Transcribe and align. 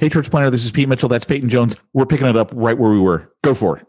Hey, 0.00 0.08
Church 0.08 0.30
Planner, 0.30 0.48
this 0.48 0.64
is 0.64 0.70
Pete 0.70 0.88
Mitchell. 0.88 1.10
That's 1.10 1.26
Peyton 1.26 1.50
Jones. 1.50 1.76
We're 1.92 2.06
picking 2.06 2.26
it 2.26 2.34
up 2.34 2.50
right 2.54 2.78
where 2.78 2.90
we 2.90 2.98
were. 2.98 3.30
Go 3.42 3.52
for 3.52 3.76
it. 3.76 3.86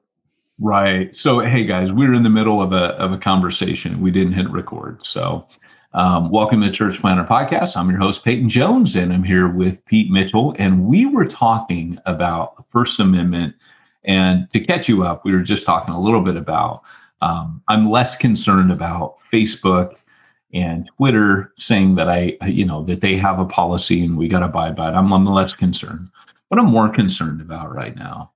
Right. 0.60 1.16
So, 1.16 1.40
hey 1.40 1.64
guys, 1.64 1.94
we 1.94 2.06
are 2.06 2.12
in 2.12 2.24
the 2.24 2.30
middle 2.30 2.62
of 2.62 2.74
a 2.74 2.88
of 3.00 3.14
a 3.14 3.18
conversation. 3.18 4.02
We 4.02 4.12
didn't 4.12 4.34
hit 4.34 4.50
record. 4.50 5.06
So, 5.06 5.48
um, 5.94 6.30
welcome 6.30 6.60
to 6.60 6.68
the 6.68 6.74
Church 6.74 7.00
Planter 7.00 7.24
Podcast. 7.24 7.78
I'm 7.78 7.90
your 7.90 7.98
host 8.00 8.26
Peyton 8.26 8.50
Jones, 8.50 8.94
and 8.98 9.14
I'm 9.14 9.24
here 9.24 9.48
with 9.48 9.86
Pete 9.86 10.12
Mitchell. 10.12 10.54
And 10.60 10.84
we 10.84 11.06
were 11.06 11.26
talking 11.26 11.98
about 12.06 12.58
the 12.58 12.64
First 12.64 13.00
Amendment. 13.00 13.56
And 14.04 14.52
to 14.52 14.60
catch 14.60 14.90
you 14.90 15.06
up, 15.06 15.24
we 15.24 15.32
were 15.32 15.44
just 15.44 15.66
talking 15.66 15.94
a 15.94 16.02
little 16.02 16.22
bit 16.22 16.36
about. 16.36 16.82
Um, 17.22 17.64
I'm 17.70 17.90
less 17.90 18.18
concerned 18.18 18.70
about 18.70 19.20
Facebook 19.32 19.96
and 20.54 20.90
Twitter 20.98 21.54
saying 21.58 21.96
that 21.96 22.10
I, 22.10 22.38
you 22.46 22.66
know, 22.66 22.84
that 22.84 23.02
they 23.02 23.16
have 23.16 23.40
a 23.40 23.46
policy 23.46 24.04
and 24.04 24.18
we 24.18 24.28
got 24.28 24.40
to 24.40 24.46
abide 24.46 24.76
by 24.76 24.90
it. 24.90 24.96
I'm, 24.96 25.12
I'm 25.14 25.26
less 25.26 25.54
concerned. 25.54 26.10
What 26.50 26.60
I'm 26.60 26.68
more 26.72 26.90
concerned 26.90 27.42
about 27.42 27.74
right 27.74 27.96
now 27.96 28.32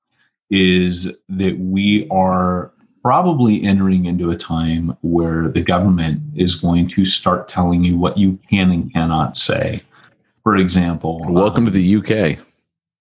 is 0.50 1.12
that 1.30 1.58
we 1.60 2.08
are 2.10 2.72
probably 3.02 3.64
entering 3.64 4.06
into 4.06 4.32
a 4.32 4.38
time 4.38 4.98
where 5.02 5.50
the 5.50 5.62
government 5.62 6.22
is 6.36 6.56
going 6.56 6.90
to 6.90 7.06
start 7.06 7.48
telling 7.48 7.84
you 7.84 7.98
what 7.98 8.18
you 8.18 8.40
can 8.50 8.72
and 8.72 8.92
cannot 8.92 9.38
say. 9.38 9.84
For 10.44 10.58
example, 10.58 11.20
welcome 11.28 11.68
um, 11.68 11.72
to 11.72 11.78
the 11.78 11.96
UK. 11.98 12.40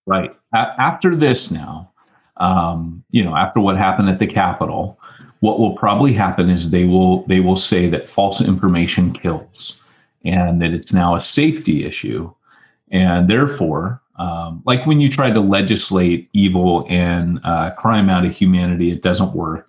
Right. 0.06 0.34
A- 0.54 0.74
after 0.78 1.16
this 1.16 1.50
now, 1.50 1.90
um, 2.38 3.04
you 3.10 3.24
know, 3.24 3.36
after 3.36 3.60
what 3.60 3.76
happened 3.76 4.08
at 4.08 4.18
the 4.18 4.26
Capitol, 4.26 4.98
what 5.44 5.60
will 5.60 5.76
probably 5.76 6.14
happen 6.14 6.48
is 6.48 6.70
they 6.70 6.86
will 6.86 7.22
they 7.26 7.40
will 7.40 7.58
say 7.58 7.86
that 7.86 8.08
false 8.08 8.40
information 8.40 9.12
kills 9.12 9.82
and 10.24 10.62
that 10.62 10.72
it's 10.72 10.94
now 10.94 11.14
a 11.14 11.20
safety 11.20 11.84
issue. 11.84 12.32
And 12.90 13.28
therefore 13.28 14.00
um, 14.16 14.62
like 14.64 14.86
when 14.86 15.02
you 15.02 15.10
try 15.10 15.30
to 15.30 15.40
legislate 15.40 16.30
evil 16.32 16.86
and 16.88 17.40
uh, 17.44 17.72
crime 17.72 18.08
out 18.08 18.24
of 18.24 18.34
humanity 18.34 18.90
it 18.90 19.02
doesn't 19.02 19.32
work. 19.34 19.68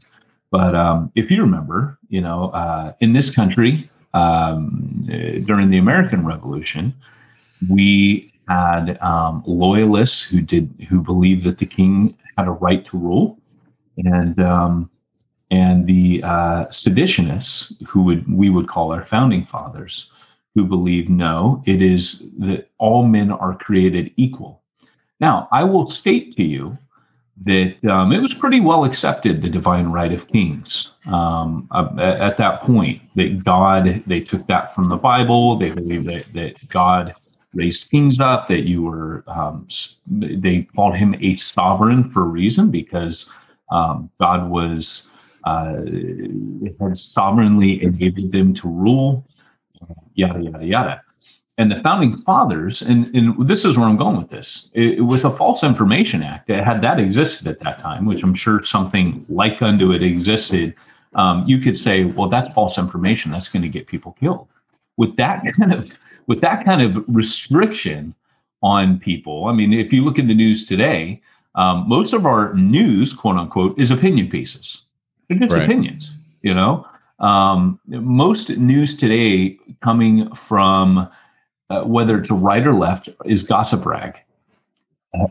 But 0.49 0.75
um, 0.75 1.11
if 1.15 1.29
you 1.29 1.41
remember 1.41 1.97
you 2.07 2.21
know 2.21 2.51
uh, 2.61 2.93
in 3.01 3.11
this 3.11 3.35
country 3.35 3.89
um, 4.13 5.03
during 5.45 5.69
the 5.71 5.77
american 5.77 6.25
revolution 6.25 6.93
we 7.69 8.31
had 8.47 8.97
um, 9.01 9.43
loyalists 9.45 10.21
who 10.21 10.39
did 10.41 10.73
who 10.87 11.01
believed 11.01 11.43
that 11.43 11.57
the 11.57 11.65
king 11.65 12.15
had 12.37 12.47
a 12.47 12.51
right 12.51 12.85
to 12.85 12.97
rule. 12.97 13.37
And 13.97 14.39
um, 14.41 14.89
and 15.55 15.87
the 15.87 16.21
uh, 16.23 16.65
seditionists, 16.65 17.81
who 17.87 18.01
would 18.03 18.21
we 18.31 18.49
would 18.49 18.67
call 18.67 18.91
our 18.91 19.05
founding 19.05 19.45
fathers, 19.45 20.11
who 20.53 20.65
believe 20.65 21.09
no, 21.09 21.63
it 21.65 21.81
is 21.81 22.29
that 22.39 22.69
all 22.77 23.07
men 23.07 23.31
are 23.31 23.55
created 23.57 24.11
equal. 24.17 24.61
Now, 25.21 25.47
I 25.53 25.63
will 25.63 25.87
state 25.87 26.35
to 26.35 26.43
you 26.43 26.77
that 27.41 27.75
um, 27.85 28.11
it 28.11 28.21
was 28.21 28.33
pretty 28.33 28.59
well 28.59 28.83
accepted 28.83 29.41
the 29.41 29.49
divine 29.49 29.87
right 29.87 30.11
of 30.11 30.27
kings 30.27 30.91
um, 31.07 31.69
at, 31.73 31.99
at, 31.99 32.37
that 32.37 32.61
point. 32.61 33.01
That 33.15 33.43
God, 33.45 34.03
they 34.07 34.19
took 34.19 34.45
that 34.47 34.75
from 34.75 34.89
the 34.89 34.97
Bible. 34.97 35.55
They 35.55 35.71
believed 35.71 36.07
that 36.07 36.25
that 36.33 36.67
God 36.67 37.15
raised 37.53 37.91
kings 37.91 38.19
up. 38.19 38.49
That 38.49 38.61
you 38.61 38.83
were, 38.83 39.23
um, 39.27 39.67
they 40.07 40.63
called 40.75 40.95
him 40.97 41.15
a 41.19 41.37
sovereign 41.37 42.09
for 42.09 42.23
a 42.23 42.27
reason 42.41 42.71
because 42.71 43.31
um, 43.71 44.09
God 44.19 44.49
was 44.49 45.11
uh, 45.45 45.75
it 45.85 46.75
had 46.79 46.97
sovereignly 46.97 47.83
enabled 47.83 48.31
them 48.31 48.53
to 48.55 48.67
rule, 48.67 49.27
yada, 50.15 50.41
yada, 50.41 50.65
yada. 50.65 51.01
And 51.57 51.71
the 51.71 51.77
founding 51.77 52.17
fathers, 52.17 52.81
and, 52.81 53.15
and 53.15 53.47
this 53.47 53.63
is 53.63 53.77
where 53.77 53.87
I'm 53.87 53.95
going 53.95 54.17
with 54.17 54.29
this, 54.29 54.69
it, 54.73 54.97
it 54.97 55.01
was 55.01 55.23
a 55.23 55.31
False 55.31 55.63
Information 55.63 56.21
Act. 56.21 56.49
Had 56.49 56.81
that 56.81 56.99
existed 56.99 57.47
at 57.47 57.59
that 57.59 57.77
time, 57.77 58.05
which 58.05 58.21
I'm 58.23 58.35
sure 58.35 58.65
something 58.65 59.25
like 59.29 59.61
unto 59.61 59.93
it 59.93 60.03
existed, 60.03 60.75
um, 61.15 61.43
you 61.47 61.59
could 61.59 61.79
say, 61.79 62.03
well, 62.03 62.27
that's 62.27 62.53
false 62.53 62.77
information. 62.77 63.31
That's 63.31 63.47
going 63.47 63.63
to 63.63 63.69
get 63.69 63.87
people 63.87 64.11
killed. 64.19 64.47
With 64.97 65.15
that 65.15 65.43
kind 65.57 65.73
of 65.73 65.97
with 66.27 66.41
that 66.41 66.65
kind 66.65 66.81
of 66.81 67.03
restriction 67.07 68.13
on 68.61 68.99
people, 68.99 69.45
I 69.45 69.53
mean, 69.53 69.73
if 69.73 69.93
you 69.93 70.03
look 70.03 70.19
in 70.19 70.27
the 70.27 70.33
news 70.33 70.65
today, 70.65 71.21
um, 71.55 71.87
most 71.87 72.13
of 72.13 72.25
our 72.25 72.53
news, 72.53 73.13
quote 73.13 73.37
unquote, 73.37 73.79
is 73.79 73.91
opinion 73.91 74.29
pieces. 74.29 74.84
They're 75.27 75.39
just 75.39 75.53
right. 75.53 75.63
opinions, 75.63 76.11
you 76.41 76.53
know. 76.53 76.85
Um, 77.19 77.79
most 77.87 78.49
news 78.57 78.95
today 78.97 79.57
coming 79.81 80.33
from 80.35 81.09
uh, 81.69 81.83
whether 81.83 82.19
it's 82.19 82.31
right 82.31 82.65
or 82.65 82.73
left 82.73 83.09
is 83.25 83.43
gossip 83.43 83.85
rag. 83.85 84.17
A, 85.13 85.27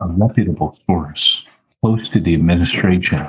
a 0.00 0.06
reputable 0.08 0.76
source 0.86 1.46
close 1.82 2.08
to 2.08 2.20
the 2.20 2.34
administration 2.34 3.26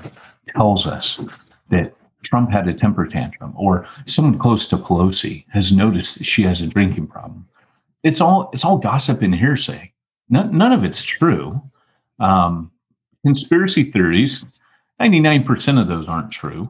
tells 0.56 0.88
us 0.88 1.22
that 1.70 1.94
Trump 2.24 2.52
had 2.52 2.68
a 2.68 2.74
temper 2.74 3.08
tantrum, 3.08 3.54
or 3.56 3.88
someone 4.06 4.38
close 4.38 4.68
to 4.68 4.78
Pelosi 4.78 5.46
has 5.50 5.72
noticed 5.72 6.18
that 6.18 6.26
she 6.26 6.44
has 6.44 6.62
a 6.62 6.68
drinking 6.68 7.08
problem. 7.08 7.48
It's 8.04 8.22
all 8.22 8.50
it's 8.54 8.66
all 8.66 8.78
gossip 8.78 9.22
and 9.22 9.34
hearsay. 9.34 9.92
None, 10.30 10.56
none 10.58 10.72
of 10.72 10.84
it's 10.84 11.04
true. 11.04 11.60
Um, 12.20 12.72
conspiracy 13.26 13.92
theories 13.92 14.46
99% 15.02 15.80
of 15.80 15.88
those 15.88 16.08
aren't 16.08 16.32
true. 16.32 16.70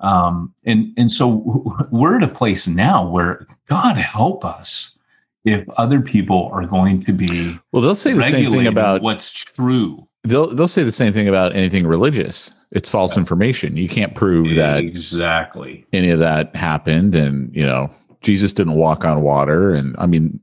Um, 0.00 0.52
and, 0.64 0.92
and 0.96 1.10
so 1.10 1.86
we're 1.90 2.16
at 2.16 2.22
a 2.22 2.28
place 2.28 2.66
now 2.66 3.08
where 3.08 3.46
God 3.68 3.96
help 3.96 4.44
us 4.44 4.98
if 5.44 5.68
other 5.76 6.00
people 6.00 6.50
are 6.52 6.66
going 6.66 7.00
to 7.00 7.12
be 7.12 7.58
well 7.70 7.82
they'll 7.82 7.94
say 7.94 8.12
the 8.12 8.22
same 8.22 8.50
thing 8.50 8.66
about 8.66 9.02
what's 9.02 9.30
true 9.30 10.02
they'll 10.22 10.46
they'll 10.54 10.66
say 10.66 10.82
the 10.82 10.90
same 10.90 11.12
thing 11.12 11.28
about 11.28 11.54
anything 11.54 11.86
religious 11.86 12.54
It's 12.74 12.88
false 12.88 13.16
information. 13.16 13.76
You 13.76 13.88
can't 13.88 14.14
prove 14.16 14.56
that 14.56 14.78
exactly 14.78 15.86
any 15.92 16.10
of 16.10 16.18
that 16.18 16.54
happened, 16.56 17.14
and 17.14 17.54
you 17.54 17.64
know 17.64 17.88
Jesus 18.20 18.52
didn't 18.52 18.74
walk 18.74 19.04
on 19.04 19.22
water. 19.22 19.72
And 19.72 19.94
I 19.96 20.06
mean, 20.06 20.40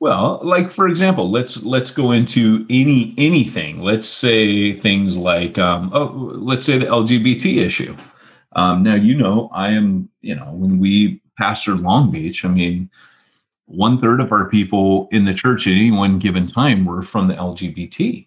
well, 0.00 0.40
like 0.42 0.70
for 0.70 0.88
example, 0.88 1.30
let's 1.30 1.62
let's 1.62 1.90
go 1.90 2.12
into 2.12 2.66
any 2.70 3.14
anything. 3.18 3.82
Let's 3.82 4.08
say 4.08 4.72
things 4.72 5.18
like 5.18 5.58
um, 5.58 5.90
oh, 5.94 6.32
let's 6.34 6.64
say 6.64 6.78
the 6.78 6.86
LGBT 6.86 7.58
issue. 7.58 7.94
Um, 8.56 8.82
now 8.82 8.94
you 8.94 9.14
know 9.14 9.50
I 9.52 9.70
am 9.70 10.08
you 10.22 10.34
know 10.34 10.52
when 10.54 10.78
we 10.78 11.20
pastored 11.38 11.82
Long 11.82 12.10
Beach, 12.10 12.44
I 12.46 12.48
mean 12.48 12.90
one 13.66 14.00
third 14.00 14.20
of 14.20 14.32
our 14.32 14.48
people 14.48 15.06
in 15.12 15.26
the 15.26 15.34
church 15.34 15.66
at 15.66 15.74
any 15.74 15.90
one 15.90 16.18
given 16.18 16.48
time 16.48 16.86
were 16.86 17.02
from 17.02 17.28
the 17.28 17.34
LGBT. 17.34 18.26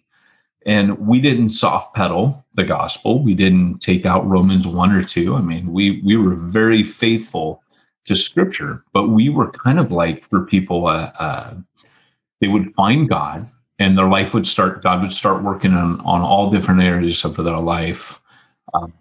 And 0.66 0.98
we 0.98 1.20
didn't 1.20 1.50
soft 1.50 1.94
pedal 1.94 2.46
the 2.54 2.64
gospel. 2.64 3.22
We 3.22 3.34
didn't 3.34 3.80
take 3.80 4.06
out 4.06 4.26
Romans 4.26 4.66
one 4.66 4.92
or 4.92 5.04
two. 5.04 5.34
I 5.34 5.42
mean, 5.42 5.72
we 5.72 6.00
we 6.02 6.16
were 6.16 6.36
very 6.36 6.84
faithful 6.84 7.63
to 8.04 8.16
Scripture, 8.16 8.84
but 8.92 9.08
we 9.08 9.28
were 9.28 9.50
kind 9.50 9.78
of 9.78 9.90
like 9.92 10.28
for 10.28 10.44
people, 10.44 10.86
uh, 10.86 11.10
uh, 11.18 11.54
they 12.40 12.48
would 12.48 12.74
find 12.74 13.08
God, 13.08 13.48
and 13.78 13.96
their 13.96 14.08
life 14.08 14.34
would 14.34 14.46
start. 14.46 14.82
God 14.82 15.02
would 15.02 15.12
start 15.12 15.42
working 15.42 15.74
on 15.74 16.00
on 16.00 16.20
all 16.20 16.50
different 16.50 16.82
areas 16.82 17.24
of 17.24 17.36
their 17.36 17.58
life, 17.58 18.20
um, 18.74 18.92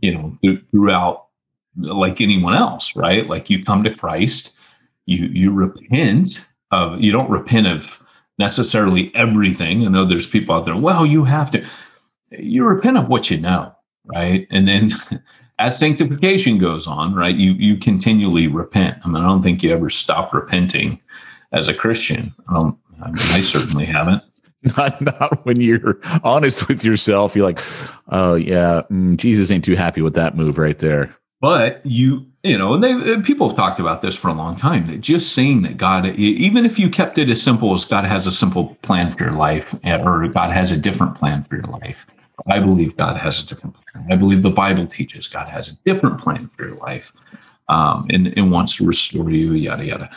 you 0.00 0.14
know, 0.14 0.38
th- 0.42 0.60
throughout, 0.70 1.26
like 1.76 2.20
anyone 2.20 2.54
else, 2.54 2.96
right? 2.96 3.28
Like 3.28 3.50
you 3.50 3.64
come 3.64 3.84
to 3.84 3.94
Christ, 3.94 4.54
you 5.06 5.26
you 5.26 5.52
repent 5.52 6.46
of 6.72 7.00
you 7.00 7.12
don't 7.12 7.30
repent 7.30 7.66
of 7.66 8.02
necessarily 8.38 9.14
everything. 9.14 9.86
I 9.86 9.90
know 9.90 10.04
there's 10.04 10.26
people 10.26 10.54
out 10.54 10.64
there, 10.64 10.76
well, 10.76 11.06
you 11.06 11.24
have 11.24 11.50
to. 11.52 11.66
You 12.30 12.64
repent 12.64 12.98
of 12.98 13.08
what 13.08 13.30
you 13.30 13.38
know, 13.38 13.74
right? 14.06 14.46
And 14.50 14.66
then 14.66 14.92
as 15.58 15.78
sanctification 15.78 16.58
goes 16.58 16.86
on, 16.86 17.14
right, 17.14 17.34
you 17.34 17.52
you 17.52 17.76
continually 17.76 18.46
repent. 18.46 18.98
I 19.04 19.08
mean, 19.08 19.22
I 19.22 19.26
don't 19.26 19.42
think 19.42 19.62
you 19.62 19.72
ever 19.72 19.90
stop 19.90 20.32
repenting 20.32 21.00
as 21.52 21.68
a 21.68 21.74
Christian. 21.74 22.34
I 22.48 22.54
don't. 22.54 22.78
I, 23.02 23.06
mean, 23.06 23.16
I 23.16 23.40
certainly 23.40 23.84
haven't. 23.84 24.22
Not 24.76 25.00
not 25.00 25.46
when 25.46 25.60
you're 25.60 26.00
honest 26.24 26.66
with 26.66 26.84
yourself. 26.84 27.36
You're 27.36 27.44
like, 27.44 27.60
oh 28.08 28.34
yeah, 28.34 28.82
mm, 28.90 29.16
Jesus 29.16 29.50
ain't 29.52 29.64
too 29.64 29.76
happy 29.76 30.02
with 30.02 30.14
that 30.14 30.34
move 30.34 30.58
right 30.58 30.78
there. 30.78 31.14
But 31.40 31.80
you 31.84 32.26
you 32.42 32.56
know, 32.56 32.74
and 32.74 32.82
they 32.82 33.20
people 33.22 33.48
have 33.48 33.56
talked 33.56 33.78
about 33.78 34.02
this 34.02 34.16
for 34.16 34.28
a 34.28 34.34
long 34.34 34.56
time. 34.56 34.86
That 34.86 35.02
just 35.02 35.34
saying 35.34 35.62
that 35.62 35.76
God, 35.76 36.06
even 36.06 36.64
if 36.64 36.78
you 36.78 36.90
kept 36.90 37.18
it 37.18 37.28
as 37.28 37.40
simple 37.40 37.72
as 37.74 37.84
God 37.84 38.04
has 38.04 38.26
a 38.26 38.32
simple 38.32 38.76
plan 38.82 39.12
for 39.12 39.24
your 39.24 39.34
life, 39.34 39.74
or 39.84 40.26
God 40.28 40.50
has 40.50 40.72
a 40.72 40.76
different 40.76 41.14
plan 41.14 41.44
for 41.44 41.56
your 41.56 41.66
life, 41.66 42.06
I 42.48 42.58
believe 42.58 42.96
God 42.96 43.16
has 43.16 43.42
a 43.42 43.46
different 43.46 43.76
plan. 43.76 44.06
I 44.10 44.16
believe 44.16 44.42
the 44.42 44.50
Bible 44.50 44.86
teaches 44.86 45.26
God 45.26 45.48
has 45.48 45.68
a 45.68 45.78
different 45.84 46.20
plan 46.20 46.48
for 46.48 46.66
your 46.66 46.76
life, 46.76 47.12
um, 47.68 48.06
and, 48.10 48.28
and 48.36 48.52
wants 48.52 48.76
to 48.76 48.86
restore 48.86 49.30
you. 49.30 49.52
Yada 49.52 49.84
yada. 49.84 50.10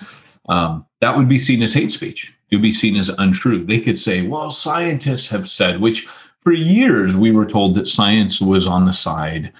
Um, 0.49 0.85
that 1.01 1.15
would 1.15 1.29
be 1.29 1.39
seen 1.39 1.61
as 1.61 1.73
hate 1.73 1.91
speech. 1.91 2.33
It 2.51 2.55
would 2.57 2.63
be 2.63 2.71
seen 2.71 2.97
as 2.97 3.09
untrue. 3.09 3.63
They 3.63 3.79
could 3.79 3.99
say, 3.99 4.27
"Well, 4.27 4.51
scientists 4.51 5.29
have 5.29 5.47
said," 5.47 5.79
which 5.79 6.07
for 6.41 6.53
years 6.53 7.15
we 7.15 7.31
were 7.31 7.45
told 7.45 7.75
that 7.75 7.87
science 7.87 8.41
was 8.41 8.67
on 8.67 8.85
the 8.85 8.93
side 8.93 9.51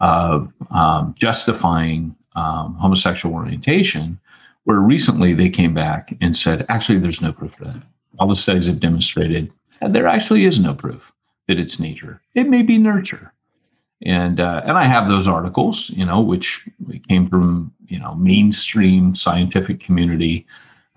of 0.00 0.52
um, 0.70 1.14
justifying 1.18 2.14
um, 2.36 2.74
homosexual 2.74 3.34
orientation, 3.34 4.18
where 4.64 4.78
recently 4.78 5.34
they 5.34 5.50
came 5.50 5.74
back 5.74 6.16
and 6.20 6.36
said, 6.36 6.64
actually, 6.68 6.98
there's 6.98 7.20
no 7.20 7.32
proof 7.32 7.54
for 7.54 7.64
that. 7.64 7.82
All 8.18 8.28
the 8.28 8.36
studies 8.36 8.66
have 8.66 8.80
demonstrated 8.80 9.52
there 9.80 10.06
actually 10.06 10.44
is 10.44 10.58
no 10.58 10.74
proof 10.74 11.12
that 11.48 11.58
it's 11.58 11.80
nature. 11.80 12.20
It 12.34 12.48
may 12.48 12.62
be 12.62 12.78
nurture. 12.78 13.32
And 14.02 14.40
uh, 14.40 14.62
and 14.64 14.78
I 14.78 14.84
have 14.84 15.08
those 15.08 15.26
articles, 15.26 15.90
you 15.90 16.06
know, 16.06 16.20
which 16.20 16.68
came 17.08 17.28
from 17.28 17.72
you 17.88 17.98
know 17.98 18.14
mainstream 18.14 19.16
scientific 19.16 19.80
community, 19.80 20.46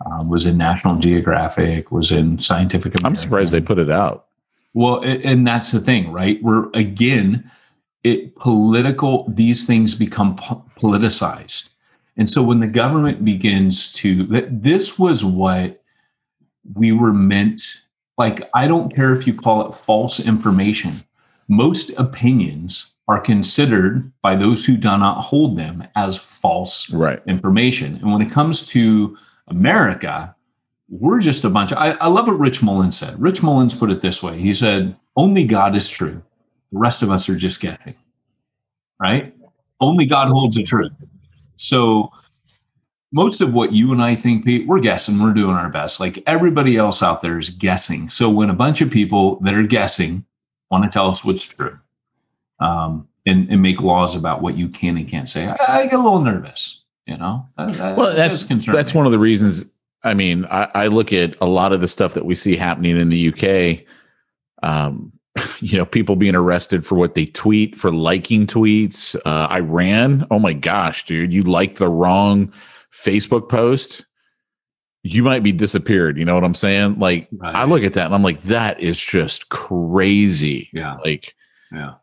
um, 0.06 0.30
was 0.30 0.46
in 0.46 0.56
National 0.56 0.98
Geographic, 0.98 1.92
was 1.92 2.12
in 2.12 2.38
Scientific. 2.38 2.94
American. 2.94 3.08
I'm 3.08 3.16
surprised 3.16 3.54
they 3.54 3.62
put 3.62 3.80
it 3.80 3.90
out. 3.90 4.28
Well, 4.76 5.02
and 5.04 5.48
that's 5.48 5.72
the 5.72 5.80
thing, 5.80 6.12
right? 6.12 6.42
We're 6.44 6.70
again 6.76 7.50
it 8.04 8.36
political 8.36 9.26
these 9.30 9.66
things 9.66 9.96
become 9.96 10.36
po- 10.36 10.64
politicized 10.78 11.70
and 12.18 12.30
so 12.30 12.44
when 12.44 12.60
the 12.60 12.68
government 12.68 13.24
begins 13.24 13.92
to 13.94 14.26
this 14.50 14.98
was 15.00 15.24
what 15.24 15.82
we 16.74 16.92
were 16.92 17.14
meant 17.14 17.81
like 18.22 18.50
i 18.54 18.68
don't 18.68 18.94
care 18.96 19.14
if 19.14 19.26
you 19.28 19.34
call 19.34 19.68
it 19.68 19.78
false 19.78 20.20
information 20.20 20.92
most 21.50 21.90
opinions 21.98 22.94
are 23.08 23.20
considered 23.20 24.10
by 24.22 24.36
those 24.36 24.66
who 24.66 24.78
do 24.78 24.98
not 24.98 25.22
hold 25.22 25.58
them 25.58 25.86
as 25.96 26.18
false 26.18 26.92
right. 26.94 27.22
information 27.28 27.96
and 27.98 28.12
when 28.12 28.22
it 28.22 28.32
comes 28.32 28.66
to 28.66 29.18
america 29.48 30.36
we're 30.94 31.22
just 31.22 31.46
a 31.46 31.50
bunch 31.50 31.72
of, 31.72 31.78
I, 31.78 31.92
I 32.02 32.08
love 32.08 32.28
what 32.28 32.40
rich 32.40 32.62
mullins 32.64 32.98
said 32.98 33.20
rich 33.22 33.42
mullins 33.44 33.74
put 33.74 33.92
it 33.92 34.02
this 34.02 34.24
way 34.24 34.38
he 34.40 34.54
said 34.54 34.96
only 35.16 35.46
god 35.46 35.76
is 35.76 35.90
true 35.90 36.22
the 36.72 36.80
rest 36.80 37.04
of 37.04 37.12
us 37.12 37.28
are 37.30 37.36
just 37.36 37.60
guessing, 37.60 37.96
right? 39.02 39.34
Only 39.80 40.06
God 40.06 40.30
holds 40.30 40.56
the 40.56 40.64
truth. 40.64 40.92
So 41.58 42.12
most 43.12 43.42
of 43.42 43.54
what 43.54 43.74
you 43.74 43.92
and 43.92 44.02
I 44.02 44.16
think, 44.16 44.46
Pete, 44.46 44.68
we're 44.68 44.80
guessing, 44.80 45.20
we're 45.20 45.34
doing 45.34 45.56
our 45.56 45.70
best. 45.70 46.00
Like 46.00 46.24
everybody 46.28 46.78
else 46.78 47.04
out 47.04 47.22
there 47.22 47.38
is 47.38 47.50
guessing. 47.50 48.10
So 48.10 48.30
when 48.30 48.50
a 48.50 48.54
bunch 48.54 48.82
of 48.82 48.90
people 48.90 49.38
that 49.42 49.54
are 49.54 49.68
guessing 49.68 50.26
want 50.70 50.86
to 50.86 50.90
tell 50.90 51.10
us 51.10 51.24
what's 51.24 51.46
true 51.46 51.78
um, 52.60 53.08
and, 53.26 53.50
and 53.50 53.62
make 53.62 53.82
laws 53.82 54.16
about 54.16 54.42
what 54.42 54.58
you 54.58 54.70
can 54.70 54.98
and 54.98 55.10
can't 55.10 55.28
say, 55.28 55.46
I, 55.46 55.58
I 55.68 55.84
get 55.84 55.96
a 55.96 55.98
little 55.98 56.22
nervous, 56.22 56.84
you 57.06 57.18
know? 57.18 57.46
That, 57.58 57.98
well, 57.98 58.16
that's, 58.16 58.44
that's 58.48 58.94
one 58.94 59.06
of 59.06 59.12
the 59.12 59.20
reasons. 59.20 59.74
I 60.04 60.14
mean, 60.14 60.46
I, 60.46 60.70
I, 60.74 60.88
look 60.88 61.12
at 61.12 61.36
a 61.42 61.46
lot 61.46 61.74
of 61.74 61.82
the 61.82 61.88
stuff 61.88 62.14
that 62.14 62.26
we 62.26 62.34
see 62.34 62.56
happening 62.56 62.98
in 62.98 63.10
the 63.10 63.28
UK. 63.28 63.86
Um, 64.64 65.12
you 65.60 65.78
know, 65.78 65.86
people 65.86 66.16
being 66.16 66.36
arrested 66.36 66.86
for 66.86 66.96
what 66.96 67.14
they 67.14 67.26
tweet, 67.26 67.76
for 67.76 67.92
liking 67.92 68.48
tweets. 68.48 69.16
Uh, 69.26 69.48
Iran, 69.52 70.26
oh 70.32 70.40
my 70.40 70.54
gosh, 70.54 71.06
dude, 71.06 71.34
you 71.34 71.44
liked 71.44 71.78
the 71.78 71.90
wrong 71.90 72.52
Facebook 72.94 73.50
post, 73.50 74.06
you 75.04 75.24
might 75.24 75.44
be 75.44 75.52
disappeared. 75.52 76.18
You 76.18 76.26
know 76.26 76.36
what 76.36 76.44
I'm 76.44 76.56
saying? 76.56 77.00
Like, 77.00 77.28
right. 77.32 77.56
I 77.56 77.66
look 77.66 77.84
at 77.84 77.94
that 77.94 78.06
and 78.06 78.16
I'm 78.16 78.24
like, 78.24 78.42
that 78.44 78.80
is 78.80 79.04
just 79.04 79.50
crazy. 79.50 80.70
Yeah. 80.74 80.98
Like, 81.04 81.36
yeah. 81.72 81.96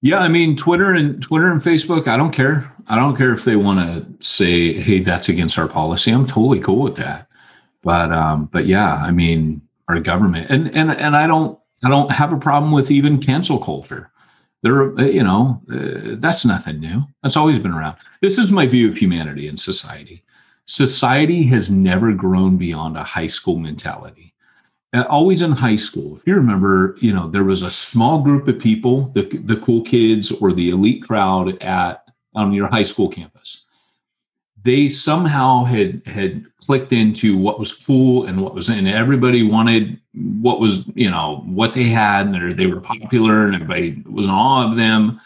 Yeah, 0.00 0.18
I 0.18 0.28
mean 0.28 0.56
Twitter 0.56 0.92
and 0.92 1.20
Twitter 1.20 1.50
and 1.50 1.60
Facebook, 1.60 2.06
I 2.06 2.16
don't 2.16 2.30
care. 2.30 2.72
I 2.86 2.96
don't 2.96 3.16
care 3.16 3.32
if 3.32 3.44
they 3.44 3.56
want 3.56 3.80
to 3.80 4.24
say, 4.24 4.72
"Hey, 4.72 5.00
that's 5.00 5.28
against 5.28 5.58
our 5.58 5.66
policy." 5.66 6.12
I'm 6.12 6.24
totally 6.24 6.60
cool 6.60 6.82
with 6.82 6.94
that. 6.96 7.26
But 7.82 8.12
um 8.12 8.46
but 8.52 8.66
yeah, 8.66 8.94
I 8.94 9.10
mean, 9.10 9.60
our 9.88 9.98
government 9.98 10.50
and 10.50 10.74
and 10.74 10.92
and 10.92 11.16
I 11.16 11.26
don't 11.26 11.58
I 11.82 11.88
don't 11.88 12.12
have 12.12 12.32
a 12.32 12.38
problem 12.38 12.70
with 12.70 12.92
even 12.92 13.20
cancel 13.20 13.58
culture. 13.58 14.10
There, 14.62 15.00
you 15.00 15.22
know, 15.22 15.62
uh, 15.72 16.16
that's 16.18 16.44
nothing 16.44 16.80
new. 16.80 17.04
That's 17.22 17.36
always 17.36 17.58
been 17.58 17.72
around. 17.72 17.96
This 18.22 18.38
is 18.38 18.48
my 18.48 18.66
view 18.66 18.90
of 18.90 18.98
humanity 18.98 19.46
and 19.46 19.58
society. 19.58 20.24
Society 20.66 21.46
has 21.46 21.70
never 21.70 22.12
grown 22.12 22.56
beyond 22.56 22.96
a 22.96 23.04
high 23.04 23.28
school 23.28 23.56
mentality. 23.56 24.34
Uh, 24.94 25.04
always 25.08 25.42
in 25.42 25.52
high 25.52 25.76
school, 25.76 26.16
if 26.16 26.26
you 26.26 26.34
remember, 26.34 26.96
you 27.00 27.12
know, 27.12 27.28
there 27.28 27.44
was 27.44 27.62
a 27.62 27.70
small 27.70 28.20
group 28.22 28.48
of 28.48 28.58
people, 28.58 29.08
the 29.14 29.22
the 29.44 29.56
cool 29.56 29.82
kids 29.82 30.32
or 30.32 30.52
the 30.52 30.70
elite 30.70 31.02
crowd 31.02 31.62
at 31.62 32.04
on 32.34 32.52
your 32.52 32.68
high 32.68 32.82
school 32.82 33.08
campus 33.08 33.66
they 34.68 34.88
somehow 34.88 35.64
had 35.64 36.02
had 36.06 36.44
clicked 36.58 36.92
into 36.92 37.38
what 37.38 37.58
was 37.58 37.72
cool 37.72 38.26
and 38.26 38.42
what 38.42 38.54
was 38.54 38.68
in. 38.68 38.86
Everybody 38.86 39.42
wanted 39.42 39.98
what 40.40 40.60
was 40.60 40.86
you 40.94 41.10
know 41.10 41.42
what 41.46 41.72
they 41.72 41.88
had, 41.88 42.26
and 42.26 42.58
they 42.58 42.66
were 42.66 42.80
popular, 42.80 43.46
and 43.46 43.54
everybody 43.54 44.02
was 44.06 44.26
in 44.26 44.30
awe 44.30 44.68
of 44.68 44.76
them. 44.76 45.20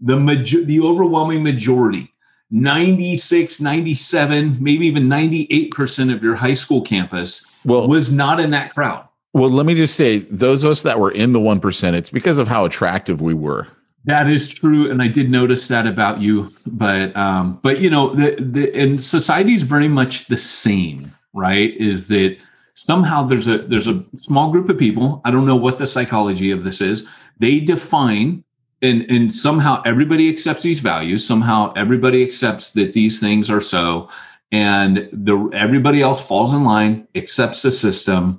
The 0.00 0.18
major, 0.18 0.62
the 0.62 0.80
overwhelming 0.80 1.42
majority, 1.42 2.12
96, 2.50 3.60
97, 3.60 4.62
maybe 4.62 4.86
even 4.86 5.04
98% 5.06 6.14
of 6.14 6.22
your 6.22 6.34
high 6.34 6.54
school 6.54 6.82
campus 6.82 7.46
well, 7.64 7.88
was 7.88 8.12
not 8.12 8.38
in 8.38 8.50
that 8.50 8.74
crowd. 8.74 9.08
Well, 9.32 9.48
let 9.48 9.64
me 9.64 9.74
just 9.74 9.96
say, 9.96 10.18
those 10.18 10.64
of 10.64 10.70
us 10.70 10.82
that 10.82 11.00
were 11.00 11.10
in 11.10 11.32
the 11.32 11.38
1%, 11.38 11.94
it's 11.94 12.10
because 12.10 12.38
of 12.38 12.46
how 12.46 12.66
attractive 12.66 13.22
we 13.22 13.32
were. 13.32 13.68
That 14.06 14.30
is 14.30 14.48
true, 14.48 14.88
and 14.88 15.02
I 15.02 15.08
did 15.08 15.30
notice 15.30 15.66
that 15.66 15.84
about 15.84 16.20
you. 16.20 16.52
But 16.64 17.14
um, 17.16 17.58
but 17.62 17.80
you 17.80 17.90
know, 17.90 18.14
the, 18.14 18.36
the 18.40 18.72
and 18.80 19.02
society 19.02 19.54
is 19.54 19.62
very 19.62 19.88
much 19.88 20.28
the 20.28 20.36
same, 20.36 21.12
right? 21.34 21.76
Is 21.76 22.06
that 22.06 22.38
somehow 22.74 23.24
there's 23.24 23.48
a 23.48 23.58
there's 23.58 23.88
a 23.88 24.04
small 24.16 24.52
group 24.52 24.68
of 24.68 24.78
people. 24.78 25.20
I 25.24 25.32
don't 25.32 25.44
know 25.44 25.56
what 25.56 25.78
the 25.78 25.88
psychology 25.88 26.52
of 26.52 26.62
this 26.62 26.80
is. 26.80 27.06
They 27.40 27.58
define 27.58 28.44
and 28.80 29.04
and 29.10 29.34
somehow 29.34 29.82
everybody 29.84 30.28
accepts 30.28 30.62
these 30.62 30.78
values. 30.78 31.26
Somehow 31.26 31.72
everybody 31.74 32.22
accepts 32.22 32.70
that 32.74 32.92
these 32.92 33.18
things 33.18 33.50
are 33.50 33.60
so, 33.60 34.08
and 34.52 35.08
the 35.12 35.50
everybody 35.52 36.00
else 36.00 36.24
falls 36.24 36.54
in 36.54 36.62
line, 36.62 37.08
accepts 37.16 37.62
the 37.62 37.72
system, 37.72 38.38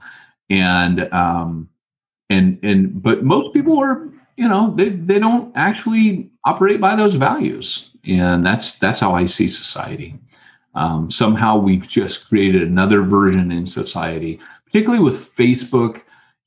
and 0.50 1.12
um, 1.14 1.68
and 2.30 2.58
and 2.64 3.02
but 3.04 3.26
most 3.26 3.54
people 3.54 3.78
are 3.78 4.08
you 4.38 4.48
know 4.48 4.74
they 4.76 4.90
they 4.90 5.20
don't 5.20 5.52
actually 5.56 6.30
operate 6.46 6.80
by 6.80 6.96
those 6.96 7.16
values, 7.16 7.92
and 8.08 8.46
that's 8.46 8.80
that's 8.80 9.02
how 9.02 9.14
I 9.14 9.26
see 9.26 9.48
society. 9.48 10.18
Um, 10.76 11.10
somehow 11.10 11.58
we've 11.58 11.88
just 11.88 12.30
created 12.30 12.62
another 12.62 13.02
version 13.02 13.52
in 13.52 13.66
society, 13.66 14.40
particularly 14.66 15.04
with 15.04 15.36
Facebook, 15.36 16.02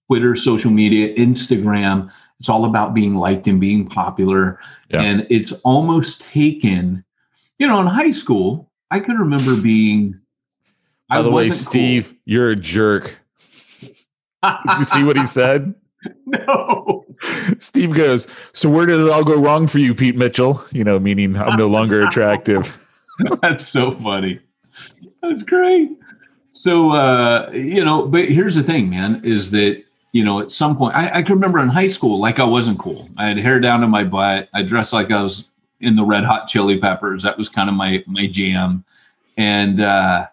Twitter, 0.07 0.37
social 0.37 0.71
media, 0.71 1.15
Instagram. 1.17 2.11
It's 2.39 2.49
all 2.49 2.65
about 2.65 2.95
being 2.95 3.17
liked 3.17 3.49
and 3.49 3.61
being 3.61 3.87
popular. 3.87 4.61
Yeah. 4.89 5.03
And 5.03 5.27
it's 5.31 5.53
almost 5.65 6.25
taken, 6.25 7.05
you 7.59 7.67
know, 7.67 7.81
in 7.81 7.87
high 7.87 8.11
school, 8.11 8.71
I 8.91 9.01
can 9.01 9.17
remember 9.17 9.61
being. 9.61 10.19
By 11.09 11.19
I 11.19 11.23
the 11.23 11.31
way, 11.31 11.51
Steve, 11.51 12.09
cool. 12.09 12.19
you're 12.25 12.51
a 12.51 12.57
jerk. 12.57 13.19
You 14.45 14.85
see 14.85 15.03
what 15.03 15.17
he 15.17 15.27
said? 15.27 15.75
No. 16.25 16.80
Steve 17.59 17.95
goes, 17.95 18.27
So 18.53 18.69
where 18.69 18.87
did 18.87 19.01
it 19.01 19.11
all 19.11 19.25
go 19.25 19.41
wrong 19.41 19.67
for 19.67 19.79
you, 19.79 19.95
Pete 19.95 20.17
Mitchell? 20.17 20.65
You 20.73 20.85
know, 20.85 20.99
meaning 20.99 21.37
I'm 21.37 21.59
no 21.59 21.67
longer 21.67 22.03
attractive. 22.07 22.77
That's 23.43 23.67
so 23.69 23.93
funny. 23.93 24.41
That's 25.23 25.43
great. 25.43 25.91
So 26.51 26.93
uh, 26.93 27.51
you 27.53 27.85
know, 27.85 28.07
but 28.07 28.29
here's 28.29 28.55
the 28.55 28.63
thing, 28.63 28.91
man, 28.91 29.21
is 29.25 29.51
that 29.53 29.85
you 30.13 30.25
know, 30.25 30.41
at 30.41 30.51
some 30.51 30.77
point, 30.77 30.97
I, 30.97 31.19
I 31.19 31.23
can 31.23 31.35
remember 31.35 31.61
in 31.61 31.69
high 31.69 31.89
school, 31.89 32.19
like 32.19 32.41
I 32.41 32.45
wasn't 32.45 32.79
cool. 32.79 33.09
I 33.17 33.29
had 33.29 33.39
hair 33.39 33.61
down 33.61 33.81
to 33.81 33.89
my 33.89 34.03
butt. 34.03 34.49
I 34.53 34.63
dressed 34.63 34.93
like 34.93 35.13
I 35.13 35.23
was 35.23 35.51
in 35.81 35.95
the 35.97 36.05
Red 36.05 36.25
Hot 36.25 36.49
Chili 36.49 36.79
Peppers. 36.79 37.23
That 37.23 37.39
was 37.39 37.49
kind 37.49 37.69
of 37.69 37.75
my 37.77 38.03
my 38.07 38.27
jam. 38.27 38.85
And 39.37 39.81
uh, 39.81 40.27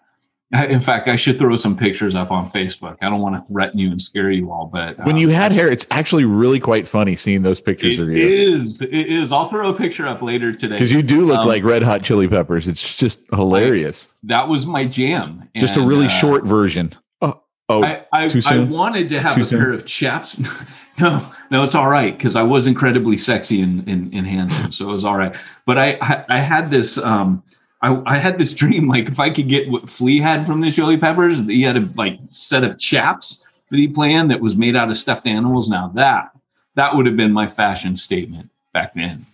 in 0.52 0.80
fact, 0.80 1.08
I 1.08 1.16
should 1.16 1.38
throw 1.38 1.56
some 1.56 1.76
pictures 1.76 2.14
up 2.14 2.30
on 2.30 2.50
Facebook. 2.50 2.96
I 3.02 3.10
don't 3.10 3.20
want 3.20 3.34
to 3.34 3.52
threaten 3.52 3.78
you 3.78 3.90
and 3.90 4.00
scare 4.00 4.30
you 4.30 4.50
all, 4.50 4.64
but 4.66 4.98
um, 4.98 5.04
when 5.04 5.18
you 5.18 5.28
had 5.28 5.52
hair, 5.52 5.70
it's 5.70 5.86
actually 5.90 6.24
really 6.24 6.58
quite 6.58 6.88
funny 6.88 7.16
seeing 7.16 7.42
those 7.42 7.60
pictures 7.60 7.98
of 7.98 8.08
you. 8.08 8.16
It 8.16 8.22
is. 8.22 8.80
It 8.80 8.92
is. 8.92 9.30
I'll 9.30 9.50
throw 9.50 9.68
a 9.68 9.74
picture 9.74 10.06
up 10.06 10.22
later 10.22 10.52
today 10.52 10.74
because 10.74 10.90
you 10.92 11.02
do 11.02 11.26
look 11.26 11.40
um, 11.40 11.46
like 11.46 11.64
Red 11.64 11.82
Hot 11.82 12.02
Chili 12.02 12.28
Peppers. 12.28 12.66
It's 12.66 12.96
just 12.96 13.20
hilarious. 13.30 14.14
I, 14.24 14.28
that 14.28 14.48
was 14.48 14.64
my 14.64 14.86
jam. 14.86 15.50
Just 15.54 15.76
a 15.76 15.82
really 15.82 16.06
uh, 16.06 16.10
short 16.10 16.44
version. 16.44 16.92
Oh, 17.20 17.42
oh 17.68 17.84
I, 17.84 18.06
I, 18.12 18.28
too 18.28 18.40
soon? 18.40 18.68
I 18.68 18.70
wanted 18.70 19.10
to 19.10 19.20
have 19.20 19.34
too 19.34 19.42
a 19.42 19.44
soon? 19.44 19.58
pair 19.58 19.72
of 19.74 19.84
chaps. 19.84 20.40
no, 20.98 21.30
no, 21.50 21.62
it's 21.62 21.74
all 21.74 21.90
right 21.90 22.16
because 22.16 22.36
I 22.36 22.42
was 22.42 22.66
incredibly 22.66 23.18
sexy 23.18 23.60
and, 23.60 23.86
and, 23.86 24.14
and 24.14 24.26
handsome, 24.26 24.72
so 24.72 24.88
it 24.88 24.92
was 24.92 25.04
all 25.04 25.18
right. 25.18 25.36
But 25.66 25.76
I, 25.76 25.98
I, 26.00 26.24
I 26.30 26.40
had 26.40 26.70
this. 26.70 26.96
Um, 26.96 27.42
I, 27.80 28.02
I 28.06 28.18
had 28.18 28.38
this 28.38 28.54
dream 28.54 28.88
like 28.88 29.08
if 29.08 29.20
I 29.20 29.30
could 29.30 29.48
get 29.48 29.70
what 29.70 29.88
Flea 29.88 30.18
had 30.18 30.46
from 30.46 30.60
the 30.60 30.70
Chili 30.70 30.96
Peppers, 30.96 31.40
he 31.46 31.62
had 31.62 31.76
a 31.76 31.88
like 31.94 32.18
set 32.30 32.64
of 32.64 32.78
chaps 32.78 33.44
that 33.70 33.76
he 33.76 33.86
planned 33.86 34.30
that 34.30 34.40
was 34.40 34.56
made 34.56 34.76
out 34.76 34.90
of 34.90 34.96
stuffed 34.96 35.26
animals. 35.26 35.68
Now 35.68 35.88
that 35.94 36.30
that 36.74 36.94
would 36.94 37.06
have 37.06 37.16
been 37.16 37.32
my 37.32 37.46
fashion 37.46 37.96
statement 37.96 38.50
back 38.72 38.94
then. 38.94 39.24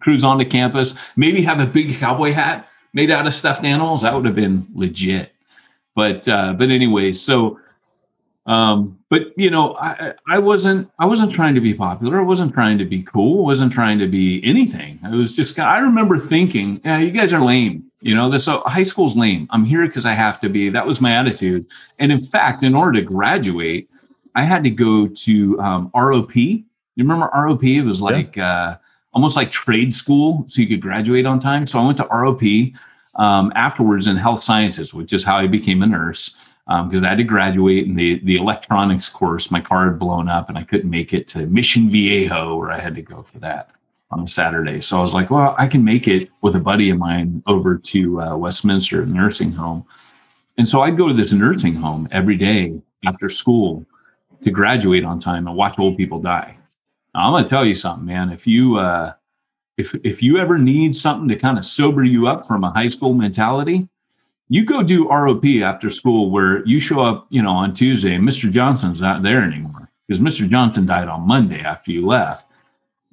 Cruise 0.00 0.24
onto 0.24 0.44
campus, 0.44 0.94
maybe 1.16 1.42
have 1.42 1.60
a 1.60 1.66
big 1.66 1.96
cowboy 1.98 2.32
hat 2.32 2.68
made 2.92 3.10
out 3.10 3.26
of 3.26 3.34
stuffed 3.34 3.64
animals. 3.64 4.02
That 4.02 4.14
would 4.14 4.24
have 4.24 4.34
been 4.34 4.66
legit. 4.74 5.32
But 5.94 6.28
uh, 6.28 6.54
but 6.54 6.70
anyways, 6.70 7.20
so 7.20 7.58
um, 8.48 8.98
but 9.10 9.26
you 9.36 9.50
know, 9.50 9.76
I, 9.76 10.14
I 10.26 10.38
wasn't 10.38 10.90
I 10.98 11.04
wasn't 11.04 11.34
trying 11.34 11.54
to 11.54 11.60
be 11.60 11.74
popular. 11.74 12.18
I 12.18 12.22
wasn't 12.22 12.54
trying 12.54 12.78
to 12.78 12.86
be 12.86 13.02
cool. 13.02 13.44
I 13.44 13.48
wasn't 13.48 13.72
trying 13.72 13.98
to 13.98 14.08
be 14.08 14.42
anything. 14.42 14.98
I 15.04 15.14
was 15.14 15.36
just 15.36 15.58
I 15.58 15.78
remember 15.78 16.18
thinking, 16.18 16.80
yeah, 16.82 16.98
you 16.98 17.10
guys 17.10 17.34
are 17.34 17.44
lame. 17.44 17.84
You 18.00 18.14
know, 18.14 18.30
this 18.30 18.48
uh, 18.48 18.60
high 18.60 18.84
school's 18.84 19.16
lame. 19.16 19.48
I'm 19.50 19.66
here 19.66 19.86
because 19.86 20.06
I 20.06 20.12
have 20.12 20.40
to 20.40 20.48
be. 20.48 20.70
That 20.70 20.86
was 20.86 20.98
my 21.00 21.12
attitude. 21.12 21.66
And 21.98 22.10
in 22.10 22.20
fact, 22.20 22.62
in 22.62 22.74
order 22.74 22.92
to 22.92 23.02
graduate, 23.02 23.90
I 24.34 24.44
had 24.44 24.64
to 24.64 24.70
go 24.70 25.06
to 25.08 25.60
um, 25.60 25.90
ROP. 25.90 26.34
You 26.34 27.04
remember 27.04 27.28
ROP? 27.34 27.64
It 27.64 27.84
was 27.84 28.00
like 28.00 28.36
yeah. 28.36 28.52
uh, 28.52 28.76
almost 29.12 29.36
like 29.36 29.50
trade 29.50 29.92
school, 29.92 30.46
so 30.48 30.62
you 30.62 30.68
could 30.68 30.80
graduate 30.80 31.26
on 31.26 31.38
time. 31.38 31.66
So 31.66 31.78
I 31.78 31.84
went 31.84 31.98
to 31.98 32.04
ROP 32.04 32.74
um, 33.16 33.52
afterwards 33.56 34.06
in 34.06 34.16
health 34.16 34.40
sciences, 34.40 34.94
which 34.94 35.12
is 35.12 35.22
how 35.22 35.36
I 35.36 35.48
became 35.48 35.82
a 35.82 35.86
nurse 35.86 36.34
because 36.68 36.98
um, 36.98 37.04
I 37.04 37.08
had 37.08 37.18
to 37.18 37.24
graduate 37.24 37.86
in 37.86 37.94
the 37.96 38.20
the 38.24 38.36
electronics 38.36 39.08
course. 39.08 39.50
My 39.50 39.60
car 39.60 39.86
had 39.86 39.98
blown 39.98 40.28
up, 40.28 40.50
and 40.50 40.58
I 40.58 40.62
couldn't 40.62 40.90
make 40.90 41.14
it 41.14 41.26
to 41.28 41.46
Mission 41.46 41.88
Viejo, 41.88 42.58
where 42.58 42.70
I 42.70 42.78
had 42.78 42.94
to 42.96 43.02
go 43.02 43.22
for 43.22 43.38
that 43.38 43.70
on 44.10 44.20
a 44.20 44.28
Saturday. 44.28 44.82
So 44.82 44.98
I 44.98 45.00
was 45.00 45.14
like, 45.14 45.30
well, 45.30 45.54
I 45.58 45.66
can 45.66 45.82
make 45.82 46.08
it 46.08 46.30
with 46.42 46.56
a 46.56 46.60
buddy 46.60 46.90
of 46.90 46.98
mine 46.98 47.42
over 47.46 47.76
to 47.76 48.20
uh, 48.20 48.36
Westminster 48.36 49.06
nursing 49.06 49.52
home. 49.52 49.84
And 50.58 50.68
so 50.68 50.80
I'd 50.80 50.98
go 50.98 51.08
to 51.08 51.14
this 51.14 51.32
nursing 51.32 51.74
home 51.74 52.08
every 52.10 52.36
day 52.36 52.80
after 53.06 53.28
school 53.28 53.86
to 54.42 54.50
graduate 54.50 55.04
on 55.04 55.18
time 55.18 55.46
and 55.46 55.56
watch 55.56 55.78
old 55.78 55.96
people 55.96 56.20
die. 56.20 56.56
Now, 57.14 57.26
I'm 57.26 57.32
going 57.32 57.44
to 57.44 57.50
tell 57.50 57.66
you 57.66 57.74
something, 57.74 58.06
man. 58.06 58.30
If 58.30 58.46
you 58.46 58.76
uh, 58.76 59.12
if 59.78 59.94
if 60.04 60.22
you 60.22 60.36
ever 60.38 60.58
need 60.58 60.94
something 60.94 61.28
to 61.28 61.36
kind 61.36 61.56
of 61.56 61.64
sober 61.64 62.04
you 62.04 62.28
up 62.28 62.44
from 62.44 62.64
a 62.64 62.70
high 62.70 62.88
school 62.88 63.14
mentality, 63.14 63.88
you 64.48 64.64
go 64.64 64.82
do 64.82 65.06
ROP 65.08 65.62
after 65.62 65.90
school 65.90 66.30
where 66.30 66.64
you 66.64 66.80
show 66.80 67.00
up, 67.00 67.26
you 67.30 67.42
know, 67.42 67.50
on 67.50 67.74
Tuesday 67.74 68.14
and 68.14 68.26
Mr. 68.26 68.50
Johnson's 68.50 69.00
not 69.00 69.22
there 69.22 69.42
anymore 69.42 69.90
because 70.06 70.20
Mr. 70.20 70.48
Johnson 70.48 70.86
died 70.86 71.08
on 71.08 71.26
Monday 71.26 71.60
after 71.60 71.92
you 71.92 72.06
left. 72.06 72.46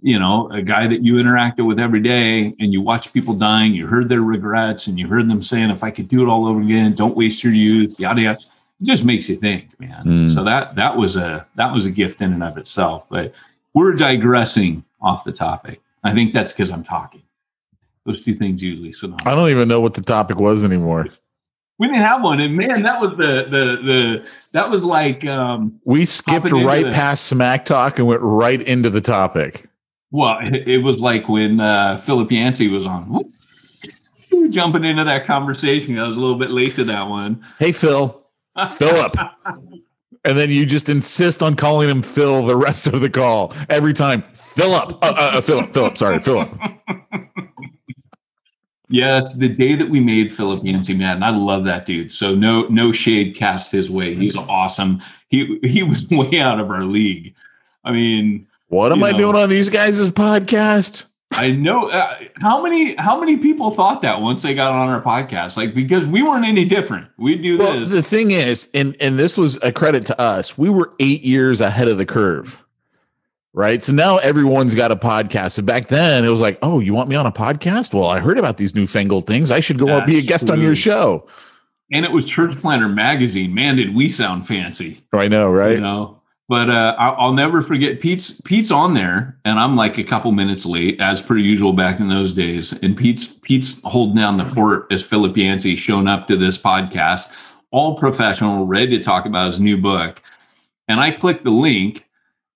You 0.01 0.19
know, 0.19 0.49
a 0.51 0.61
guy 0.61 0.87
that 0.87 1.03
you 1.03 1.15
interacted 1.15 1.65
with 1.65 1.79
every 1.79 1.99
day 1.99 2.53
and 2.59 2.71
you 2.71 2.81
watch 2.81 3.11
people 3.11 3.33
dying, 3.33 3.73
you 3.73 3.87
heard 3.87 4.07
their 4.07 4.21
regrets 4.21 4.87
and 4.87 4.99
you 4.99 5.07
heard 5.07 5.29
them 5.29 5.41
saying, 5.41 5.71
if 5.71 5.83
I 5.83 5.91
could 5.91 6.07
do 6.07 6.21
it 6.21 6.29
all 6.29 6.47
over 6.47 6.61
again, 6.61 6.93
don't 6.93 7.17
waste 7.17 7.43
your 7.43 7.53
youth, 7.53 7.99
yada 7.99 8.21
yada. 8.21 8.39
It 8.39 8.85
just 8.85 9.03
makes 9.03 9.27
you 9.27 9.35
think, 9.35 9.77
man. 9.79 10.03
Mm. 10.05 10.29
So 10.33 10.43
that 10.43 10.75
that 10.75 10.95
was 10.95 11.15
a 11.15 11.47
that 11.55 11.73
was 11.73 11.85
a 11.85 11.91
gift 11.91 12.21
in 12.21 12.33
and 12.33 12.43
of 12.43 12.57
itself. 12.57 13.07
But 13.09 13.33
we're 13.73 13.93
digressing 13.93 14.83
off 15.01 15.23
the 15.23 15.31
topic. 15.31 15.81
I 16.03 16.13
think 16.13 16.33
that's 16.33 16.53
because 16.53 16.71
I'm 16.71 16.83
talking. 16.83 17.23
Those 18.05 18.23
two 18.23 18.35
things 18.35 18.61
usually. 18.61 18.93
So 18.93 19.15
I 19.25 19.33
don't 19.33 19.49
even 19.49 19.67
know 19.67 19.81
what 19.81 19.95
the 19.95 20.01
topic 20.01 20.37
was 20.37 20.63
anymore. 20.63 21.07
We 21.77 21.87
didn't 21.87 22.03
have 22.03 22.23
one, 22.23 22.39
and 22.39 22.55
man, 22.55 22.83
that 22.83 23.01
was 23.01 23.11
the 23.17 23.47
the 23.49 23.65
the 23.83 24.25
that 24.53 24.69
was 24.69 24.85
like 24.85 25.25
um, 25.25 25.79
we 25.83 26.05
skipped 26.05 26.51
right 26.51 26.85
the, 26.85 26.91
past 26.91 27.25
smack 27.25 27.65
talk 27.65 27.99
and 27.99 28.07
went 28.07 28.21
right 28.21 28.61
into 28.61 28.89
the 28.89 29.01
topic. 29.01 29.67
Well, 30.11 30.37
it, 30.41 30.67
it 30.67 30.77
was 30.77 31.01
like 31.01 31.27
when 31.27 31.59
uh, 31.59 31.97
Philip 31.97 32.31
Yancey 32.31 32.69
was 32.69 32.85
on. 32.85 33.23
Jumping 34.49 34.85
into 34.85 35.03
that 35.03 35.25
conversation, 35.25 35.97
I 35.99 36.07
was 36.07 36.15
a 36.15 36.19
little 36.19 36.37
bit 36.37 36.51
late 36.51 36.75
to 36.75 36.85
that 36.85 37.09
one. 37.09 37.43
Hey, 37.59 37.73
Phil, 37.73 38.25
Philip, 38.75 39.17
and 40.23 40.37
then 40.37 40.49
you 40.49 40.65
just 40.65 40.87
insist 40.87 41.43
on 41.43 41.55
calling 41.55 41.89
him 41.89 42.01
Phil 42.01 42.45
the 42.45 42.55
rest 42.55 42.87
of 42.87 43.01
the 43.01 43.09
call 43.09 43.53
every 43.69 43.93
time. 43.93 44.23
Philip, 44.33 44.93
uh, 45.03 45.13
uh, 45.17 45.41
Philip, 45.41 45.73
Philip, 45.73 45.97
sorry, 45.97 46.21
Philip. 46.21 46.49
Yes, 48.89 49.35
the 49.35 49.49
day 49.49 49.75
that 49.75 49.89
we 49.89 49.99
made 49.99 50.35
Philip 50.35 50.63
Yancey, 50.63 50.95
man, 50.95 51.23
I 51.23 51.31
love 51.31 51.65
that 51.65 51.85
dude. 51.85 52.13
So 52.13 52.35
no 52.35 52.67
no 52.67 52.91
shade 52.91 53.35
cast 53.35 53.71
his 53.71 53.89
way. 53.89 54.13
He's 54.13 54.35
awesome. 54.35 55.01
He 55.29 55.59
he 55.63 55.83
was 55.83 56.07
way 56.11 56.39
out 56.39 56.59
of 56.59 56.69
our 56.69 56.85
league. 56.85 57.33
I 57.83 57.91
mean, 57.91 58.47
what 58.67 58.91
am 58.91 59.03
I 59.03 59.11
doing 59.11 59.35
on 59.35 59.49
these 59.49 59.69
guys' 59.69 60.09
podcast? 60.11 61.05
I 61.31 61.51
know 61.51 61.89
uh, 61.89 62.19
how 62.39 62.61
many 62.61 62.95
how 62.95 63.19
many 63.19 63.37
people 63.37 63.71
thought 63.71 64.01
that 64.03 64.21
once 64.21 64.43
they 64.43 64.53
got 64.53 64.73
on 64.73 64.89
our 64.89 65.01
podcast, 65.01 65.57
like 65.57 65.73
because 65.73 66.05
we 66.05 66.21
weren't 66.21 66.45
any 66.45 66.65
different. 66.65 67.07
We 67.17 67.37
do 67.37 67.57
well, 67.57 67.79
this. 67.79 67.91
The 67.91 68.03
thing 68.03 68.31
is, 68.31 68.69
and 68.73 68.95
and 69.01 69.17
this 69.17 69.37
was 69.37 69.61
a 69.63 69.71
credit 69.71 70.05
to 70.07 70.21
us. 70.21 70.57
We 70.57 70.69
were 70.69 70.93
eight 70.99 71.23
years 71.23 71.61
ahead 71.61 71.87
of 71.87 71.97
the 71.97 72.05
curve 72.05 72.63
right? 73.55 73.81
So 73.81 73.93
now 73.93 74.17
everyone's 74.17 74.75
got 74.75 74.91
a 74.91 74.95
podcast. 74.95 75.53
So 75.53 75.63
back 75.63 75.87
then 75.87 76.23
it 76.25 76.29
was 76.29 76.41
like, 76.41 76.59
oh, 76.61 76.79
you 76.79 76.93
want 76.93 77.09
me 77.09 77.15
on 77.15 77.25
a 77.25 77.31
podcast? 77.31 77.93
Well, 77.93 78.09
I 78.09 78.19
heard 78.19 78.37
about 78.37 78.57
these 78.57 78.75
newfangled 78.75 79.25
things. 79.25 79.49
I 79.49 79.61
should 79.61 79.79
go 79.79 79.87
That's 79.87 80.05
be 80.05 80.19
a 80.19 80.21
guest 80.21 80.47
true. 80.47 80.55
on 80.55 80.61
your 80.61 80.75
show. 80.75 81.25
And 81.91 82.03
it 82.03 82.11
was 82.11 82.25
Church 82.25 82.55
Planter 82.59 82.89
magazine. 82.89 83.53
Man, 83.53 83.77
did 83.77 83.95
we 83.95 84.09
sound 84.09 84.45
fancy? 84.45 85.01
I 85.13 85.27
know, 85.27 85.49
right? 85.49 85.75
You 85.75 85.81
know, 85.81 86.19
but 86.49 86.69
uh, 86.69 86.95
I'll, 86.99 87.33
never 87.33 87.61
forget 87.61 87.99
Pete's. 87.99 88.41
Pete's 88.41 88.71
on 88.71 88.93
there, 88.93 89.37
and 89.45 89.59
I'm 89.59 89.75
like 89.75 89.97
a 89.97 90.03
couple 90.03 90.31
minutes 90.31 90.65
late, 90.65 90.99
as 90.99 91.21
per 91.21 91.37
usual 91.37 91.73
back 91.73 91.99
in 91.99 92.07
those 92.07 92.33
days. 92.33 92.73
And 92.81 92.97
Pete's 92.97 93.39
Pete's 93.39 93.81
holding 93.83 94.15
down 94.15 94.37
the 94.37 94.45
fort 94.53 94.87
as 94.91 95.03
Philip 95.03 95.37
Yancey 95.37 95.75
showing 95.75 96.07
up 96.07 96.27
to 96.27 96.35
this 96.35 96.57
podcast, 96.57 97.31
all 97.71 97.95
professional, 97.95 98.65
ready 98.65 98.97
to 98.97 99.03
talk 99.03 99.25
about 99.25 99.47
his 99.47 99.59
new 99.59 99.77
book. 99.77 100.21
And 100.87 100.99
I 100.99 101.11
clicked 101.11 101.43
the 101.43 101.51
link, 101.51 102.05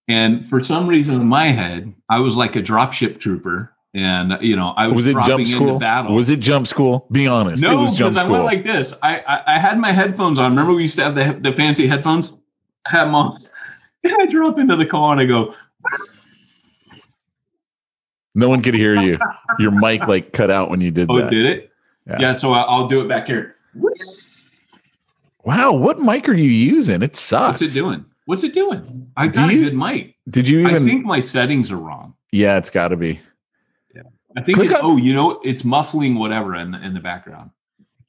and 0.10 0.44
for 0.44 0.60
some 0.60 0.88
reason 0.88 1.22
in 1.22 1.28
my 1.28 1.52
head, 1.52 1.94
I 2.10 2.20
was 2.20 2.36
like 2.36 2.56
a 2.56 2.62
dropship 2.62 3.20
trooper. 3.20 3.72
And 3.94 4.38
you 4.42 4.56
know, 4.56 4.74
I 4.76 4.88
was, 4.88 5.06
was 5.06 5.08
it 5.08 5.26
jump 5.26 5.48
school? 5.48 5.80
Was 6.14 6.30
it 6.30 6.40
jump 6.40 6.68
school? 6.68 7.08
Be 7.12 7.28
honest. 7.28 7.64
No, 7.64 7.80
it 7.80 7.84
was 7.84 7.98
jump 7.98 8.16
school. 8.16 8.28
I 8.28 8.32
went 8.32 8.46
like 8.46 8.64
this. 8.64 8.94
I, 9.02 9.20
I, 9.20 9.56
I 9.56 9.60
had 9.60 9.80
my 9.80 9.92
headphones 9.92 10.38
on. 10.38 10.52
Remember 10.52 10.74
we 10.74 10.82
used 10.82 10.96
to 10.98 11.04
have 11.04 11.16
the 11.16 11.40
the 11.40 11.54
fancy 11.56 11.88
headphones? 11.88 12.38
I 12.86 12.98
had 12.98 13.06
them 13.06 13.16
on. 13.16 13.40
And 14.02 14.16
I 14.18 14.28
drop 14.28 14.58
into 14.58 14.78
the 14.78 14.86
car 14.86 15.12
and 15.12 15.20
I 15.20 15.26
go. 15.26 15.54
No 18.34 18.48
one 18.48 18.62
could 18.62 18.76
hear 18.76 18.96
you. 18.96 19.20
Your 19.60 19.72
mic 19.72 20.08
like 20.08 20.32
cut 20.32 20.50
out 20.50 20.70
when 20.70 20.80
you 20.80 20.90
did 20.90 21.12
oh, 21.12 21.18
that. 21.18 21.30
did 21.30 21.46
it? 21.46 21.72
Yeah. 22.08 22.18
yeah 22.18 22.34
so 22.34 22.54
I'll 22.54 22.88
do 22.88 23.02
it 23.02 23.10
back 23.10 23.28
here. 23.28 23.58
Wow, 25.44 25.74
what 25.74 26.00
mic 26.00 26.30
are 26.30 26.34
you 26.34 26.50
using? 26.50 27.04
It 27.04 27.18
sucks. 27.18 27.60
What's 27.60 27.76
it 27.76 27.78
doing? 27.78 28.06
What's 28.30 28.44
it 28.44 28.54
doing? 28.54 29.12
I 29.18 29.26
got 29.26 29.52
you, 29.52 29.62
a 29.62 29.64
good 29.72 29.76
mic. 29.76 30.16
Did 30.30 30.48
you 30.48 30.60
even? 30.60 30.84
I 30.84 30.88
think 30.88 31.04
my 31.04 31.20
settings 31.20 31.72
are 31.72 31.78
wrong. 31.78 32.14
Yeah, 32.32 32.60
it's 32.60 32.70
got 32.70 32.90
to 32.90 32.96
be. 32.96 33.20
Yeah, 33.96 34.04
I 34.38 34.42
think. 34.44 34.60
It, 34.60 34.72
oh, 34.84 34.98
you 34.98 35.14
know, 35.14 35.40
it's 35.44 35.66
muffling 35.66 36.14
whatever 36.14 36.56
in 36.56 36.70
the, 36.70 36.80
in 36.86 36.94
the 36.94 37.00
background. 37.00 37.50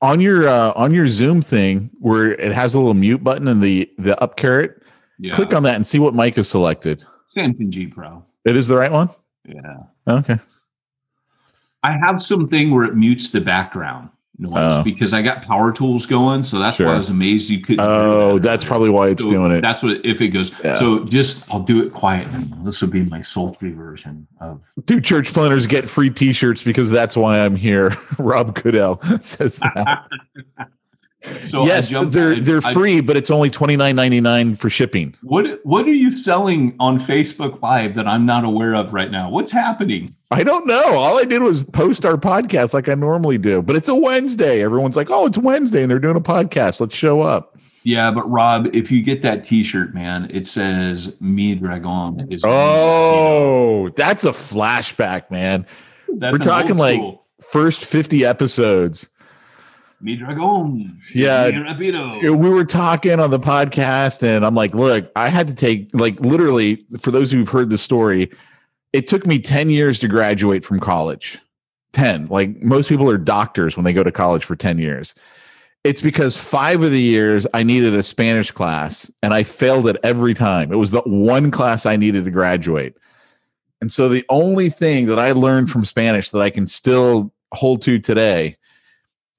On 0.02 0.20
your 0.20 0.46
uh, 0.46 0.74
on 0.76 0.92
your 0.92 1.06
Zoom 1.06 1.40
thing, 1.40 1.88
where 2.00 2.32
it 2.32 2.52
has 2.52 2.74
a 2.74 2.78
little 2.78 2.92
mute 2.92 3.24
button 3.24 3.48
and 3.48 3.62
the 3.62 3.90
the 3.96 4.22
up 4.22 4.36
caret, 4.36 4.82
yeah. 5.18 5.32
click 5.32 5.54
on 5.54 5.62
that 5.62 5.76
and 5.76 5.86
see 5.86 5.98
what 5.98 6.12
mic 6.12 6.36
is 6.36 6.50
selected. 6.50 7.02
Samson 7.28 7.70
G 7.70 7.86
Pro. 7.86 8.22
It 8.44 8.56
is 8.56 8.68
the 8.68 8.76
right 8.76 8.92
one. 8.92 9.08
Yeah. 9.46 9.84
Okay. 10.06 10.38
I 11.82 11.96
have 11.96 12.20
something 12.20 12.72
where 12.72 12.84
it 12.84 12.94
mutes 12.94 13.30
the 13.30 13.40
background 13.40 14.10
noise 14.40 14.52
oh. 14.56 14.82
because 14.82 15.12
I 15.12 15.23
got 15.23 15.42
power 15.42 15.73
tools 15.73 16.06
going. 16.06 16.42
So 16.44 16.59
that's 16.59 16.78
sure. 16.78 16.87
why 16.87 16.94
I 16.94 16.99
was 16.99 17.11
amazed 17.11 17.50
you 17.50 17.61
couldn't. 17.61 17.80
Oh, 17.80 18.38
that 18.38 18.42
that's 18.42 18.64
probably 18.64 18.90
why 18.90 19.09
it's 19.09 19.23
so 19.23 19.30
doing 19.30 19.52
it. 19.52 19.61
That's 19.61 19.82
what 19.82 20.04
if 20.04 20.20
it 20.20 20.28
goes. 20.28 20.52
Yeah. 20.64 20.75
So 20.75 21.04
just 21.04 21.49
I'll 21.52 21.61
do 21.61 21.82
it 21.82 21.92
quietly. 21.92 22.44
This 22.62 22.80
would 22.80 22.90
be 22.90 23.04
my 23.04 23.20
sultry 23.20 23.73
version 23.73 24.26
of. 24.40 24.64
Do 24.85 25.00
church 25.00 25.32
planners 25.32 25.66
get 25.66 25.88
free 25.88 26.11
T-shirts 26.11 26.62
because 26.62 26.90
that's 26.90 27.16
why 27.16 27.40
I'm 27.40 27.56
here? 27.56 27.92
Rob 28.18 28.54
Goodell 28.61 28.99
says 29.20 29.59
that. 29.59 30.09
So 31.22 31.66
yes, 31.66 31.90
they're 31.90 32.34
they're 32.34 32.62
free, 32.62 32.98
I, 32.98 33.00
but 33.02 33.16
it's 33.16 33.30
only 33.30 33.50
twenty 33.50 33.76
nine 33.76 33.94
ninety 33.94 34.20
nine 34.20 34.54
for 34.54 34.70
shipping. 34.70 35.14
What 35.22 35.60
what 35.64 35.86
are 35.86 35.92
you 35.92 36.10
selling 36.10 36.74
on 36.80 36.98
Facebook 36.98 37.60
Live 37.60 37.94
that 37.94 38.06
I'm 38.06 38.24
not 38.24 38.44
aware 38.44 38.74
of 38.74 38.94
right 38.94 39.10
now? 39.10 39.28
What's 39.28 39.52
happening? 39.52 40.14
I 40.30 40.44
don't 40.44 40.66
know. 40.66 40.94
All 40.96 41.18
I 41.18 41.24
did 41.24 41.42
was 41.42 41.62
post 41.62 42.06
our 42.06 42.16
podcast 42.16 42.72
like 42.72 42.88
I 42.88 42.94
normally 42.94 43.36
do, 43.36 43.60
but 43.60 43.76
it's 43.76 43.88
a 43.88 43.94
Wednesday. 43.94 44.62
Everyone's 44.62 44.96
like, 44.96 45.10
"Oh, 45.10 45.26
it's 45.26 45.36
Wednesday, 45.36 45.82
and 45.82 45.90
they're 45.90 45.98
doing 45.98 46.16
a 46.16 46.22
podcast. 46.22 46.80
Let's 46.80 46.94
show 46.94 47.20
up." 47.20 47.58
Yeah, 47.82 48.10
but 48.10 48.30
Rob, 48.30 48.68
if 48.74 48.90
you 48.90 49.02
get 49.02 49.20
that 49.22 49.44
T-shirt, 49.44 49.92
man, 49.94 50.26
it 50.30 50.46
says 50.46 51.14
"Me 51.20 51.54
Dragon." 51.54 52.28
Is 52.30 52.42
oh, 52.46 53.90
that's 53.94 54.24
a 54.24 54.30
flashback, 54.30 55.30
man. 55.30 55.66
That's 56.16 56.32
We're 56.32 56.38
talking 56.38 56.76
like 56.76 57.02
first 57.42 57.84
fifty 57.84 58.24
episodes 58.24 59.10
Mi 60.02 60.16
Dragon. 60.16 60.99
Yeah. 61.14 61.50
We 62.30 62.49
were 62.50 62.64
talking 62.64 63.21
on 63.21 63.30
the 63.30 63.38
podcast, 63.38 64.23
and 64.23 64.45
I'm 64.45 64.54
like, 64.54 64.75
look, 64.75 65.11
I 65.14 65.28
had 65.28 65.49
to 65.49 65.54
take, 65.54 65.90
like, 65.92 66.19
literally, 66.21 66.87
for 67.00 67.11
those 67.11 67.30
who've 67.30 67.49
heard 67.49 67.71
the 67.71 67.78
story, 67.78 68.30
it 68.92 69.07
took 69.07 69.26
me 69.26 69.38
10 69.38 69.71
years 69.71 70.00
to 70.00 70.09
graduate 70.09 70.64
from 70.64 70.80
college. 70.80 71.38
10. 71.92 72.26
Like, 72.26 72.62
most 72.62 72.88
people 72.88 73.11
are 73.11 73.19
doctors 73.19 73.76
when 73.76 73.85
they 73.85 73.92
go 73.92 74.02
to 74.02 74.12
college 74.12 74.45
for 74.45 74.57
10 74.57 74.78
years. 74.78 75.14
It's 75.85 76.00
because 76.00 76.42
five 76.42 76.83
of 76.83 76.90
the 76.90 77.00
years 77.02 77.47
I 77.54 77.62
needed 77.62 77.95
a 77.95 78.02
Spanish 78.02 78.50
class, 78.50 79.11
and 79.23 79.35
I 79.35 79.42
failed 79.42 79.88
it 79.88 79.97
every 80.02 80.35
time. 80.35 80.73
It 80.73 80.76
was 80.76 80.90
the 80.90 81.00
one 81.02 81.50
class 81.50 81.87
I 81.87 81.97
needed 81.97 82.25
to 82.25 82.30
graduate. 82.30 82.97
And 83.80 83.90
so 83.90 84.09
the 84.09 84.25
only 84.28 84.69
thing 84.69 85.07
that 85.07 85.19
I 85.19 85.33
learned 85.33 85.71
from 85.71 85.85
Spanish 85.85 86.30
that 86.30 86.42
I 86.42 86.50
can 86.50 86.66
still 86.66 87.33
hold 87.52 87.83
to 87.83 87.99
today 87.99 88.57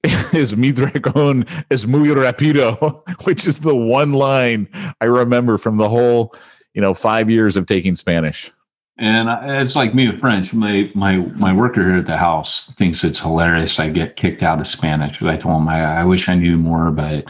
is 0.34 0.56
mi 0.56 0.72
dragón 0.72 1.48
es 1.70 1.86
muy 1.86 2.10
rápido, 2.10 3.04
which 3.26 3.48
is 3.48 3.62
the 3.62 3.76
one 3.76 4.14
line 4.14 4.68
I 5.00 5.06
remember 5.06 5.58
from 5.58 5.78
the 5.78 5.90
whole, 5.90 6.34
you 6.74 6.82
know, 6.82 6.94
five 6.94 7.30
years 7.30 7.56
of 7.56 7.66
taking 7.68 7.96
Spanish. 7.96 8.52
And 8.98 9.30
it's 9.60 9.76
like 9.76 9.96
me 9.96 10.08
with 10.08 10.20
French. 10.20 10.54
My 10.54 10.92
my 10.94 11.18
my 11.18 11.54
worker 11.54 11.82
here 11.82 11.98
at 11.98 12.06
the 12.06 12.18
house 12.18 12.72
thinks 12.74 13.04
it's 13.04 13.20
hilarious. 13.20 13.80
I 13.80 13.90
get 13.90 14.16
kicked 14.16 14.44
out 14.44 14.60
of 14.60 14.68
Spanish 14.68 15.14
because 15.14 15.28
I 15.28 15.38
told 15.38 15.62
him 15.62 15.68
I, 15.70 16.02
I 16.02 16.04
wish 16.04 16.30
I 16.30 16.36
knew 16.36 16.58
more, 16.58 16.92
but 16.92 17.26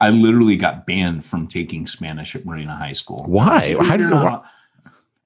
I 0.00 0.10
literally 0.10 0.56
got 0.56 0.86
banned 0.86 1.24
from 1.24 1.46
taking 1.46 1.86
Spanish 1.86 2.34
at 2.34 2.44
Marina 2.44 2.76
High 2.76 2.92
School. 2.92 3.24
Why? 3.26 3.76
How 3.80 3.96
did 3.96 4.08
you? 4.08 4.10
Know? 4.10 4.42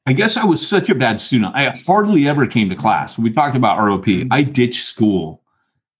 I 0.07 0.12
guess 0.12 0.37
I 0.37 0.45
was 0.45 0.67
such 0.67 0.88
a 0.88 0.95
bad 0.95 1.21
student. 1.21 1.55
I 1.55 1.73
hardly 1.87 2.28
ever 2.28 2.47
came 2.47 2.69
to 2.71 2.76
class. 2.76 3.19
We 3.19 3.31
talked 3.31 3.57
about 3.57 3.78
ROP. 3.78 4.05
Mm. 4.05 4.28
I 4.31 4.43
ditched 4.43 4.85
school 4.85 5.42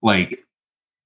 like 0.01 0.39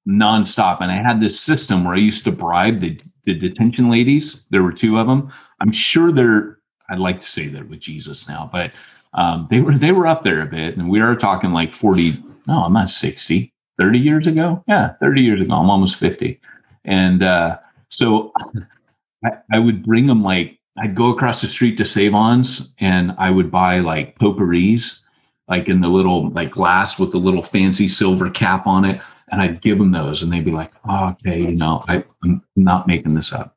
nonstop. 0.09 0.81
And 0.81 0.91
I 0.91 0.97
had 0.97 1.21
this 1.21 1.39
system 1.39 1.85
where 1.85 1.95
I 1.95 1.99
used 1.99 2.25
to 2.25 2.33
bribe 2.33 2.81
the, 2.81 2.99
the 3.25 3.39
detention 3.39 3.91
ladies. 3.91 4.45
There 4.51 4.63
were 4.63 4.73
two 4.73 4.99
of 4.99 5.07
them. 5.07 5.33
I'm 5.61 5.73
sure 5.73 6.13
they're, 6.13 6.59
I'd 6.91 6.99
like 6.99 7.21
to 7.21 7.27
say 7.27 7.47
they're 7.47 7.65
with 7.65 7.81
Jesus 7.81 8.29
now, 8.29 8.51
but 8.53 8.73
um, 9.15 9.47
they 9.51 9.61
were 9.61 9.75
they 9.75 9.93
were 9.93 10.07
up 10.07 10.25
there 10.25 10.41
a 10.41 10.47
bit. 10.47 10.77
And 10.77 10.89
we 10.89 11.01
are 11.01 11.15
talking 11.15 11.53
like 11.53 11.73
40, 11.73 12.15
no, 12.47 12.65
I'm 12.65 12.73
not 12.73 12.91
60, 12.91 13.53
30 13.79 13.99
years 13.99 14.27
ago. 14.27 14.63
Yeah, 14.67 14.93
30 15.01 15.23
years 15.23 15.41
ago. 15.41 15.55
I'm 15.55 15.71
almost 15.71 15.97
50. 15.97 16.41
And 16.85 17.23
uh, 17.23 17.59
so 17.89 18.33
I, 19.25 19.31
I 19.53 19.59
would 19.59 19.85
bring 19.85 20.07
them 20.07 20.23
like, 20.23 20.59
I'd 20.79 20.95
go 20.95 21.11
across 21.11 21.43
the 21.43 21.49
street 21.49 21.77
to 21.77 21.85
Sav-Ons 21.85 22.75
and 22.81 23.15
I 23.19 23.31
would 23.31 23.51
buy 23.51 23.81
like 23.81 24.19
potpourris, 24.19 25.05
like 25.49 25.69
in 25.69 25.83
the 25.83 25.89
little 25.89 26.31
like 26.31 26.51
glass 26.51 26.99
with 26.99 27.13
the 27.13 27.19
little 27.19 27.43
fancy 27.43 27.89
silver 27.89 28.31
cap 28.31 28.67
on 28.67 28.87
it 28.87 29.01
and 29.33 29.41
I'd 29.41 29.63
give 29.63 29.79
them 29.79 29.91
those, 29.91 30.23
and 30.23 30.31
they'd 30.31 30.45
be 30.45 30.53
like, 30.53 30.71
oh, 30.89 31.11
"Okay, 31.11 31.41
you 31.41 31.57
know, 31.57 31.83
I, 31.89 32.05
am 32.25 32.43
not 32.55 32.87
making 32.87 33.15
this 33.15 33.33
up." 33.33 33.57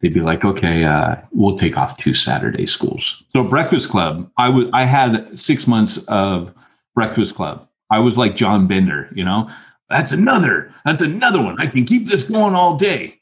They'd 0.00 0.12
be 0.12 0.20
like, 0.20 0.44
"Okay, 0.44 0.84
uh, 0.84 1.16
we'll 1.30 1.56
take 1.56 1.78
off 1.78 1.96
two 1.96 2.12
Saturday 2.12 2.66
schools." 2.66 3.22
So 3.34 3.44
Breakfast 3.44 3.88
Club, 3.88 4.30
I 4.36 4.48
would, 4.48 4.68
I 4.72 4.84
had 4.84 5.38
six 5.38 5.66
months 5.66 6.04
of 6.08 6.52
Breakfast 6.94 7.36
Club. 7.36 7.66
I 7.90 8.00
was 8.00 8.18
like 8.18 8.34
John 8.34 8.66
Bender, 8.66 9.08
you 9.14 9.24
know. 9.24 9.48
That's 9.88 10.12
another. 10.12 10.72
That's 10.84 11.02
another 11.02 11.42
one. 11.42 11.60
I 11.60 11.66
can 11.66 11.84
keep 11.84 12.08
this 12.08 12.28
going 12.28 12.54
all 12.54 12.76
day. 12.76 13.18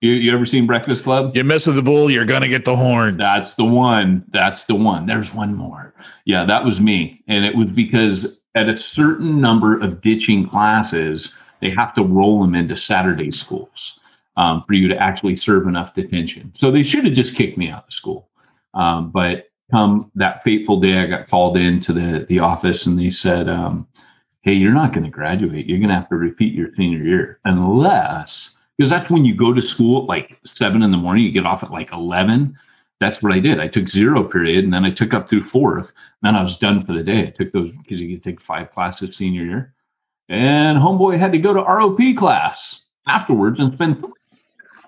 You, 0.00 0.12
you 0.12 0.34
ever 0.34 0.46
seen 0.46 0.66
Breakfast 0.66 1.04
Club? 1.04 1.36
You 1.36 1.44
mess 1.44 1.66
with 1.66 1.76
the 1.76 1.82
bull, 1.82 2.10
you're 2.10 2.26
gonna 2.26 2.48
get 2.48 2.64
the 2.64 2.76
horns. 2.76 3.16
That's 3.16 3.54
the 3.54 3.64
one. 3.64 4.24
That's 4.28 4.64
the 4.64 4.74
one. 4.74 5.06
There's 5.06 5.34
one 5.34 5.54
more. 5.54 5.94
Yeah, 6.24 6.44
that 6.44 6.64
was 6.64 6.80
me, 6.80 7.22
and 7.26 7.44
it 7.44 7.56
was 7.56 7.68
because 7.68 8.40
at 8.58 8.68
a 8.68 8.76
certain 8.76 9.40
number 9.40 9.78
of 9.78 10.00
ditching 10.00 10.48
classes, 10.48 11.34
they 11.60 11.70
have 11.70 11.94
to 11.94 12.02
roll 12.02 12.40
them 12.40 12.54
into 12.54 12.76
Saturday 12.76 13.30
schools 13.30 14.00
um, 14.36 14.62
for 14.62 14.74
you 14.74 14.88
to 14.88 14.96
actually 14.96 15.36
serve 15.36 15.66
enough 15.66 15.94
detention. 15.94 16.52
So 16.56 16.70
they 16.70 16.82
should 16.82 17.04
have 17.04 17.14
just 17.14 17.36
kicked 17.36 17.56
me 17.56 17.70
out 17.70 17.86
of 17.86 17.92
school. 17.92 18.28
Um, 18.74 19.10
but 19.10 19.50
come 19.70 20.10
that 20.16 20.42
fateful 20.42 20.80
day, 20.80 20.98
I 20.98 21.06
got 21.06 21.28
called 21.28 21.56
into 21.56 21.92
the 21.92 22.24
the 22.28 22.40
office 22.40 22.86
and 22.86 22.98
they 22.98 23.10
said, 23.10 23.48
um, 23.48 23.86
"Hey, 24.42 24.54
you're 24.54 24.72
not 24.72 24.92
going 24.92 25.04
to 25.04 25.10
graduate. 25.10 25.66
You're 25.66 25.78
going 25.78 25.88
to 25.88 25.94
have 25.94 26.08
to 26.08 26.16
repeat 26.16 26.54
your 26.54 26.70
senior 26.76 27.02
year 27.02 27.40
unless." 27.44 28.56
Because 28.76 28.90
that's 28.90 29.10
when 29.10 29.24
you 29.24 29.34
go 29.34 29.52
to 29.52 29.62
school 29.62 30.02
at 30.02 30.08
like 30.08 30.38
seven 30.44 30.82
in 30.82 30.92
the 30.92 30.98
morning, 30.98 31.24
you 31.24 31.32
get 31.32 31.46
off 31.46 31.64
at 31.64 31.72
like 31.72 31.92
11 31.92 32.56
that's 33.00 33.22
what 33.22 33.32
I 33.32 33.38
did. 33.38 33.60
I 33.60 33.68
took 33.68 33.88
zero 33.88 34.24
period 34.24 34.64
and 34.64 34.72
then 34.72 34.84
I 34.84 34.90
took 34.90 35.14
up 35.14 35.28
through 35.28 35.42
fourth. 35.42 35.92
Then 36.22 36.34
I 36.34 36.42
was 36.42 36.58
done 36.58 36.84
for 36.84 36.92
the 36.92 37.04
day. 37.04 37.28
I 37.28 37.30
took 37.30 37.52
those 37.52 37.70
because 37.70 38.00
you 38.00 38.14
could 38.14 38.22
take 38.22 38.40
five 38.40 38.70
classes 38.70 39.16
senior 39.16 39.44
year. 39.44 39.74
And 40.28 40.78
homeboy 40.78 41.18
had 41.18 41.32
to 41.32 41.38
go 41.38 41.54
to 41.54 41.62
ROP 41.62 42.16
class 42.16 42.86
afterwards 43.06 43.60
and 43.60 43.72
spend 43.72 44.04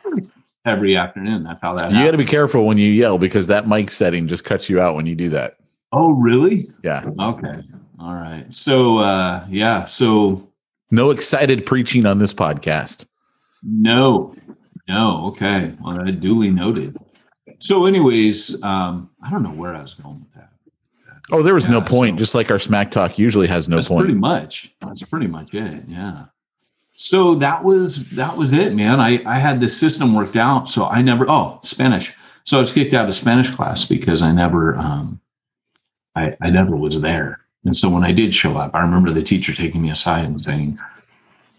every 0.65 0.97
afternoon. 0.97 1.45
That's 1.45 1.61
how 1.63 1.77
that. 1.77 1.93
You 1.93 2.05
got 2.05 2.11
to 2.11 2.19
be 2.19 2.25
careful 2.25 2.67
when 2.67 2.79
you 2.79 2.91
yell 2.91 3.17
because 3.17 3.47
that 3.47 3.69
mic 3.69 3.91
setting 3.91 4.27
just 4.27 4.45
cuts 4.45 4.69
you 4.69 4.81
out 4.81 4.97
when 4.97 5.07
you 5.07 5.15
do 5.15 5.29
that. 5.31 5.57
Oh, 5.93 6.13
really? 6.13 6.71
Yeah. 6.83 7.09
Okay. 7.19 7.63
All 7.99 8.15
right. 8.15 8.47
So, 8.53 8.99
uh, 8.99 9.47
yeah. 9.49 9.85
So, 9.85 10.49
no 10.91 11.11
excited 11.11 11.65
preaching 11.65 12.07
on 12.07 12.19
this 12.19 12.35
podcast. 12.35 13.07
No. 13.63 14.35
No. 14.89 15.27
Okay. 15.29 15.75
Well, 15.81 16.05
duly 16.07 16.51
noted. 16.51 16.97
So, 17.61 17.87
anyways, 17.87 18.63
um, 18.63 19.11
I 19.23 19.31
don't 19.31 19.43
know 19.43 19.51
where 19.51 19.75
I 19.75 19.83
was 19.83 19.95
going 19.95 20.21
with 20.21 20.35
that. 20.35 20.51
Oh, 21.31 21.43
there 21.43 21.55
was 21.55 21.67
yeah, 21.67 21.73
no 21.73 21.81
point. 21.81 22.17
So, 22.17 22.19
just 22.19 22.35
like 22.35 22.51
our 22.51 22.59
smack 22.59 22.91
talk 22.91 23.19
usually 23.19 23.47
has 23.47 23.69
no 23.69 23.83
point. 23.83 24.07
Pretty 24.07 24.19
much. 24.19 24.73
That's 24.81 25.03
pretty 25.05 25.29
much 25.29 25.55
it. 25.55 25.85
Yeah. 25.87 26.25
So 26.95 27.35
that 27.37 27.63
was 27.63 28.11
that 28.11 28.37
was 28.37 28.53
it, 28.53 28.75
man. 28.75 29.01
I 29.01 29.23
I 29.25 29.39
had 29.39 29.61
this 29.61 29.79
system 29.79 30.15
worked 30.15 30.37
out. 30.37 30.69
So 30.69 30.87
I 30.87 31.01
never. 31.01 31.29
Oh, 31.31 31.61
Spanish. 31.63 32.13
So 32.45 32.57
I 32.57 32.61
was 32.61 32.73
kicked 32.73 32.95
out 32.95 33.09
of 33.09 33.15
Spanish 33.15 33.51
class 33.51 33.85
because 33.85 34.23
I 34.23 34.33
never 34.33 34.77
um, 34.77 35.21
I 36.17 36.37
I 36.43 36.51
never 36.51 36.77
was 36.77 37.01
there. 37.01 37.41
And 37.65 37.77
so 37.77 37.89
when 37.89 38.05
I 38.05 38.13
did 38.13 38.35
show 38.35 38.57
up, 38.57 38.75
I 38.75 38.81
remember 38.81 39.11
the 39.13 39.23
teacher 39.23 39.55
taking 39.55 39.83
me 39.83 39.91
aside 39.91 40.25
and 40.25 40.41
saying, 40.41 40.79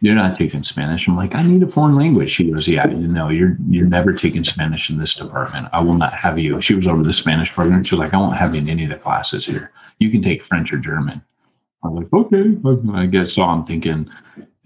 you're 0.02 0.16
not 0.16 0.34
taking 0.34 0.64
Spanish. 0.64 1.08
I'm 1.08 1.16
like, 1.16 1.36
I 1.36 1.44
need 1.44 1.62
a 1.62 1.68
foreign 1.68 1.96
language. 1.96 2.32
She 2.32 2.52
goes, 2.52 2.68
Yeah, 2.68 2.86
no, 2.86 3.30
you're 3.30 3.56
you're 3.70 3.88
never 3.88 4.14
taking 4.14 4.44
Spanish 4.44 4.90
in 4.90 4.98
this 4.98 5.14
department. 5.14 5.70
I 5.72 5.82
will 5.82 5.94
not 5.94 6.14
have 6.16 6.40
you. 6.40 6.60
She 6.60 6.74
was 6.74 6.88
over 6.88 7.04
the 7.04 7.14
Spanish 7.14 7.52
program. 7.52 7.84
She 7.84 7.96
was 7.96 8.00
like, 8.00 8.14
I 8.14 8.18
won't 8.18 8.38
have 8.38 8.56
you 8.56 8.62
in 8.62 8.70
any 8.70 8.84
of 8.84 8.90
the 8.90 8.98
classes 8.98 9.46
here. 9.46 9.72
You 10.00 10.10
can 10.10 10.24
take 10.24 10.44
French 10.44 10.74
or 10.74 10.78
German. 10.78 11.22
I'm 11.84 11.96
like, 11.96 12.12
okay, 12.12 12.58
I 12.94 13.06
guess 13.06 13.34
so. 13.34 13.44
I'm 13.44 13.64
thinking, 13.64 14.10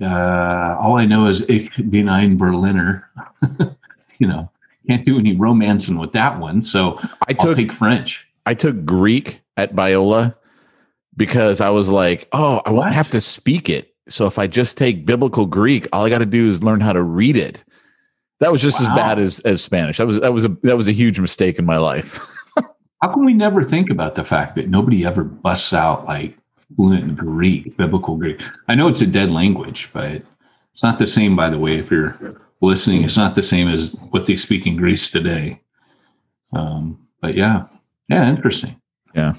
uh, 0.02 0.78
all 0.80 0.98
I 0.98 1.06
know 1.06 1.28
is 1.28 1.48
ich 1.50 1.70
bin 1.90 2.08
ein 2.08 2.38
Berliner. 2.38 3.10
you 4.20 4.28
know, 4.28 4.50
can't 4.88 5.04
do 5.04 5.20
any 5.20 5.36
romancing 5.36 5.98
with 5.98 6.14
that 6.14 6.40
one. 6.40 6.64
So 6.64 6.98
I 7.28 7.34
took, 7.34 7.50
I'll 7.50 7.56
take 7.56 7.74
French. 7.74 8.26
I 8.46 8.54
took 8.54 8.86
Greek 8.86 9.42
at 9.58 9.76
Biola 9.76 10.36
because 11.18 11.60
I 11.60 11.70
was 11.72 11.90
like, 11.90 12.28
oh, 12.32 12.62
I 12.66 12.72
won't 12.72 12.94
have 12.94 13.10
to 13.12 13.22
speak 13.22 13.70
it 13.70 13.95
so 14.08 14.28
if 14.28 14.38
I 14.38 14.48
just 14.48 14.78
take 14.78 15.06
biblical 15.06 15.46
Greek, 15.46 15.88
all 15.92 16.06
I 16.06 16.10
got 16.10 16.20
to 16.20 16.26
do 16.26 16.48
is 16.48 16.64
learn 16.64 16.80
how 16.80 16.94
to 16.94 17.02
read 17.02 17.38
it. 17.38 17.64
That 18.40 18.52
was 18.52 18.62
just 18.62 18.82
wow. 18.82 18.90
as 18.90 18.96
bad 18.96 19.20
as 19.20 19.40
as 19.42 19.62
Spanish. 19.62 19.98
That 19.98 20.08
was 20.08 20.20
that 20.20 20.34
was 20.34 20.46
a 20.46 20.50
that 20.64 20.78
was 20.78 20.88
a 20.88 20.92
huge 20.92 21.20
mistake 21.20 21.58
in 21.58 21.66
my 21.66 21.78
life. 21.78 22.20
How 23.02 23.14
can 23.14 23.26
we 23.26 23.34
never 23.34 23.64
think 23.64 23.90
about 23.90 24.16
the 24.16 24.24
fact 24.24 24.56
that 24.56 24.70
nobody 24.70 25.06
ever 25.06 25.24
busts 25.24 25.74
out 25.74 26.06
like 26.06 26.38
fluent 26.76 27.18
Greek, 27.18 27.76
biblical 27.78 28.18
Greek? 28.18 28.42
I 28.68 28.76
know 28.76 28.88
it's 28.88 29.02
a 29.02 29.08
dead 29.08 29.32
language, 29.32 29.90
but 29.94 30.22
it's 30.74 30.84
not 30.84 31.00
the 31.00 31.08
same. 31.08 31.36
By 31.36 31.50
the 31.50 31.60
way, 31.60 31.78
if 31.78 31.90
you're 31.92 32.42
listening, 32.62 33.04
it's 33.04 33.18
not 33.18 33.36
the 33.36 33.44
same 33.44 33.70
as 33.70 33.94
what 34.12 34.26
they 34.26 34.36
speak 34.36 34.68
in 34.68 34.76
Greece 34.76 35.10
today. 35.10 35.62
Um, 36.54 37.08
but 37.22 37.36
yeah, 37.36 37.68
yeah, 38.10 38.30
interesting. 38.30 38.80
Yeah. 39.14 39.34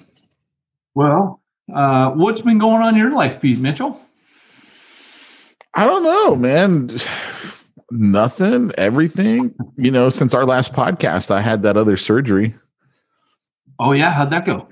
Well, 0.94 1.42
uh, 1.74 2.12
what's 2.12 2.40
been 2.40 2.58
going 2.58 2.82
on 2.82 2.94
in 2.94 3.00
your 3.00 3.12
life, 3.12 3.40
Pete 3.40 3.58
Mitchell? 3.58 4.00
I 5.76 5.84
don't 5.84 6.02
know, 6.02 6.34
man. 6.34 6.88
Nothing, 7.90 8.72
everything. 8.78 9.54
You 9.76 9.90
know, 9.90 10.08
since 10.08 10.32
our 10.34 10.44
last 10.44 10.72
podcast, 10.72 11.30
I 11.30 11.40
had 11.42 11.62
that 11.62 11.76
other 11.76 11.96
surgery. 11.98 12.54
Oh 13.78 13.92
yeah, 13.92 14.10
how'd 14.10 14.30
that 14.30 14.46
go? 14.46 14.66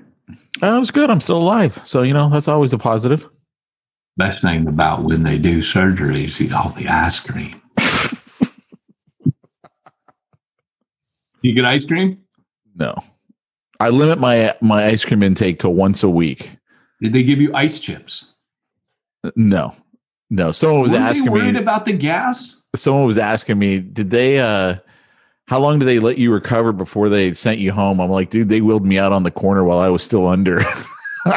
Uh, 0.61 0.75
it 0.75 0.79
was 0.79 0.91
good. 0.91 1.09
I'm 1.11 1.21
still 1.21 1.37
alive, 1.37 1.79
so 1.85 2.01
you 2.01 2.13
know 2.13 2.29
that's 2.29 2.47
always 2.47 2.73
a 2.73 2.77
positive. 2.77 3.29
Best 4.17 4.41
thing 4.41 4.67
about 4.67 5.03
when 5.03 5.23
they 5.23 5.37
do 5.37 5.59
surgeries, 5.59 6.39
you 6.39 6.53
all 6.55 6.71
the 6.71 6.87
ice 6.87 7.19
cream. 7.19 7.61
you 11.41 11.53
get 11.53 11.65
ice 11.65 11.85
cream? 11.85 12.17
No, 12.75 12.95
I 13.79 13.89
limit 13.89 14.17
my 14.19 14.51
my 14.61 14.85
ice 14.85 15.05
cream 15.05 15.21
intake 15.21 15.59
to 15.59 15.69
once 15.69 16.01
a 16.01 16.09
week. 16.09 16.57
Did 16.99 17.13
they 17.13 17.23
give 17.23 17.39
you 17.39 17.53
ice 17.53 17.79
chips? 17.79 18.33
No, 19.35 19.73
no. 20.29 20.51
Someone 20.51 20.81
was 20.81 20.91
Weren't 20.91 21.03
asking 21.03 21.31
worried 21.31 21.53
me 21.53 21.59
about 21.59 21.85
the 21.85 21.93
gas. 21.93 22.61
Someone 22.75 23.05
was 23.05 23.17
asking 23.17 23.59
me, 23.59 23.79
did 23.79 24.09
they? 24.09 24.39
uh 24.39 24.75
How 25.47 25.59
long 25.59 25.79
did 25.79 25.85
they 25.85 25.99
let 25.99 26.17
you 26.17 26.33
recover 26.33 26.71
before 26.71 27.09
they 27.09 27.33
sent 27.33 27.59
you 27.59 27.71
home? 27.71 27.99
I'm 27.99 28.09
like, 28.09 28.29
dude, 28.29 28.49
they 28.49 28.61
wheeled 28.61 28.85
me 28.85 28.99
out 28.99 29.11
on 29.11 29.23
the 29.23 29.31
corner 29.31 29.63
while 29.63 29.79
I 29.79 29.89
was 29.89 30.03
still 30.03 30.27
under. 30.27 30.59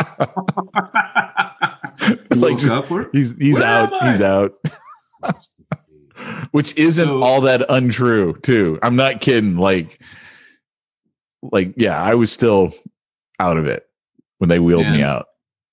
like 2.31 2.59
just, 2.59 2.89
he's 3.13 3.37
he's 3.39 3.59
Where 3.59 3.69
out. 3.69 4.07
He's 4.07 4.21
out. 4.21 4.55
Which 6.51 6.77
isn't 6.77 7.07
so, 7.07 7.23
all 7.23 7.41
that 7.43 7.65
untrue, 7.69 8.39
too. 8.43 8.79
I'm 8.83 8.97
not 8.97 9.21
kidding. 9.21 9.57
Like, 9.57 10.01
like, 11.43 11.75
yeah, 11.77 12.01
I 12.01 12.15
was 12.15 12.33
still 12.33 12.73
out 13.39 13.57
of 13.57 13.67
it 13.67 13.89
when 14.39 14.49
they 14.49 14.59
wheeled 14.59 14.83
man, 14.83 14.97
me 14.97 15.03
out. 15.03 15.28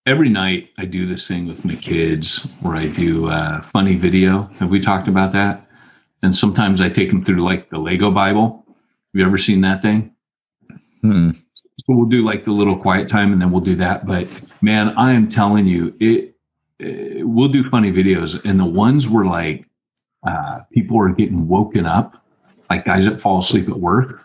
Every 0.07 0.29
night 0.29 0.69
I 0.77 0.85
do 0.85 1.07
this 1.07 1.27
thing 1.27 1.47
with 1.47 1.65
my 1.65 1.73
kids 1.73 2.47
where 2.61 2.75
I 2.75 2.85
do 2.85 3.27
a 3.27 3.59
funny 3.63 3.95
video. 3.95 4.43
Have 4.59 4.69
we 4.69 4.79
talked 4.79 5.07
about 5.07 5.31
that? 5.31 5.67
And 6.21 6.35
sometimes 6.35 6.79
I 6.79 6.89
take 6.89 7.09
them 7.09 7.25
through 7.25 7.43
like 7.43 7.71
the 7.71 7.79
Lego 7.79 8.11
Bible. 8.11 8.63
Have 8.67 9.19
you 9.19 9.25
ever 9.25 9.39
seen 9.39 9.61
that 9.61 9.81
thing? 9.81 10.13
Hmm. 11.01 11.31
So 11.31 11.85
we'll 11.89 12.05
do 12.05 12.23
like 12.23 12.43
the 12.43 12.51
little 12.51 12.77
quiet 12.77 13.09
time 13.09 13.33
and 13.33 13.41
then 13.41 13.49
we'll 13.49 13.61
do 13.61 13.73
that. 13.77 14.05
But 14.05 14.27
man, 14.61 14.89
I 14.95 15.11
am 15.11 15.27
telling 15.27 15.65
you, 15.65 15.95
it, 15.99 16.35
it 16.77 17.27
we'll 17.27 17.49
do 17.49 17.67
funny 17.71 17.91
videos. 17.91 18.39
And 18.45 18.59
the 18.59 18.65
ones 18.65 19.07
where 19.07 19.25
like 19.25 19.67
uh, 20.25 20.59
people 20.71 20.99
are 21.01 21.09
getting 21.09 21.47
woken 21.47 21.87
up, 21.87 22.23
like 22.69 22.85
guys 22.85 23.05
that 23.05 23.19
fall 23.19 23.39
asleep 23.39 23.69
at 23.69 23.79
work, 23.79 24.23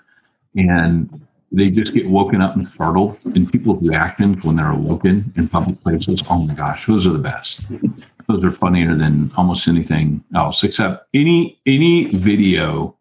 and 0.54 1.26
they 1.52 1.68
just 1.70 1.92
get 1.92 2.08
woken 2.08 2.40
up 2.40 2.54
and 2.54 2.66
startled, 2.66 3.18
and 3.24 3.50
people 3.50 3.76
reacting 3.76 4.34
when 4.40 4.56
they're 4.56 4.70
awoken 4.70 5.32
in 5.36 5.48
public 5.48 5.80
places. 5.82 6.22
Oh 6.30 6.44
my 6.44 6.54
gosh, 6.54 6.86
those 6.86 7.06
are 7.06 7.12
the 7.12 7.18
best. 7.18 7.70
Those 8.28 8.44
are 8.44 8.52
funnier 8.52 8.94
than 8.94 9.32
almost 9.36 9.66
anything 9.66 10.22
else, 10.34 10.62
except 10.62 11.08
any 11.14 11.60
any 11.66 12.04
video 12.16 12.96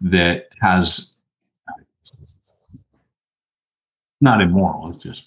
that 0.00 0.48
has 0.60 1.14
not 4.20 4.40
immoral. 4.40 4.88
It's 4.88 4.98
just 4.98 5.22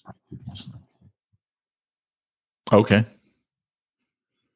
okay. 2.74 3.06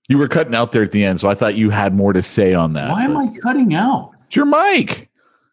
You 0.10 0.18
were 0.18 0.28
cutting 0.28 0.54
out 0.54 0.74
there 0.74 0.84
at 0.84 0.92
the 0.92 1.06
end, 1.06 1.22
so 1.22 1.30
I 1.30 1.36
thought 1.36 1.56
you 1.56 1.70
had 1.70 1.94
more 1.94 2.12
to 2.12 2.22
say 2.22 2.54
on 2.54 2.74
that. 2.74 2.92
Why 2.92 3.06
am 3.06 3.16
I 3.16 3.28
cutting 3.42 3.74
out? 3.74 4.12
It's 4.28 4.36
your 4.36 4.46
mic. 4.46 5.10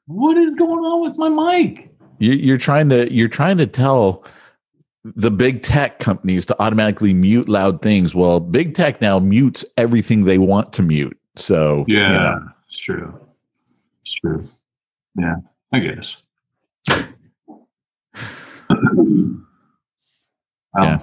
What 0.06 0.36
is 0.36 0.56
going 0.56 0.80
on 0.80 1.02
with 1.02 1.16
my 1.16 1.28
mic? 1.28 1.89
You, 2.20 2.54
are 2.54 2.58
trying 2.58 2.90
to 2.90 3.12
you're 3.12 3.28
trying 3.28 3.56
to 3.58 3.66
tell 3.66 4.24
the 5.04 5.30
big 5.30 5.62
tech 5.62 5.98
companies 5.98 6.44
to 6.46 6.62
automatically 6.62 7.14
mute 7.14 7.48
loud 7.48 7.80
things. 7.80 8.14
Well, 8.14 8.40
big 8.40 8.74
tech 8.74 9.00
now 9.00 9.18
mutes 9.18 9.64
everything 9.78 10.24
they 10.24 10.36
want 10.36 10.72
to 10.74 10.82
mute. 10.82 11.18
So 11.36 11.86
yeah, 11.88 12.12
you 12.12 12.18
know. 12.18 12.48
it's 12.68 12.78
true. 12.78 13.20
It's 14.02 14.14
true. 14.14 14.44
Yeah, 15.18 15.36
I 15.72 15.78
guess. 15.78 16.16
yeah. 20.82 20.98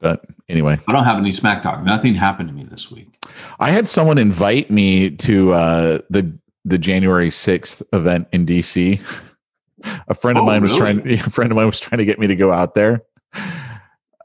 But 0.00 0.26
anyway, 0.50 0.76
I 0.86 0.92
don't 0.92 1.04
have 1.04 1.16
any 1.16 1.32
smack 1.32 1.62
talk. 1.62 1.82
Nothing 1.82 2.14
happened 2.14 2.50
to 2.50 2.54
me 2.54 2.64
this 2.64 2.90
week. 2.90 3.24
I 3.58 3.70
had 3.70 3.88
someone 3.88 4.18
invite 4.18 4.70
me 4.70 5.10
to 5.10 5.54
uh, 5.54 5.98
the 6.10 6.38
the 6.66 6.76
January 6.76 7.30
sixth 7.30 7.82
event 7.94 8.28
in 8.32 8.44
DC. 8.44 9.00
a 10.08 10.14
friend 10.14 10.38
of 10.38 10.42
oh, 10.42 10.46
mine 10.46 10.62
was 10.62 10.76
trying. 10.76 11.06
A 11.10 11.18
friend 11.18 11.50
of 11.50 11.56
mine 11.56 11.66
was 11.66 11.80
trying 11.80 11.98
to 11.98 12.04
get 12.04 12.18
me 12.18 12.26
to 12.26 12.36
go 12.36 12.52
out 12.52 12.74
there. 12.74 13.02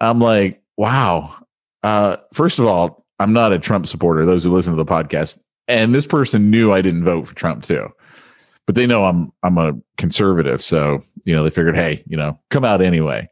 I'm 0.02 0.20
like, 0.20 0.62
wow. 0.78 1.36
Uh, 1.84 2.18
first 2.34 2.60
of 2.60 2.66
all, 2.66 3.04
I'm 3.20 3.34
not 3.34 3.52
a 3.52 3.60
Trump 3.60 3.88
supporter. 3.88 4.26
Those 4.26 4.44
who 4.44 4.52
listen 4.52 4.76
to 4.76 4.78
the 4.82 4.86
podcast, 4.86 5.40
and 5.68 5.94
this 5.94 6.08
person 6.08 6.50
knew 6.50 6.72
I 6.72 6.82
didn't 6.82 7.04
vote 7.04 7.28
for 7.28 7.36
Trump 7.36 7.64
too, 7.64 7.90
but 8.66 8.76
they 8.76 8.88
know 8.88 9.06
I'm 9.06 9.32
I'm 9.44 9.58
a 9.58 9.74
conservative. 9.98 10.62
So 10.62 11.00
you 11.26 11.36
know 11.36 11.44
they 11.44 11.50
figured, 11.50 11.76
hey, 11.76 12.04
you 12.08 12.18
know, 12.18 12.40
come 12.50 12.66
out 12.66 12.82
anyway. 12.82 13.30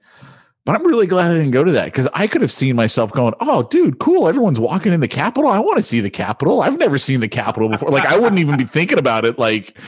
But 0.66 0.76
I'm 0.76 0.86
really 0.86 1.08
glad 1.08 1.32
I 1.32 1.36
didn't 1.36 1.52
go 1.52 1.64
to 1.64 1.72
that 1.72 1.86
because 1.86 2.10
I 2.14 2.28
could 2.28 2.42
have 2.42 2.52
seen 2.52 2.76
myself 2.76 3.14
going, 3.14 3.34
"Oh, 3.40 3.64
dude, 3.64 4.00
cool! 4.00 4.28
Everyone's 4.28 4.60
walking 4.60 4.92
in 4.92 5.00
the 5.00 5.08
Capitol. 5.08 5.50
I 5.50 5.60
want 5.60 5.78
to 5.78 5.84
see 5.84 6.02
the 6.02 6.10
Capitol. 6.10 6.62
I've 6.62 6.78
never 6.78 6.98
seen 6.98 7.22
the 7.22 7.30
Capitol 7.30 7.70
before. 7.70 7.88
Like, 7.90 8.06
I 8.06 8.20
wouldn't 8.20 8.40
even 8.40 8.58
be 8.58 8.66
thinking 8.66 9.00
about 9.00 9.24
it. 9.24 9.40
Like, 9.40 9.80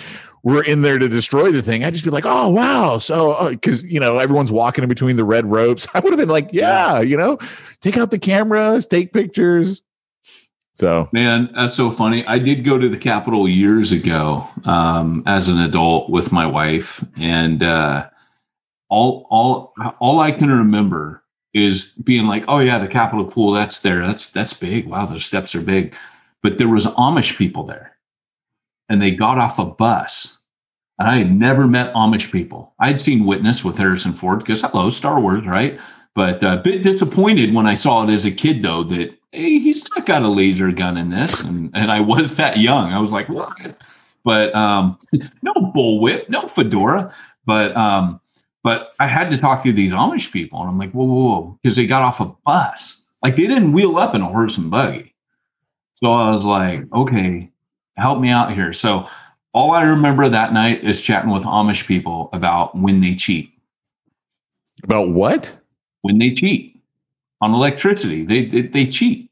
we're 0.44 0.64
in 0.64 0.82
there 0.82 1.00
to 1.00 1.08
destroy 1.08 1.52
the 1.52 1.62
thing. 1.62 1.84
I'd 1.84 1.94
just 1.94 2.06
be 2.06 2.12
like, 2.12 2.26
"Oh, 2.26 2.50
wow!" 2.50 2.98
So, 2.98 3.50
because 3.50 3.84
uh, 3.84 3.88
you 3.88 4.00
know, 4.00 4.18
everyone's 4.18 4.52
walking 4.52 4.84
in 4.84 4.90
between 4.90 5.16
the 5.16 5.26
red 5.26 5.46
ropes. 5.46 5.88
I 5.94 6.00
would 6.00 6.12
have 6.12 6.20
been 6.20 6.30
like, 6.30 6.50
"Yeah, 6.52 7.00
you 7.00 7.18
know, 7.18 7.38
take 7.82 7.98
out 7.98 8.12
the 8.12 8.20
cameras, 8.20 8.86
take 8.86 9.14
pictures." 9.14 9.84
So, 10.76 11.10
man, 11.12 11.50
that's 11.56 11.74
so 11.74 11.92
funny. 11.92 12.26
I 12.26 12.40
did 12.40 12.64
go 12.64 12.78
to 12.78 12.88
the 12.88 12.98
Capitol 12.98 13.50
years 13.50 13.92
ago 13.92 14.48
um, 14.64 15.24
as 15.26 15.50
an 15.50 15.60
adult 15.60 16.10
with 16.10 16.32
my 16.32 16.46
wife, 16.46 17.04
and. 17.18 17.64
uh 17.64 18.10
all 18.90 19.28
all 19.30 19.74
all 20.00 20.20
I 20.20 20.32
can 20.32 20.50
remember 20.50 21.24
is 21.54 21.94
being 22.04 22.28
like, 22.28 22.44
oh 22.48 22.60
yeah, 22.60 22.80
the 22.80 22.88
Capitol 22.88 23.30
cool, 23.30 23.52
that's 23.52 23.80
there. 23.80 24.06
That's 24.06 24.30
that's 24.32 24.54
big. 24.54 24.88
Wow, 24.88 25.06
those 25.06 25.26
steps 25.26 25.56
are 25.56 25.62
big. 25.62 25.96
But 26.42 26.58
there 26.58 26.70
was 26.70 26.86
Amish 26.86 27.38
people 27.38 27.64
there. 27.64 27.96
And 28.90 29.02
they 29.02 29.12
got 29.12 29.38
off 29.38 29.60
a 29.60 29.66
bus. 29.66 30.40
And 30.98 31.08
I 31.08 31.20
had 31.20 31.32
never 31.32 31.68
met 31.68 31.94
Amish 31.94 32.32
people. 32.32 32.74
I'd 32.80 33.00
seen 33.00 33.26
Witness 33.26 33.64
with 33.64 33.78
Harrison 33.78 34.14
Ford 34.14 34.40
because 34.40 34.62
hello, 34.62 34.90
Star 34.90 35.22
Wars, 35.22 35.46
right? 35.46 35.80
But 36.16 36.44
uh, 36.44 36.58
a 36.60 36.62
bit 36.62 36.84
disappointed 36.84 37.54
when 37.54 37.68
I 37.68 37.76
saw 37.76 38.04
it 38.04 38.10
as 38.10 38.26
a 38.26 38.32
kid, 38.32 38.62
though, 38.62 38.84
that 38.84 39.18
hey, 39.32 39.60
he's 39.60 39.88
not 39.96 40.06
got 40.06 40.24
a 40.24 40.28
laser 40.28 40.72
gun 40.72 40.98
in 40.98 41.10
this. 41.10 41.42
And 41.44 41.72
and 41.74 41.92
I 41.92 42.00
was 42.00 42.36
that 42.36 42.58
young. 42.58 42.92
I 42.92 43.00
was 43.00 43.14
like, 43.14 43.30
what? 43.30 43.78
But 44.24 44.54
um, 44.54 45.00
no 45.42 45.54
bullwhip, 45.54 46.28
no 46.30 46.42
fedora. 46.42 47.16
But 47.46 47.76
um, 47.78 48.20
but 48.64 48.94
I 49.00 49.08
had 49.08 49.30
to 49.30 49.38
talk 49.38 49.64
to 49.64 49.72
these 49.72 49.92
Amish 49.92 50.32
people, 50.32 50.60
and 50.60 50.70
I'm 50.70 50.78
like, 50.78 50.92
whoa, 50.92 51.06
whoa, 51.06 51.24
whoa, 51.24 51.60
because 51.62 51.78
they 51.78 51.88
got 51.88 52.02
off 52.02 52.20
a 52.20 52.26
bus. 52.46 53.04
Like 53.24 53.36
they 53.36 53.48
didn't 53.48 53.74
wheel 53.74 53.98
up 53.98 54.16
in 54.16 54.22
a 54.22 54.28
horse 54.28 54.58
and 54.58 54.72
buggy. 54.72 55.16
So 55.96 56.12
I 56.12 56.32
was 56.32 56.44
like, 56.44 56.84
okay, 56.94 57.49
help 58.00 58.20
me 58.20 58.30
out 58.30 58.54
here. 58.54 58.74
So 58.74 59.08
all 59.54 59.72
I 59.72 59.84
remember 59.84 60.30
that 60.30 60.54
night 60.54 60.84
is 60.84 61.02
chatting 61.02 61.32
with 61.32 61.44
Amish 61.44 61.88
people 61.88 62.30
about 62.34 62.76
when 62.76 63.02
they 63.02 63.16
cheat. 63.16 63.52
About 64.84 65.10
what? 65.10 65.58
When 66.02 66.18
they 66.18 66.32
cheat 66.32 66.80
on 67.42 67.54
electricity, 67.54 68.24
they 68.24 68.46
they, 68.46 68.62
they 68.62 68.86
cheat. 68.86 69.30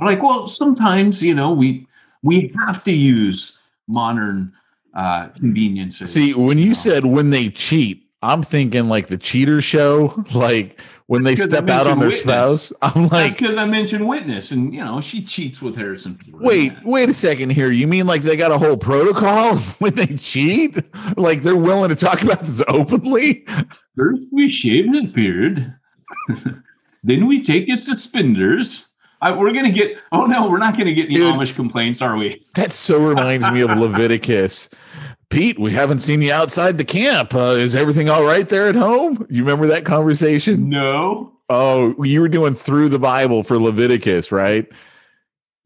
I'm 0.00 0.06
like, 0.06 0.22
well, 0.22 0.46
sometimes 0.46 1.22
you 1.22 1.34
know 1.34 1.52
we 1.52 1.86
we 2.22 2.52
have 2.66 2.84
to 2.84 2.92
use 2.92 3.58
modern 3.86 4.52
uh, 4.94 5.28
conveniences. 5.28 6.12
See, 6.12 6.34
when 6.34 6.58
you, 6.58 6.64
you 6.64 6.70
know. 6.70 6.74
said 6.74 7.04
when 7.06 7.30
they 7.30 7.48
cheat, 7.48 8.04
I'm 8.22 8.42
thinking 8.42 8.88
like 8.88 9.06
the 9.06 9.16
cheater 9.16 9.60
show, 9.60 10.24
like 10.34 10.80
when 11.08 11.22
they 11.22 11.34
step 11.34 11.70
out 11.70 11.86
on 11.86 11.98
their 11.98 12.08
witness. 12.08 12.68
spouse. 12.68 12.72
I'm 12.82 13.08
like, 13.08 13.36
because 13.36 13.56
I 13.56 13.64
mentioned 13.64 14.06
witness, 14.06 14.52
and 14.52 14.72
you 14.72 14.84
know 14.84 15.00
she 15.00 15.22
cheats 15.22 15.60
with 15.60 15.74
Harrison. 15.74 16.18
Wait, 16.32 16.72
wait 16.84 17.08
a 17.08 17.14
second 17.14 17.50
here. 17.50 17.70
You 17.70 17.86
mean 17.86 18.06
like 18.06 18.22
they 18.22 18.36
got 18.36 18.52
a 18.52 18.58
whole 18.58 18.76
protocol 18.76 19.56
when 19.78 19.94
they 19.94 20.06
cheat? 20.06 20.78
Like 21.18 21.42
they're 21.42 21.56
willing 21.56 21.88
to 21.88 21.96
talk 21.96 22.22
about 22.22 22.40
this 22.40 22.62
openly? 22.68 23.44
First, 23.96 24.28
we 24.30 24.50
shave 24.50 24.92
his 24.92 25.06
beard. 25.06 25.74
then 27.02 27.26
we 27.26 27.42
take 27.42 27.66
his 27.66 27.84
suspenders. 27.84 28.88
I, 29.20 29.32
we're 29.32 29.52
gonna 29.52 29.72
get. 29.72 30.00
Oh 30.12 30.26
no, 30.26 30.48
we're 30.48 30.58
not 30.58 30.76
gonna 30.78 30.94
get 30.94 31.06
any 31.06 31.16
Dude, 31.16 31.34
Amish 31.34 31.54
complaints, 31.54 32.02
are 32.02 32.16
we? 32.16 32.40
That 32.54 32.70
so 32.70 32.98
reminds 32.98 33.50
me 33.50 33.62
of 33.62 33.70
Leviticus. 33.78 34.68
Pete, 35.30 35.58
we 35.58 35.72
haven't 35.72 35.98
seen 35.98 36.22
you 36.22 36.32
outside 36.32 36.78
the 36.78 36.84
camp. 36.84 37.34
Uh, 37.34 37.56
is 37.58 37.76
everything 37.76 38.08
all 38.08 38.24
right 38.24 38.48
there 38.48 38.68
at 38.68 38.74
home? 38.74 39.26
You 39.28 39.42
remember 39.42 39.66
that 39.66 39.84
conversation? 39.84 40.70
No. 40.70 41.32
Oh, 41.50 42.02
you 42.02 42.20
were 42.20 42.28
doing 42.28 42.54
through 42.54 42.88
the 42.88 42.98
Bible 42.98 43.42
for 43.42 43.58
Leviticus, 43.58 44.32
right? 44.32 44.66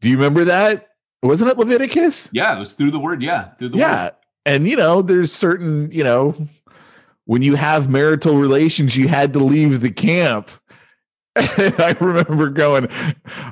Do 0.01 0.09
you 0.09 0.17
remember 0.17 0.43
that? 0.45 0.89
Wasn't 1.21 1.49
it 1.49 1.57
Leviticus? 1.57 2.29
Yeah, 2.33 2.55
it 2.55 2.59
was 2.59 2.73
through 2.73 2.91
the 2.91 2.99
word. 2.99 3.21
Yeah, 3.21 3.49
through 3.55 3.69
the 3.69 3.77
yeah. 3.77 4.03
Word. 4.03 4.13
And 4.45 4.67
you 4.67 4.75
know, 4.75 5.01
there's 5.01 5.31
certain, 5.31 5.89
you 5.91 6.03
know, 6.03 6.35
when 7.25 7.41
you 7.41 7.55
have 7.55 7.89
marital 7.89 8.37
relations, 8.37 8.97
you 8.97 9.07
had 9.07 9.31
to 9.33 9.39
leave 9.39 9.79
the 9.79 9.91
camp. 9.91 10.51
I 11.35 11.95
remember 11.99 12.49
going, 12.49 12.87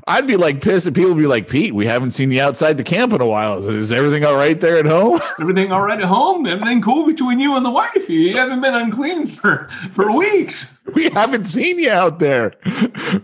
I'd 0.08 0.28
be 0.28 0.38
like 0.38 0.62
pissed 0.62 0.86
and 0.86 0.96
people 0.96 1.14
would 1.14 1.20
be 1.20 1.26
like, 1.26 1.50
Pete, 1.50 1.74
we 1.74 1.88
haven't 1.88 2.12
seen 2.12 2.32
you 2.32 2.40
outside 2.40 2.78
the 2.78 2.84
camp 2.84 3.12
in 3.12 3.22
a 3.22 3.26
while. 3.26 3.58
Is, 3.58 3.68
is 3.68 3.92
everything 3.92 4.24
all 4.24 4.36
right 4.36 4.60
there 4.60 4.78
at 4.78 4.86
home? 4.86 5.20
Everything 5.40 5.72
all 5.72 5.82
right 5.82 6.00
at 6.00 6.08
home? 6.08 6.46
Everything 6.46 6.84
cool 6.84 7.08
between 7.08 7.40
you 7.40 7.56
and 7.56 7.66
the 7.66 7.72
wife? 7.72 8.08
You 8.08 8.36
haven't 8.36 8.62
been 8.62 8.76
unclean 8.76 9.28
for, 9.28 9.68
for 9.94 10.16
weeks. 10.16 10.78
We 10.94 11.10
haven't 11.10 11.46
seen 11.46 11.80
you 11.80 11.90
out 11.90 12.20
there. 12.20 12.52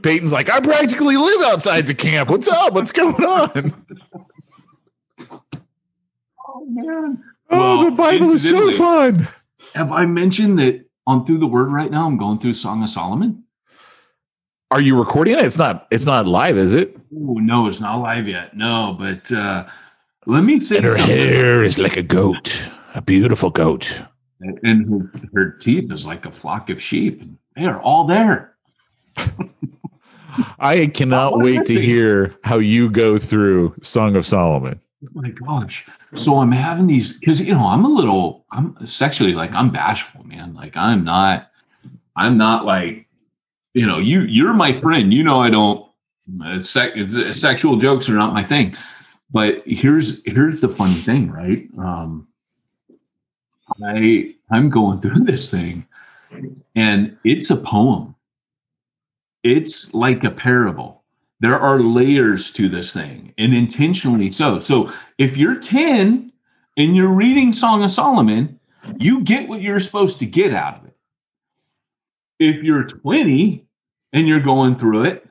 Peyton's 0.02 0.34
like, 0.34 0.50
I 0.50 0.60
practically 0.60 1.18
live 1.18 1.42
outside 1.46 1.86
the 1.86 1.94
camp. 1.94 2.30
What's 2.30 2.48
up? 2.48 2.74
What's 2.74 2.92
going 2.92 3.16
on? 3.16 3.74
Oh, 6.50 6.66
man. 6.66 7.24
Oh, 7.52 7.78
well, 7.78 7.86
the 7.86 7.92
Bible 7.92 8.32
is 8.32 8.50
so 8.50 8.72
fun. 8.72 9.28
Have 9.76 9.92
I 9.92 10.06
mentioned 10.08 10.58
that 10.58 10.86
on 11.06 11.24
Through 11.24 11.38
the 11.38 11.48
Word 11.48 11.72
right 11.72 11.92
now, 11.92 12.08
I'm 12.08 12.18
going 12.18 12.40
through 12.40 12.56
Song 12.56 12.82
of 12.82 12.90
Solomon? 12.90 13.44
Are 14.70 14.82
you 14.82 15.00
recording 15.00 15.34
it? 15.36 15.46
It's 15.46 15.58
not. 15.58 15.88
It's 15.92 16.06
not 16.06 16.28
live, 16.28 16.58
is 16.58 16.74
it? 16.74 16.98
Oh 17.16 17.36
no, 17.36 17.68
it's 17.68 17.80
not 17.80 18.02
live 18.02 18.28
yet. 18.28 18.56
No, 18.56 18.98
but 19.00 19.32
uh, 19.32 19.66
let 20.26 20.44
me 20.44 20.60
say. 20.60 20.78
And 20.78 20.86
her 20.86 20.98
something. 20.98 21.18
hair 21.18 21.64
is 21.64 21.80
like 21.80 21.96
a 21.96 22.04
goat, 22.04 22.70
a 22.94 23.02
beautiful 23.02 23.50
goat, 23.50 24.04
and 24.42 24.90
her, 24.90 25.30
her 25.34 25.52
teeth 25.52 25.90
is 25.92 26.06
like 26.06 26.26
a 26.26 26.32
flock 26.32 26.70
of 26.70 26.82
sheep. 26.84 27.24
They 27.56 27.66
are 27.66 27.80
all 27.80 28.06
there. 28.06 28.56
I 30.60 30.88
cannot 30.88 31.40
wait 31.40 31.64
to 31.66 31.82
hear 31.82 32.36
how 32.44 32.58
you 32.58 32.90
go 32.90 33.18
through 33.18 33.74
Song 33.82 34.16
of 34.18 34.26
Solomon. 34.26 34.82
Oh 35.04 35.10
my 35.14 35.30
gosh. 35.30 35.88
So 36.16 36.40
I'm 36.40 36.52
having 36.52 36.88
these 36.88 37.18
because 37.18 37.42
you 37.42 37.54
know 37.54 37.66
I'm 37.66 37.86
a 37.86 37.90
little 37.90 38.46
I'm 38.52 38.76
sexually 38.86 39.34
like 39.34 39.54
I'm 39.54 39.72
bashful, 39.72 40.26
man. 40.26 40.54
Like 40.54 40.76
I'm 40.76 41.06
not 41.06 41.52
I'm 42.18 42.38
not 42.38 42.66
like 42.66 43.07
you 43.78 43.86
know, 43.86 44.00
you 44.00 44.22
you're 44.22 44.54
my 44.54 44.74
friend. 44.74 45.14
You 45.14 45.24
know, 45.24 45.40
I 45.40 45.52
don't 45.52 45.88
uh, 46.44 46.60
sec- 46.60 46.96
sexual 47.32 47.78
jokes 47.78 48.10
are 48.10 48.14
not 48.14 48.34
my 48.34 48.44
thing. 48.44 48.76
But 49.30 49.62
here's 49.68 50.24
here's 50.26 50.62
the 50.62 50.68
funny 50.70 50.96
thing, 50.96 51.32
right? 51.32 51.68
Um, 51.78 52.28
I 53.86 54.34
I'm 54.50 54.70
going 54.70 55.00
through 55.00 55.26
this 55.26 55.52
thing, 55.52 55.86
and 56.76 57.16
it's 57.24 57.52
a 57.52 57.58
poem. 57.58 58.16
It's 59.44 59.94
like 59.94 60.24
a 60.24 60.32
parable. 60.32 61.04
There 61.40 61.60
are 61.60 61.80
layers 61.80 62.52
to 62.54 62.68
this 62.68 62.94
thing, 62.94 63.34
and 63.38 63.54
intentionally 63.54 64.32
so. 64.32 64.60
So 64.60 64.92
if 65.20 65.38
you're 65.38 65.60
10 65.60 66.32
and 66.78 66.96
you're 66.96 67.14
reading 67.14 67.54
Song 67.54 67.84
of 67.84 67.92
Solomon, 67.92 68.60
you 68.98 69.24
get 69.24 69.48
what 69.48 69.62
you're 69.62 69.80
supposed 69.80 70.18
to 70.20 70.26
get 70.26 70.52
out 70.52 70.80
of 70.80 70.86
it. 70.86 70.96
If 72.40 72.64
you're 72.64 72.86
20 72.86 73.67
and 74.18 74.28
you're 74.28 74.40
going 74.40 74.76
through 74.76 75.04
it, 75.04 75.30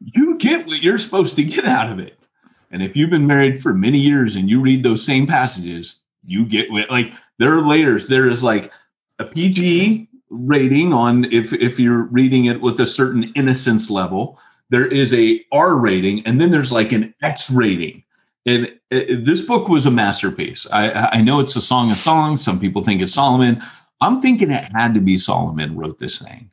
you 0.00 0.36
get 0.36 0.66
what 0.66 0.82
you're 0.82 0.98
supposed 0.98 1.34
to 1.36 1.42
get 1.42 1.64
out 1.64 1.90
of 1.90 1.98
it. 1.98 2.18
And 2.70 2.82
if 2.82 2.94
you've 2.94 3.08
been 3.08 3.26
married 3.26 3.60
for 3.60 3.72
many 3.72 3.98
years 3.98 4.36
and 4.36 4.50
you 4.50 4.60
read 4.60 4.82
those 4.82 5.04
same 5.04 5.26
passages, 5.26 6.00
you 6.22 6.44
get 6.44 6.70
what 6.70 6.90
like 6.90 7.14
there 7.38 7.56
are 7.56 7.66
layers. 7.66 8.08
There 8.08 8.28
is 8.28 8.42
like 8.42 8.70
a 9.18 9.24
PG 9.24 10.08
rating 10.28 10.92
on 10.92 11.24
if 11.32 11.54
if 11.54 11.80
you're 11.80 12.02
reading 12.02 12.44
it 12.46 12.60
with 12.60 12.80
a 12.80 12.86
certain 12.86 13.32
innocence 13.34 13.90
level. 13.90 14.38
There 14.68 14.86
is 14.86 15.14
a 15.14 15.42
R 15.50 15.76
rating, 15.76 16.24
and 16.26 16.38
then 16.38 16.50
there's 16.50 16.72
like 16.72 16.92
an 16.92 17.14
X 17.22 17.50
rating. 17.50 18.04
And 18.44 18.72
it, 18.90 19.24
this 19.24 19.46
book 19.46 19.68
was 19.68 19.86
a 19.86 19.90
masterpiece. 19.90 20.66
I, 20.70 21.18
I 21.18 21.22
know 21.22 21.40
it's 21.40 21.56
a 21.56 21.60
song 21.60 21.90
of 21.90 21.96
songs. 21.96 22.42
Some 22.42 22.60
people 22.60 22.82
think 22.82 23.00
it's 23.00 23.14
Solomon. 23.14 23.62
I'm 24.00 24.20
thinking 24.20 24.50
it 24.50 24.70
had 24.72 24.94
to 24.94 25.00
be 25.00 25.16
Solomon 25.16 25.76
wrote 25.76 25.98
this 25.98 26.20
thing 26.20 26.50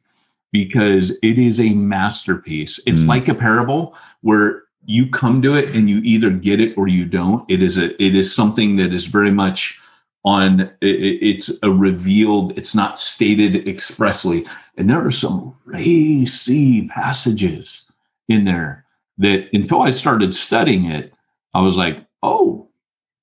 because 0.51 1.11
it 1.21 1.37
is 1.39 1.59
a 1.59 1.69
masterpiece. 1.73 2.79
It's 2.85 3.01
mm. 3.01 3.07
like 3.07 3.27
a 3.27 3.35
parable 3.35 3.95
where 4.21 4.63
you 4.85 5.09
come 5.09 5.41
to 5.43 5.55
it 5.55 5.75
and 5.75 5.89
you 5.89 5.99
either 6.03 6.31
get 6.31 6.59
it 6.59 6.77
or 6.77 6.87
you 6.87 7.05
don't. 7.05 7.49
It 7.49 7.61
is 7.61 7.77
a 7.77 8.01
it 8.03 8.15
is 8.15 8.33
something 8.33 8.75
that 8.77 8.93
is 8.93 9.05
very 9.05 9.31
much 9.31 9.79
on 10.25 10.59
it, 10.59 10.73
it's 10.81 11.49
a 11.63 11.71
revealed 11.71 12.57
it's 12.57 12.75
not 12.75 12.99
stated 12.99 13.67
expressly 13.67 14.45
and 14.77 14.89
there 14.89 15.05
are 15.05 15.11
some 15.11 15.55
racy 15.65 16.87
passages 16.87 17.85
in 18.27 18.43
there 18.43 18.85
that 19.17 19.47
until 19.53 19.81
i 19.81 19.91
started 19.91 20.33
studying 20.33 20.85
it 20.85 21.13
i 21.53 21.61
was 21.61 21.77
like 21.77 22.05
oh 22.21 22.67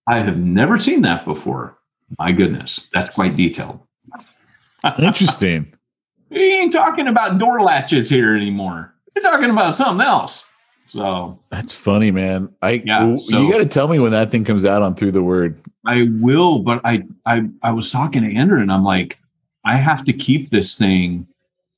i 0.08 0.18
have 0.18 0.38
never 0.38 0.78
seen 0.78 1.02
that 1.02 1.24
before 1.26 1.76
my 2.18 2.32
goodness 2.32 2.88
that's 2.94 3.10
quite 3.10 3.36
detailed 3.36 3.78
interesting 4.98 5.70
we 6.30 6.38
ain't 6.38 6.72
talking 6.72 7.08
about 7.08 7.38
door 7.38 7.60
latches 7.60 8.10
here 8.10 8.34
anymore. 8.34 8.94
We're 9.14 9.22
talking 9.22 9.50
about 9.50 9.74
something 9.74 10.06
else. 10.06 10.44
So 10.86 11.38
that's 11.50 11.74
funny, 11.74 12.10
man. 12.10 12.54
I 12.62 12.82
yeah, 12.84 13.16
so, 13.16 13.40
you 13.40 13.50
got 13.50 13.58
to 13.58 13.66
tell 13.66 13.88
me 13.88 13.98
when 13.98 14.12
that 14.12 14.30
thing 14.30 14.44
comes 14.44 14.64
out 14.64 14.82
on 14.82 14.94
Through 14.94 15.12
the 15.12 15.22
Word. 15.22 15.60
I 15.84 16.08
will, 16.20 16.60
but 16.60 16.80
I 16.84 17.02
I 17.24 17.48
I 17.62 17.72
was 17.72 17.90
talking 17.90 18.22
to 18.22 18.34
Andrew 18.34 18.60
and 18.60 18.72
I'm 18.72 18.84
like, 18.84 19.18
I 19.64 19.76
have 19.76 20.04
to 20.04 20.12
keep 20.12 20.50
this 20.50 20.78
thing 20.78 21.26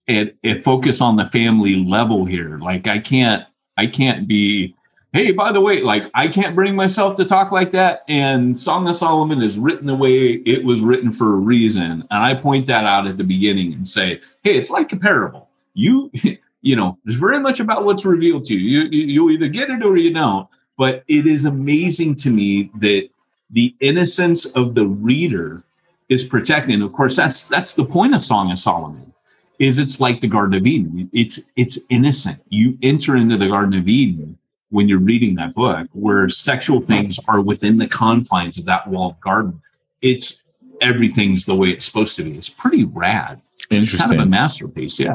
and, 0.08 0.32
and 0.44 0.62
focus 0.62 1.00
on 1.00 1.16
the 1.16 1.26
family 1.26 1.84
level 1.84 2.24
here. 2.24 2.58
Like 2.58 2.86
I 2.86 2.98
can't 2.98 3.46
I 3.76 3.86
can't 3.86 4.28
be 4.28 4.74
hey, 5.18 5.32
by 5.32 5.50
the 5.50 5.60
way, 5.60 5.80
like 5.80 6.06
I 6.14 6.28
can't 6.28 6.54
bring 6.54 6.76
myself 6.76 7.16
to 7.16 7.24
talk 7.24 7.50
like 7.50 7.72
that. 7.72 8.04
And 8.08 8.56
Song 8.56 8.86
of 8.86 8.94
Solomon 8.94 9.42
is 9.42 9.58
written 9.58 9.86
the 9.86 9.96
way 9.96 10.34
it 10.34 10.64
was 10.64 10.80
written 10.80 11.10
for 11.10 11.34
a 11.34 11.38
reason. 11.38 11.82
And 11.82 12.06
I 12.10 12.34
point 12.34 12.66
that 12.66 12.84
out 12.84 13.08
at 13.08 13.16
the 13.16 13.24
beginning 13.24 13.72
and 13.72 13.86
say, 13.86 14.20
hey, 14.42 14.56
it's 14.56 14.70
like 14.70 14.92
a 14.92 14.96
parable. 14.96 15.48
You, 15.74 16.10
you 16.62 16.76
know, 16.76 16.98
it's 17.04 17.16
very 17.16 17.40
much 17.40 17.58
about 17.58 17.84
what's 17.84 18.04
revealed 18.04 18.44
to 18.44 18.54
you. 18.54 18.82
You, 18.82 19.06
you 19.06 19.30
either 19.30 19.48
get 19.48 19.70
it 19.70 19.84
or 19.84 19.96
you 19.96 20.12
don't. 20.12 20.48
But 20.76 21.02
it 21.08 21.26
is 21.26 21.44
amazing 21.44 22.14
to 22.16 22.30
me 22.30 22.70
that 22.76 23.08
the 23.50 23.74
innocence 23.80 24.44
of 24.46 24.76
the 24.76 24.86
reader 24.86 25.64
is 26.08 26.22
protected. 26.22 26.74
And 26.74 26.84
of 26.84 26.92
course, 26.92 27.16
that's 27.16 27.48
that's 27.48 27.74
the 27.74 27.84
point 27.84 28.14
of 28.14 28.22
Song 28.22 28.52
of 28.52 28.58
Solomon. 28.58 29.12
Is 29.58 29.80
it's 29.80 29.98
like 29.98 30.20
the 30.20 30.28
Garden 30.28 30.54
of 30.54 30.64
Eden. 30.64 31.10
It's 31.12 31.40
it's 31.56 31.80
innocent. 31.88 32.40
You 32.50 32.78
enter 32.82 33.16
into 33.16 33.36
the 33.36 33.48
Garden 33.48 33.76
of 33.76 33.88
Eden 33.88 34.38
when 34.70 34.88
you're 34.88 35.00
reading 35.00 35.34
that 35.36 35.54
book 35.54 35.88
where 35.92 36.28
sexual 36.28 36.80
things 36.80 37.18
are 37.28 37.40
within 37.40 37.78
the 37.78 37.88
confines 37.88 38.58
of 38.58 38.64
that 38.66 38.86
walled 38.88 39.18
garden. 39.20 39.60
It's 40.02 40.42
everything's 40.80 41.46
the 41.46 41.54
way 41.54 41.70
it's 41.70 41.84
supposed 41.84 42.16
to 42.16 42.22
be. 42.22 42.36
It's 42.36 42.48
pretty 42.48 42.84
rad. 42.84 43.40
Interesting. 43.70 44.00
It's 44.00 44.10
kind 44.10 44.20
of 44.20 44.26
a 44.26 44.30
masterpiece. 44.30 45.00
Yeah. 45.00 45.14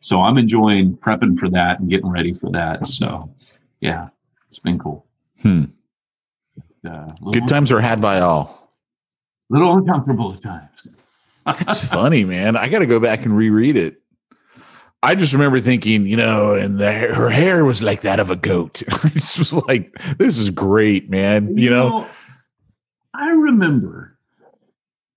So 0.00 0.20
I'm 0.20 0.38
enjoying 0.38 0.96
prepping 0.96 1.38
for 1.38 1.48
that 1.50 1.80
and 1.80 1.88
getting 1.88 2.10
ready 2.10 2.34
for 2.34 2.50
that. 2.50 2.86
So 2.86 3.34
yeah, 3.80 4.08
it's 4.48 4.58
been 4.58 4.78
cool. 4.78 5.06
Hmm. 5.42 5.64
Uh, 6.88 7.08
Good 7.32 7.48
times 7.48 7.72
are 7.72 7.80
had 7.80 8.00
by 8.00 8.20
all. 8.20 8.72
A 9.50 9.54
little 9.54 9.76
uncomfortable 9.76 10.34
at 10.34 10.42
times. 10.42 10.96
It's 11.46 11.86
funny, 11.88 12.24
man. 12.24 12.56
I 12.56 12.68
got 12.68 12.78
to 12.78 12.86
go 12.86 12.98
back 13.00 13.26
and 13.26 13.36
reread 13.36 13.76
it. 13.76 14.00
I 15.04 15.14
just 15.14 15.34
remember 15.34 15.60
thinking, 15.60 16.06
you 16.06 16.16
know, 16.16 16.54
and 16.54 16.78
the, 16.78 16.90
her 16.90 17.28
hair 17.28 17.66
was 17.66 17.82
like 17.82 18.00
that 18.00 18.20
of 18.20 18.30
a 18.30 18.36
goat. 18.36 18.82
this 19.12 19.38
was 19.38 19.52
like, 19.66 19.92
this 20.16 20.38
is 20.38 20.48
great, 20.48 21.10
man. 21.10 21.58
You, 21.58 21.64
you 21.64 21.70
know, 21.70 21.88
know, 21.88 22.06
I 23.12 23.28
remember, 23.28 24.18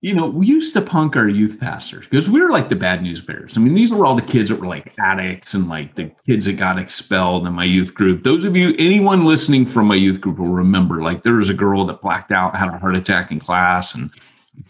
you 0.02 0.14
know, 0.14 0.28
we 0.28 0.46
used 0.46 0.74
to 0.74 0.82
punk 0.82 1.16
our 1.16 1.26
youth 1.26 1.58
pastors 1.58 2.06
because 2.06 2.28
we 2.28 2.38
were 2.38 2.50
like 2.50 2.68
the 2.68 2.76
bad 2.76 3.02
news 3.02 3.22
bears. 3.22 3.56
I 3.56 3.60
mean, 3.60 3.72
these 3.72 3.90
were 3.90 4.04
all 4.04 4.14
the 4.14 4.20
kids 4.20 4.50
that 4.50 4.60
were 4.60 4.66
like 4.66 4.92
addicts 4.98 5.54
and 5.54 5.70
like 5.70 5.94
the 5.94 6.12
kids 6.26 6.44
that 6.44 6.58
got 6.58 6.78
expelled 6.78 7.46
in 7.46 7.54
my 7.54 7.64
youth 7.64 7.94
group. 7.94 8.24
Those 8.24 8.44
of 8.44 8.54
you, 8.54 8.74
anyone 8.78 9.24
listening 9.24 9.64
from 9.64 9.86
my 9.86 9.96
youth 9.96 10.20
group 10.20 10.38
will 10.38 10.48
remember, 10.48 11.02
like, 11.02 11.22
there 11.22 11.34
was 11.34 11.48
a 11.48 11.54
girl 11.54 11.86
that 11.86 12.02
blacked 12.02 12.30
out, 12.30 12.54
had 12.54 12.68
a 12.68 12.78
heart 12.78 12.94
attack 12.94 13.30
in 13.30 13.40
class, 13.40 13.94
and 13.94 14.10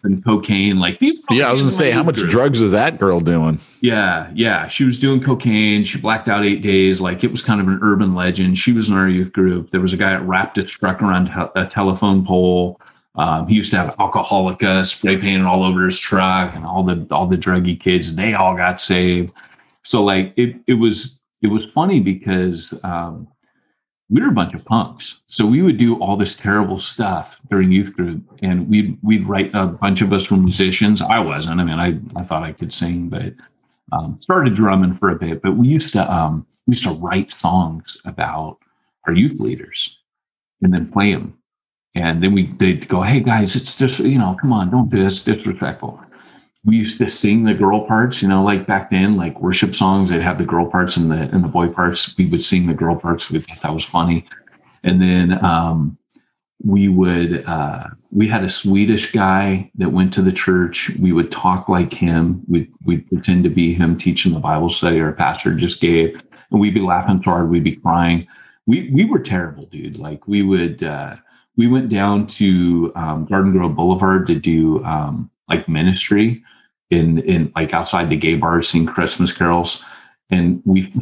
and 0.03 0.25
cocaine. 0.25 0.79
Like 0.79 0.99
these. 0.99 1.23
Yeah, 1.31 1.49
I 1.49 1.53
was 1.53 1.61
gonna 1.61 1.71
say, 1.71 1.91
how 1.91 2.03
much 2.03 2.17
drugs 2.17 2.61
was 2.61 2.71
that 2.73 2.99
girl 2.99 3.21
doing? 3.21 3.59
Yeah, 3.81 4.31
yeah, 4.35 4.69
she 4.69 4.85
was 4.85 4.99
doing 4.99 5.23
cocaine. 5.23 5.85
She 5.85 6.01
blacked 6.01 6.29
out 6.29 6.45
eight 6.45 6.63
days. 6.63 7.01
Like 7.01 7.25
it 7.25 7.31
was 7.31 7.43
kind 7.43 7.61
of 7.61 7.69
an 7.69 7.79
urban 7.83 8.15
legend. 8.15 8.59
She 8.59 8.73
was 8.73 8.91
in 8.91 8.97
our 8.97 9.09
youth 9.09 9.33
group. 9.33 9.71
There 9.71 9.81
was 9.81 9.93
a 9.93 9.97
guy 9.97 10.11
that 10.11 10.23
wrapped 10.23 10.59
a 10.59 10.65
truck 10.65 11.03
around 11.03 11.31
a 11.57 11.67
telephone 11.67 12.25
pole. 12.25 12.81
Um, 13.15 13.49
he 13.49 13.57
used 13.57 13.71
to 13.73 13.77
have 13.77 13.97
Alcoholica 13.97 14.87
spray 14.87 15.17
painted 15.17 15.45
all 15.45 15.65
over 15.65 15.85
his 15.85 15.99
truck, 15.99 16.55
and 16.55 16.65
all 16.65 16.83
the 16.83 17.07
all 17.11 17.27
the 17.27 17.37
druggy 17.37 17.79
kids. 17.79 18.15
They 18.15 18.35
all 18.35 18.57
got 18.57 18.81
saved. 18.81 19.33
So 19.83 20.05
like 20.05 20.33
it 20.37 20.57
it 20.67 20.75
was 20.75 21.21
it 21.43 21.49
was 21.49 21.65
funny 21.67 22.01
because 22.01 22.79
um, 22.85 23.29
we 24.11 24.23
were 24.23 24.29
a 24.29 24.33
bunch 24.33 24.55
of 24.55 24.65
punks. 24.65 25.21
So 25.27 25.47
we 25.47 25.63
would 25.63 25.77
do 25.77 25.99
all 26.01 26.17
this 26.17 26.35
terrible 26.35 26.79
stuff 26.79 27.41
during 27.51 27.71
youth 27.71 27.95
group, 27.95 28.23
and 28.43 28.69
we'd 28.69 28.99
we'd 29.03 29.27
write. 29.27 29.51
A 29.55 29.67
bunch 29.67 30.01
of 30.01 30.13
us 30.13 30.31
were 30.31 30.37
musicians. 30.37 31.03
I 31.03 31.19
wasn't. 31.19 31.61
I 31.61 31.65
mean, 31.65 31.79
I 31.79 31.99
I 32.19 32.25
thought 32.25 32.43
I 32.43 32.53
could 32.53 32.73
sing, 32.73 33.09
but 33.09 33.35
um, 33.93 34.19
started 34.21 34.55
drumming 34.55 34.97
for 34.97 35.11
a 35.11 35.17
bit. 35.17 35.43
But 35.43 35.57
we 35.57 35.69
used 35.69 35.93
to 35.93 36.13
um, 36.13 36.47
we 36.67 36.73
used 36.73 36.85
to 36.85 36.93
write 36.93 37.31
songs 37.31 38.01
about 38.05 38.59
our 39.07 39.13
youth 39.13 39.39
leaders, 39.39 39.99
and 40.63 40.73
then 40.73 40.91
play 40.91 41.13
them. 41.13 41.37
And 41.95 42.23
then 42.23 42.33
we 42.33 42.47
they'd 42.47 42.89
go, 42.89 43.03
"Hey 43.03 43.21
guys, 43.21 43.57
it's 43.57 43.75
just 43.75 43.99
you 43.99 44.19
know, 44.19 44.37
come 44.41 44.53
on, 44.53 44.71
don't 44.71 44.91
do 44.91 45.03
this, 45.03 45.23
disrespectful." 45.23 46.01
We 46.69 46.77
used 46.77 46.99
to 46.99 47.09
sing 47.09 47.45
the 47.45 47.55
girl 47.55 47.87
parts, 47.87 48.21
you 48.21 48.29
know, 48.29 48.43
like 48.43 48.67
back 48.67 48.91
then, 48.91 49.17
like 49.17 49.41
worship 49.41 49.75
songs, 49.75 50.11
they'd 50.11 50.21
have 50.21 50.37
the 50.37 50.45
girl 50.45 50.67
parts 50.67 50.99
and 50.99 51.11
the 51.11 51.23
and 51.33 51.43
the 51.43 51.49
boy 51.49 51.69
parts. 51.69 52.15
We 52.19 52.27
would 52.27 52.45
sing 52.45 52.67
the 52.67 52.75
girl 52.75 52.95
parts. 52.95 53.31
We 53.31 53.39
thought 53.39 53.63
that 53.63 53.73
was 53.73 53.85
funny. 53.85 54.27
And 54.85 55.01
then 55.01 55.43
um, 55.43 55.97
we 56.63 56.89
would 56.89 57.43
uh, 57.47 57.85
we 58.11 58.29
had 58.29 58.45
a 58.45 58.51
Swedish 58.51 59.13
guy 59.13 59.71
that 59.77 59.93
went 59.93 60.13
to 60.13 60.23
the 60.23 60.31
church. 60.31 60.91
We 61.01 61.11
would 61.13 61.33
talk 61.33 61.71
like 61.71 61.95
him. 61.95 62.43
We'd 62.49 62.71
we'd 62.85 63.09
pretend 63.09 63.45
to 63.45 63.51
be 63.51 63.73
him 63.73 63.97
teaching 63.97 64.35
the 64.35 64.39
Bible 64.39 64.69
study 64.69 65.01
our 65.01 65.15
pastor 65.15 65.55
just 65.55 65.81
gave. 65.81 66.23
And 66.51 66.61
we'd 66.61 66.75
be 66.75 66.81
laughing 66.81 67.23
so 67.25 67.31
hard, 67.31 67.49
we'd 67.49 67.65
be 67.65 67.77
crying. 67.77 68.27
We 68.67 68.91
we 68.91 69.07
were 69.07 69.21
terrible, 69.21 69.65
dude. 69.67 69.99
Like 69.99 70.29
we 70.29 70.43
would 70.43 70.83
uh, 70.83 71.17
we 71.57 71.67
went 71.67 71.89
down 71.89 72.27
to 72.27 72.93
um, 72.95 73.25
Garden 73.25 73.53
Grove 73.53 73.75
Boulevard 73.75 74.27
to 74.27 74.35
do 74.35 74.85
um, 74.85 75.31
like 75.49 75.67
ministry 75.67 76.45
in 76.91 77.19
in 77.21 77.53
like 77.55 77.75
outside 77.75 78.09
the 78.09 78.17
gay 78.17 78.35
bars 78.35 78.69
sing 78.69 78.87
Christmas 78.87 79.33
carols. 79.33 79.85
And 80.31 80.63
we 80.65 80.93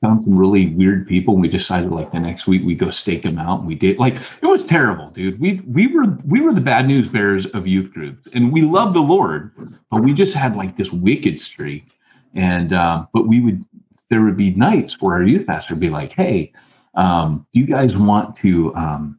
found 0.00 0.22
some 0.22 0.36
really 0.36 0.68
weird 0.68 1.06
people. 1.06 1.34
And 1.34 1.42
we 1.42 1.48
decided 1.48 1.90
like 1.90 2.10
the 2.10 2.20
next 2.20 2.46
week 2.46 2.62
we 2.64 2.74
go 2.74 2.90
stake 2.90 3.22
them 3.22 3.38
out. 3.38 3.60
And 3.60 3.68
we 3.68 3.74
did 3.74 3.98
like 3.98 4.16
it 4.16 4.46
was 4.46 4.64
terrible, 4.64 5.10
dude. 5.10 5.38
We 5.40 5.60
we 5.66 5.86
were 5.86 6.16
we 6.24 6.40
were 6.40 6.54
the 6.54 6.60
bad 6.60 6.86
news 6.86 7.08
bearers 7.08 7.46
of 7.46 7.66
youth 7.66 7.92
groups, 7.92 8.28
and 8.34 8.52
we 8.52 8.62
love 8.62 8.94
the 8.94 9.00
Lord, 9.00 9.52
but 9.90 10.02
we 10.02 10.14
just 10.14 10.34
had 10.34 10.56
like 10.56 10.76
this 10.76 10.92
wicked 10.92 11.38
streak. 11.38 11.86
And 12.34 12.72
um, 12.72 13.08
but 13.12 13.26
we 13.26 13.40
would 13.40 13.64
there 14.08 14.22
would 14.22 14.36
be 14.36 14.54
nights 14.54 15.00
where 15.00 15.14
our 15.14 15.22
youth 15.22 15.46
pastor 15.46 15.74
would 15.74 15.80
be 15.80 15.90
like, 15.90 16.12
"Hey, 16.12 16.52
um, 16.94 17.46
do 17.52 17.60
you 17.60 17.66
guys 17.66 17.96
want 17.96 18.34
to 18.36 18.74
um, 18.74 19.18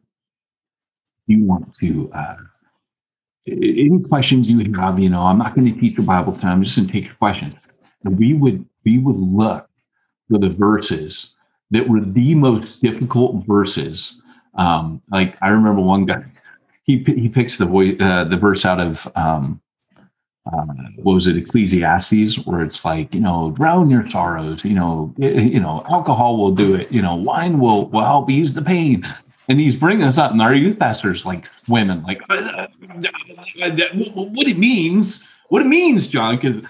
you 1.26 1.44
want 1.44 1.74
to 1.76 2.10
uh, 2.12 2.36
any 3.46 4.00
questions 4.00 4.50
you 4.50 4.72
have, 4.74 4.98
you 4.98 5.08
know, 5.08 5.22
I'm 5.22 5.38
not 5.38 5.54
going 5.54 5.72
to 5.72 5.80
teach 5.80 5.96
your 5.96 6.06
Bible 6.06 6.32
tonight. 6.32 6.52
I'm 6.52 6.62
just 6.62 6.76
going 6.76 6.86
to 6.86 6.92
take 6.92 7.06
your 7.06 7.14
questions. 7.14 7.54
And 8.04 8.18
we 8.18 8.34
would 8.34 8.64
we 8.84 8.98
would 8.98 9.16
look 9.16 9.68
for 10.28 10.38
the 10.38 10.48
verses 10.48 11.36
that 11.70 11.88
were 11.88 12.00
the 12.00 12.34
most 12.34 12.82
difficult 12.82 13.46
verses. 13.46 14.22
Um, 14.54 15.02
like 15.10 15.36
I 15.42 15.48
remember 15.48 15.80
one 15.80 16.06
guy, 16.06 16.24
he 16.84 17.02
he 17.04 17.28
picks 17.28 17.58
the 17.58 17.66
voice 17.66 17.96
uh, 18.00 18.24
the 18.24 18.36
verse 18.36 18.64
out 18.64 18.80
of 18.80 19.10
um, 19.16 19.60
uh, 20.52 20.66
what 20.96 21.14
was 21.14 21.26
it 21.26 21.36
Ecclesiastes, 21.36 22.44
where 22.46 22.62
it's 22.62 22.84
like 22.84 23.14
you 23.14 23.20
know 23.20 23.52
drown 23.52 23.90
your 23.90 24.06
sorrows. 24.08 24.64
You 24.64 24.74
know, 24.74 25.14
you 25.18 25.60
know, 25.60 25.84
alcohol 25.88 26.36
will 26.36 26.52
do 26.52 26.74
it. 26.74 26.90
You 26.90 27.02
know, 27.02 27.14
wine 27.14 27.58
will 27.58 27.88
will 27.88 28.04
help 28.04 28.30
ease 28.30 28.54
the 28.54 28.62
pain 28.62 29.04
and 29.48 29.60
he's 29.60 29.76
bringing 29.76 30.04
us 30.04 30.18
up, 30.18 30.32
and 30.32 30.40
our 30.40 30.54
youth 30.54 30.78
pastors 30.78 31.26
like 31.26 31.46
swimming, 31.46 32.02
like 32.02 32.20
what 32.28 32.38
it 34.48 34.58
means, 34.58 35.28
what 35.48 35.62
it 35.62 35.68
means, 35.68 36.06
John, 36.06 36.36
because 36.36 36.64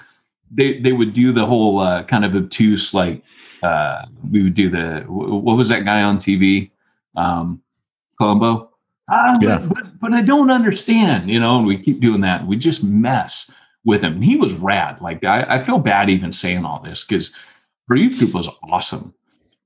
they 0.50 0.80
they 0.80 0.92
would 0.92 1.12
do 1.12 1.32
the 1.32 1.46
whole 1.46 1.78
uh, 1.80 2.04
kind 2.04 2.24
of 2.24 2.34
obtuse, 2.34 2.94
like 2.94 3.22
uh, 3.62 4.06
we 4.30 4.42
would 4.42 4.54
do 4.54 4.68
the 4.68 5.04
what 5.08 5.56
was 5.56 5.68
that 5.68 5.84
guy 5.84 6.02
on 6.02 6.18
TV, 6.18 6.70
um, 7.16 7.62
Columbo. 8.18 8.70
Ah, 9.10 9.36
yeah. 9.40 9.58
but, 9.58 9.74
but, 9.74 10.00
but 10.00 10.12
I 10.14 10.22
don't 10.22 10.50
understand, 10.50 11.30
you 11.30 11.40
know, 11.40 11.58
and 11.58 11.66
we 11.66 11.76
keep 11.76 12.00
doing 12.00 12.20
that. 12.22 12.46
We 12.46 12.56
just 12.56 12.84
mess 12.84 13.50
with 13.84 14.02
him. 14.02 14.14
And 14.14 14.24
he 14.24 14.36
was 14.36 14.54
rad. 14.54 15.00
Like 15.00 15.24
I, 15.24 15.56
I 15.56 15.58
feel 15.58 15.78
bad 15.78 16.08
even 16.08 16.32
saying 16.32 16.64
all 16.64 16.80
this 16.82 17.04
because 17.04 17.32
our 17.90 17.96
youth 17.96 18.18
group 18.18 18.32
was 18.32 18.48
awesome. 18.70 19.12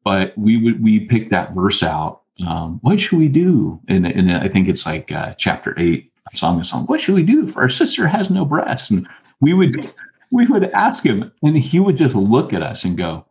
But 0.05 0.37
we 0.37 0.57
would 0.59 0.83
we 0.83 1.01
picked 1.01 1.31
that 1.31 1.53
verse 1.53 1.83
out 1.83 2.23
um, 2.46 2.79
what 2.83 3.01
should 3.01 3.18
we 3.18 3.29
do? 3.29 3.81
And, 3.88 4.07
and 4.07 4.31
I 4.33 4.49
think 4.49 4.68
it's 4.68 4.85
like 4.85 5.11
uh, 5.12 5.35
chapter 5.38 5.75
eight, 5.79 6.12
song 6.35 6.61
of 6.61 6.66
song. 6.66 6.85
What 6.87 7.01
should 7.01 7.14
we 7.14 7.22
do 7.22 7.46
for 7.46 7.62
our 7.62 7.70
sister 7.70 8.07
has 8.07 8.31
no 8.31 8.44
breasts? 8.44 8.90
And 8.90 9.09
we 9.40 9.55
would 9.55 9.92
we 10.33 10.44
would 10.46 10.64
ask 10.70 11.05
him, 11.05 11.33
and 11.42 11.57
he 11.57 11.81
would 11.81 11.96
just 11.96 12.14
look 12.14 12.53
at 12.53 12.62
us 12.62 12.85
and 12.85 12.96
go, 12.96 13.25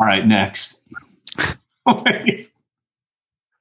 "All 0.00 0.06
right, 0.06 0.26
next." 0.26 0.80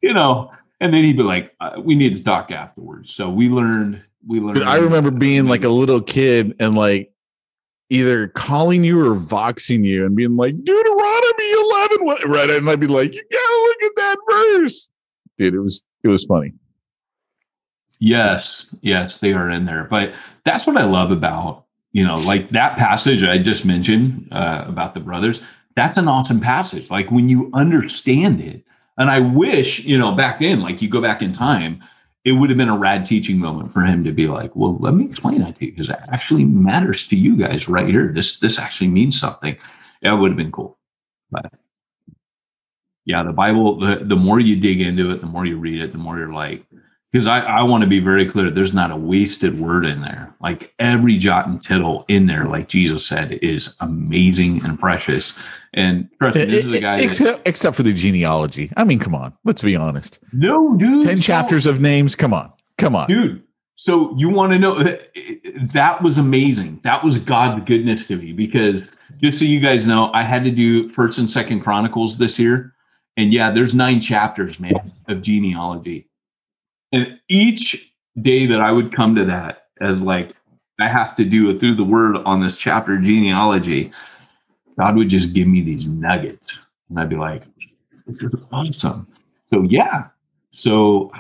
you 0.02 0.14
know, 0.14 0.52
and 0.80 0.94
then 0.94 1.04
he'd 1.04 1.18
be 1.18 1.24
like, 1.24 1.54
uh, 1.60 1.82
"We 1.84 1.96
need 1.96 2.16
to 2.16 2.24
talk 2.24 2.52
afterwards." 2.52 3.14
So 3.14 3.30
we 3.30 3.50
learned. 3.50 4.02
We 4.28 4.40
learned. 4.40 4.64
I 4.64 4.78
remember 4.78 5.12
being 5.12 5.48
like 5.48 5.64
a 5.64 5.70
little 5.70 6.02
kid 6.02 6.56
and 6.60 6.76
like 6.76 7.12
either 7.90 8.28
calling 8.30 8.84
you 8.84 9.00
or 9.00 9.16
voxing 9.16 9.86
you 9.86 10.06
and 10.06 10.16
being 10.16 10.36
like 10.36 10.56
Deuteronomy 10.64 11.52
11 11.52 12.06
what? 12.06 12.26
right? 12.26 12.50
And 12.50 12.70
I'd 12.70 12.80
be 12.80 12.88
like 12.88 13.14
you 13.14 13.24
gotta 13.32 13.62
look 13.64 13.84
at 13.84 13.96
that 13.96 14.18
verse. 14.30 14.90
Dude 15.38 15.54
it 15.54 15.60
was 15.60 15.84
it 16.04 16.08
was 16.08 16.26
funny. 16.26 16.54
Yes 18.00 18.76
yes 18.82 19.20
they 19.20 19.34
are 19.34 19.50
in 19.50 19.66
there. 19.66 19.86
But 19.86 20.14
that's 20.44 20.68
what 20.68 20.78
I 20.78 20.86
love 20.86 21.12
about 21.12 21.66
you 21.92 22.06
know 22.06 22.18
like 22.20 22.50
that 22.50 22.78
passage 22.78 23.24
I 23.24 23.38
just 23.38 23.66
mentioned 23.66 24.28
uh, 24.32 24.66
about 24.68 24.94
the 24.94 25.00
brothers 25.00 25.44
that's 25.76 25.98
an 25.98 26.08
awesome 26.08 26.40
passage. 26.40 26.90
Like 26.90 27.12
when 27.12 27.28
you 27.28 27.52
understand 27.54 28.42
it 28.42 28.64
and 28.98 29.10
I 29.10 29.20
wish 29.20 29.80
you 29.82 29.98
know 29.98 30.14
back 30.14 30.40
then 30.40 30.62
like 30.62 30.82
you 30.82 30.90
go 30.90 31.02
back 31.02 31.22
in 31.22 31.32
time 31.32 31.82
it 32.26 32.32
would 32.32 32.50
have 32.50 32.58
been 32.58 32.70
a 32.70 32.78
rad 32.78 33.06
teaching 33.06 33.38
moment 33.38 33.72
for 33.72 33.82
him 33.82 34.04
to 34.04 34.12
be 34.12 34.28
like, 34.28 34.56
well, 34.56 34.78
let 34.78 34.96
me 34.96 35.06
explain 35.06 35.40
that 35.42 35.56
to 35.58 35.66
you 35.66 35.72
because 35.72 35.90
it 35.90 36.00
actually 36.10 36.44
matters 36.44 37.08
to 37.08 37.16
you 37.16 37.38
guys 37.38 37.70
right 37.70 37.88
here. 37.88 38.12
This 38.12 38.40
this 38.40 38.60
actually 38.60 38.90
means 38.90 39.20
something. 39.20 39.56
That 40.02 40.14
would 40.14 40.32
have 40.32 40.38
been 40.38 40.52
cool. 40.52 40.78
But 41.30 41.54
yeah, 43.06 43.22
the 43.24 43.32
Bible, 43.32 43.80
the, 43.80 43.98
the 44.04 44.16
more 44.16 44.40
you 44.40 44.56
dig 44.56 44.82
into 44.82 45.12
it, 45.12 45.22
the 45.22 45.28
more 45.28 45.46
you 45.46 45.60
read 45.60 45.80
it, 45.80 45.92
the 45.92 46.00
more 46.00 46.18
you're 46.18 46.34
like, 46.34 46.66
because 47.16 47.28
I, 47.28 47.40
I 47.40 47.64
want 47.64 47.82
to 47.82 47.88
be 47.88 48.02
very 48.02 48.26
clear 48.26 48.50
there's 48.50 48.74
not 48.74 48.92
a 48.92 48.96
wasted 48.98 49.58
word 49.58 49.86
in 49.86 50.02
there. 50.02 50.36
Like 50.42 50.74
every 50.80 51.18
jot 51.18 51.48
and 51.48 51.64
tittle 51.64 52.04
in 52.10 52.26
there 52.26 52.44
like 52.44 52.68
jesus 52.68 53.08
said 53.08 53.40
is 53.42 53.74
amazing 53.80 54.62
and 54.66 54.78
precious. 54.78 55.40
And 55.74 56.10
trust 56.22 56.36
me 56.36 56.42
eh, 56.42 56.46
this 56.46 56.66
is 56.66 56.74
a 56.74 56.76
eh, 56.76 56.80
guy 56.82 57.00
except, 57.00 57.38
that, 57.38 57.50
except 57.50 57.78
for 57.78 57.84
the 57.84 57.94
genealogy. 57.94 58.70
I 58.76 58.84
mean 58.84 59.00
come 59.00 59.16
on 59.16 59.32
let's 59.46 59.62
be 59.62 59.78
honest. 59.78 60.20
No 60.34 60.76
dude 60.76 61.04
10 61.04 61.16
so, 61.16 61.24
chapters 61.24 61.66
of 61.66 61.80
names 61.80 62.18
come 62.18 62.34
on 62.34 62.52
come 62.78 62.98
on. 62.98 63.08
Dude 63.08 63.42
so 63.76 64.14
you 64.18 64.30
want 64.30 64.52
to 64.52 64.60
know 64.60 64.76
eh, 64.80 64.98
that 65.72 66.02
was 66.02 66.18
amazing. 66.18 66.82
That 66.84 67.02
was 67.02 67.18
god's 67.18 67.66
goodness 67.66 68.08
to 68.08 68.18
me 68.18 68.34
because 68.34 68.92
just 69.22 69.40
so 69.40 69.46
you 69.46 69.62
guys 69.62 69.88
know 69.88 70.12
i 70.14 70.22
had 70.22 70.44
to 70.44 70.52
do 70.52 70.90
first 70.90 71.18
and 71.18 71.32
second 71.32 71.62
chronicles 71.62 72.18
this 72.18 72.38
year. 72.38 72.74
And 73.16 73.32
yeah 73.32 73.52
there's 73.52 73.74
nine 73.74 74.02
chapters 74.02 74.60
man 74.60 74.92
of 75.08 75.22
genealogy 75.22 76.10
and 76.96 77.20
each 77.28 77.92
day 78.22 78.46
that 78.46 78.62
I 78.62 78.72
would 78.72 78.96
come 78.96 79.16
to 79.16 79.26
that 79.26 79.68
as 79.82 80.02
like, 80.02 80.32
I 80.80 80.88
have 80.88 81.14
to 81.16 81.26
do 81.26 81.50
it 81.50 81.60
through 81.60 81.76
the 81.76 81.84
word 81.84 82.16
on 82.18 82.42
this 82.42 82.58
chapter 82.58 82.98
genealogy, 82.98 83.92
God 84.80 84.96
would 84.96 85.10
just 85.10 85.34
give 85.34 85.48
me 85.48 85.62
these 85.62 85.86
nuggets. 85.86 86.68
And 86.90 87.00
I'd 87.00 87.10
be 87.10 87.18
like, 87.18 87.44
this 88.08 88.24
is 88.24 88.32
awesome. 88.52 89.08
So, 89.50 89.64
yeah. 89.64 90.08
So 90.52 91.12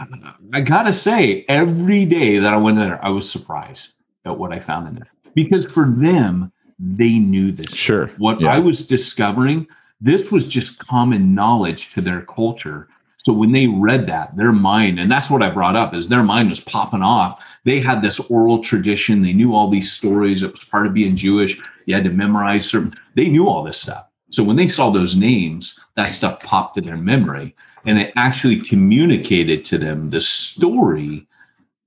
I 0.53 0.61
gotta 0.61 0.93
say, 0.93 1.43
every 1.49 2.05
day 2.05 2.37
that 2.37 2.53
I 2.53 2.57
went 2.57 2.77
there, 2.77 3.03
I 3.03 3.09
was 3.09 3.29
surprised 3.29 3.95
at 4.23 4.37
what 4.37 4.53
I 4.53 4.59
found 4.59 4.87
in 4.87 4.95
there 4.95 5.11
because 5.33 5.69
for 5.69 5.89
them, 5.89 6.53
they 6.79 7.19
knew 7.19 7.51
this. 7.51 7.75
Sure. 7.75 8.07
What 8.17 8.39
yeah. 8.39 8.53
I 8.53 8.59
was 8.59 8.87
discovering, 8.87 9.67
this 9.99 10.31
was 10.31 10.45
just 10.45 10.79
common 10.87 11.35
knowledge 11.35 11.93
to 11.93 12.01
their 12.01 12.21
culture 12.21 12.87
so 13.25 13.33
when 13.33 13.53
they 13.53 13.65
read 13.65 14.05
that, 14.05 14.37
their 14.37 14.51
mind, 14.51 14.99
and 14.99 15.09
that's 15.09 15.31
what 15.31 15.41
I 15.41 15.49
brought 15.49 15.75
up, 15.75 15.95
is 15.95 16.07
their 16.07 16.21
mind 16.21 16.47
was 16.47 16.61
popping 16.61 17.01
off. 17.01 17.43
They 17.63 17.79
had 17.79 18.03
this 18.03 18.19
oral 18.29 18.59
tradition. 18.59 19.23
They 19.23 19.33
knew 19.33 19.55
all 19.55 19.67
these 19.67 19.91
stories. 19.91 20.43
It 20.43 20.51
was 20.51 20.63
part 20.63 20.85
of 20.85 20.93
being 20.93 21.15
Jewish. 21.15 21.59
You 21.87 21.95
had 21.95 22.03
to 22.03 22.11
memorize 22.11 22.69
certain. 22.69 22.93
They 23.15 23.27
knew 23.27 23.49
all 23.49 23.63
this 23.63 23.81
stuff. 23.81 24.05
So 24.29 24.43
when 24.43 24.57
they 24.57 24.67
saw 24.67 24.91
those 24.91 25.15
names, 25.15 25.79
that 25.95 26.11
stuff 26.11 26.39
popped 26.41 26.77
in 26.77 26.85
their 26.85 26.97
memory, 26.97 27.55
and 27.87 27.97
it 27.97 28.13
actually 28.15 28.61
communicated 28.61 29.65
to 29.65 29.79
them 29.79 30.11
the 30.11 30.21
story 30.21 31.27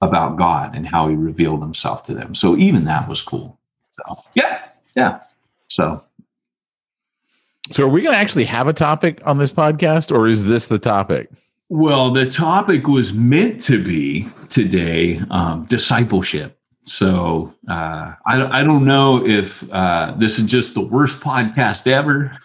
about 0.00 0.38
God 0.38 0.74
and 0.74 0.88
how 0.88 1.06
He 1.06 1.14
revealed 1.14 1.62
Himself 1.62 2.04
to 2.06 2.14
them. 2.14 2.34
So 2.34 2.56
even 2.56 2.84
that 2.86 3.08
was 3.08 3.22
cool. 3.22 3.60
So 3.92 4.24
yeah, 4.34 4.66
yeah. 4.96 5.20
So 5.68 6.02
so, 7.70 7.84
are 7.84 7.88
we 7.88 8.02
going 8.02 8.14
to 8.14 8.18
actually 8.18 8.44
have 8.44 8.68
a 8.68 8.72
topic 8.72 9.20
on 9.24 9.38
this 9.38 9.52
podcast, 9.52 10.12
or 10.12 10.26
is 10.26 10.46
this 10.46 10.68
the 10.68 10.78
topic? 10.78 11.30
Well, 11.68 12.10
the 12.10 12.28
topic 12.28 12.86
was 12.86 13.12
meant 13.12 13.60
to 13.62 13.82
be 13.82 14.28
today 14.48 15.20
um, 15.30 15.66
discipleship. 15.66 16.58
So, 16.82 17.54
uh, 17.68 18.14
I, 18.26 18.60
I 18.60 18.64
don't 18.64 18.84
know 18.84 19.24
if 19.26 19.70
uh, 19.72 20.14
this 20.16 20.38
is 20.38 20.46
just 20.46 20.74
the 20.74 20.80
worst 20.80 21.20
podcast 21.20 21.86
ever, 21.86 22.38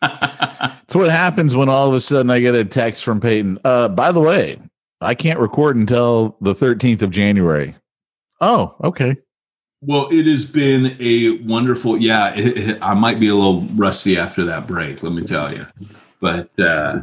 It's 0.02 0.94
what 0.94 1.10
happens 1.10 1.54
when 1.54 1.68
all 1.68 1.88
of 1.88 1.94
a 1.94 2.00
sudden 2.00 2.30
I 2.30 2.40
get 2.40 2.54
a 2.54 2.64
text 2.64 3.04
from 3.04 3.20
Peyton. 3.20 3.58
Uh, 3.64 3.88
by 3.88 4.12
the 4.12 4.20
way, 4.20 4.56
I 5.00 5.14
can't 5.14 5.38
record 5.38 5.76
until 5.76 6.36
the 6.40 6.54
13th 6.54 7.02
of 7.02 7.10
January. 7.10 7.74
Oh, 8.40 8.74
okay. 8.82 9.16
Well, 9.80 10.08
it 10.10 10.26
has 10.26 10.44
been 10.44 10.96
a 11.00 11.42
wonderful. 11.44 11.98
Yeah, 11.98 12.34
it, 12.34 12.58
it, 12.58 12.78
I 12.82 12.94
might 12.94 13.20
be 13.20 13.28
a 13.28 13.34
little 13.34 13.62
rusty 13.76 14.18
after 14.18 14.44
that 14.44 14.66
break. 14.66 15.02
Let 15.04 15.12
me 15.12 15.22
tell 15.22 15.54
you, 15.54 15.66
but 16.20 16.50
uh, 16.58 16.98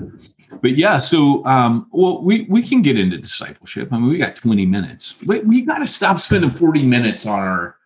but 0.61 0.75
yeah. 0.75 0.99
So, 0.99 1.45
um, 1.45 1.87
well, 1.91 2.21
we 2.21 2.45
we 2.49 2.61
can 2.61 2.81
get 2.81 2.99
into 2.99 3.17
discipleship. 3.17 3.93
I 3.93 3.97
mean, 3.97 4.09
we 4.09 4.17
got 4.17 4.35
twenty 4.35 4.65
minutes. 4.65 5.15
We 5.25 5.39
we 5.41 5.65
got 5.65 5.79
to 5.79 5.87
stop 5.87 6.19
spending 6.19 6.49
forty 6.49 6.83
minutes 6.83 7.25
on 7.25 7.39
our 7.39 7.77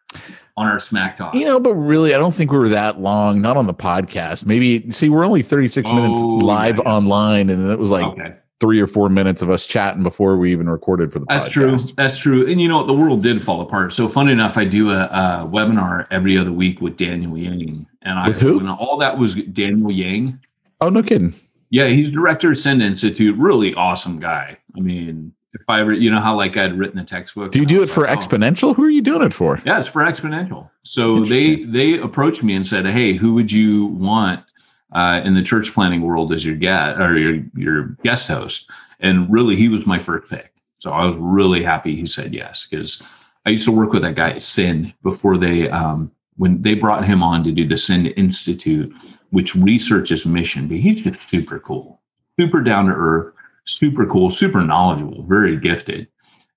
on 0.57 0.65
our 0.65 0.79
smack 0.79 1.17
talk. 1.17 1.35
You 1.35 1.45
know, 1.45 1.59
but 1.59 1.75
really, 1.75 2.15
I 2.15 2.17
don't 2.17 2.33
think 2.33 2.51
we 2.51 2.57
were 2.57 2.69
that 2.69 2.99
long. 2.99 3.41
Not 3.41 3.57
on 3.57 3.67
the 3.67 3.75
podcast. 3.75 4.47
Maybe 4.47 4.89
see, 4.89 5.09
we're 5.09 5.25
only 5.25 5.43
thirty 5.43 5.67
six 5.67 5.87
oh, 5.91 5.93
minutes 5.93 6.19
live 6.23 6.77
yeah, 6.77 6.83
yeah. 6.85 6.95
online, 6.95 7.51
and 7.51 7.69
it 7.69 7.77
was 7.77 7.91
like. 7.91 8.05
Okay 8.05 8.38
three 8.59 8.79
or 8.81 8.87
four 8.87 9.09
minutes 9.09 9.41
of 9.41 9.49
us 9.49 9.65
chatting 9.65 10.03
before 10.03 10.37
we 10.37 10.51
even 10.51 10.69
recorded 10.69 11.11
for 11.11 11.19
the 11.19 11.25
podcast. 11.25 11.29
That's 11.29 11.49
podcast. 11.49 11.51
true. 11.87 11.95
That's 11.95 12.17
true. 12.17 12.49
And 12.49 12.61
you 12.61 12.67
know, 12.67 12.85
the 12.85 12.93
world 12.93 13.23
did 13.23 13.41
fall 13.41 13.61
apart. 13.61 13.93
So 13.93 14.07
fun 14.07 14.29
enough, 14.29 14.57
I 14.57 14.65
do 14.65 14.91
a, 14.91 15.05
a 15.05 15.49
webinar 15.49 16.07
every 16.11 16.37
other 16.37 16.51
week 16.51 16.81
with 16.81 16.97
Daniel 16.97 17.37
Yang. 17.37 17.87
And 18.01 18.19
I 18.19 18.27
with 18.27 18.39
who? 18.39 18.67
all 18.67 18.97
that 18.97 19.17
was 19.17 19.35
Daniel 19.35 19.91
Yang. 19.91 20.39
Oh, 20.81 20.89
no 20.89 21.03
kidding. 21.03 21.33
Yeah, 21.69 21.87
he's 21.87 22.09
director 22.09 22.51
of 22.51 22.57
Send 22.57 22.81
Institute. 22.81 23.37
Really 23.37 23.73
awesome 23.75 24.19
guy. 24.19 24.57
I 24.75 24.79
mean, 24.79 25.33
if 25.53 25.61
I 25.67 25.81
ever, 25.81 25.93
you 25.93 26.09
know 26.09 26.19
how 26.19 26.35
like 26.35 26.57
I'd 26.57 26.77
written 26.77 26.97
the 26.97 27.03
textbook. 27.03 27.51
Do 27.51 27.59
you 27.59 27.65
do 27.65 27.83
it 27.83 27.89
for 27.89 28.05
like, 28.05 28.17
oh. 28.17 28.19
Exponential? 28.19 28.75
Who 28.75 28.83
are 28.83 28.89
you 28.89 29.01
doing 29.01 29.21
it 29.21 29.33
for? 29.33 29.61
Yeah, 29.65 29.79
it's 29.79 29.87
for 29.87 30.03
Exponential. 30.03 30.69
So 30.83 31.23
they 31.25 31.63
they 31.63 31.99
approached 31.99 32.43
me 32.43 32.55
and 32.55 32.65
said, 32.65 32.85
"Hey, 32.85 33.13
who 33.13 33.33
would 33.35 33.51
you 33.51 33.87
want 33.87 34.43
uh, 34.93 35.21
in 35.23 35.35
the 35.35 35.43
church 35.43 35.73
planting 35.73 36.01
world 36.01 36.31
as 36.33 36.45
your 36.45 36.55
guest 36.55 36.99
or 36.99 37.17
your 37.17 37.43
your 37.55 37.83
guest 38.03 38.27
host?" 38.27 38.69
And 38.99 39.31
really, 39.31 39.55
he 39.55 39.69
was 39.69 39.85
my 39.85 39.99
first 39.99 40.29
pick. 40.29 40.53
So 40.79 40.91
I 40.91 41.05
was 41.05 41.15
really 41.17 41.63
happy 41.63 41.95
he 41.95 42.05
said 42.05 42.33
yes 42.33 42.65
because 42.65 43.01
I 43.45 43.51
used 43.51 43.65
to 43.65 43.71
work 43.71 43.93
with 43.93 44.01
that 44.03 44.15
guy 44.15 44.31
at 44.31 44.41
Send 44.41 44.93
before 45.03 45.37
they 45.37 45.69
um, 45.69 46.11
when 46.37 46.61
they 46.61 46.73
brought 46.73 47.05
him 47.05 47.21
on 47.21 47.43
to 47.43 47.51
do 47.51 47.65
the 47.65 47.77
Send 47.77 48.07
Institute, 48.15 48.93
which 49.31 49.55
researches 49.55 50.25
mission. 50.25 50.67
But 50.67 50.77
he's 50.77 51.01
just 51.01 51.29
super 51.29 51.59
cool, 51.59 52.01
super 52.39 52.61
down 52.61 52.85
to 52.85 52.93
earth, 52.93 53.33
super 53.65 54.05
cool, 54.05 54.29
super 54.29 54.63
knowledgeable, 54.63 55.23
very 55.23 55.57
gifted, 55.57 56.07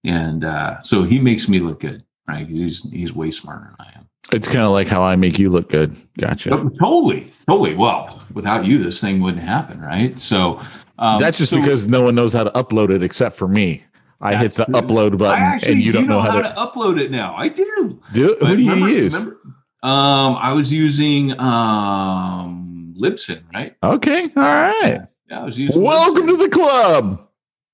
and 0.04 0.44
uh, 0.44 0.80
so 0.82 1.02
he 1.02 1.18
makes 1.18 1.48
me 1.48 1.58
look 1.60 1.80
good. 1.80 2.04
Right? 2.28 2.46
He's 2.46 2.88
he's 2.90 3.12
way 3.12 3.30
smarter 3.30 3.74
than 3.76 3.86
I 3.86 3.98
am. 3.98 4.01
It's 4.30 4.46
kind 4.46 4.64
of 4.64 4.70
like 4.70 4.86
how 4.86 5.02
I 5.02 5.16
make 5.16 5.38
you 5.38 5.50
look 5.50 5.68
good. 5.68 5.96
Gotcha. 6.16 6.50
Totally, 6.50 7.26
totally. 7.48 7.74
Well, 7.74 8.22
without 8.32 8.64
you, 8.64 8.82
this 8.82 9.00
thing 9.00 9.20
wouldn't 9.20 9.42
happen, 9.42 9.80
right? 9.80 10.18
So 10.20 10.60
um, 10.98 11.18
That's 11.18 11.38
just 11.38 11.50
so, 11.50 11.58
because 11.58 11.88
no 11.88 12.02
one 12.02 12.14
knows 12.14 12.32
how 12.32 12.44
to 12.44 12.50
upload 12.50 12.90
it 12.90 13.02
except 13.02 13.36
for 13.36 13.48
me. 13.48 13.82
I 14.20 14.36
hit 14.36 14.52
the 14.52 14.64
true. 14.66 14.74
upload 14.74 15.18
button, 15.18 15.68
and 15.68 15.80
you 15.80 15.90
don't 15.90 16.06
know, 16.06 16.18
know, 16.18 16.20
how, 16.20 16.40
to, 16.40 16.42
to, 16.42 16.54
upload 16.54 17.02
it 17.02 17.10
now. 17.10 17.34
I 17.34 17.48
do. 17.48 18.00
Do 18.12 18.36
who 18.38 18.56
do 18.56 18.56
remember, 18.56 18.88
you 18.88 18.94
use? 18.94 19.14
Remember, 19.14 19.40
um, 19.82 20.36
I 20.36 20.52
was 20.52 20.72
using 20.72 21.38
um 21.40 22.94
Libsyn, 22.96 23.42
right? 23.52 23.74
Okay, 23.82 24.22
all 24.36 24.42
right. 24.42 24.80
Yeah, 24.84 25.06
yeah 25.28 25.40
I 25.40 25.44
was 25.44 25.58
using. 25.58 25.82
Welcome 25.82 26.28
Libsyn. 26.28 26.28
to 26.28 26.36
the 26.36 26.48
club. 26.50 27.28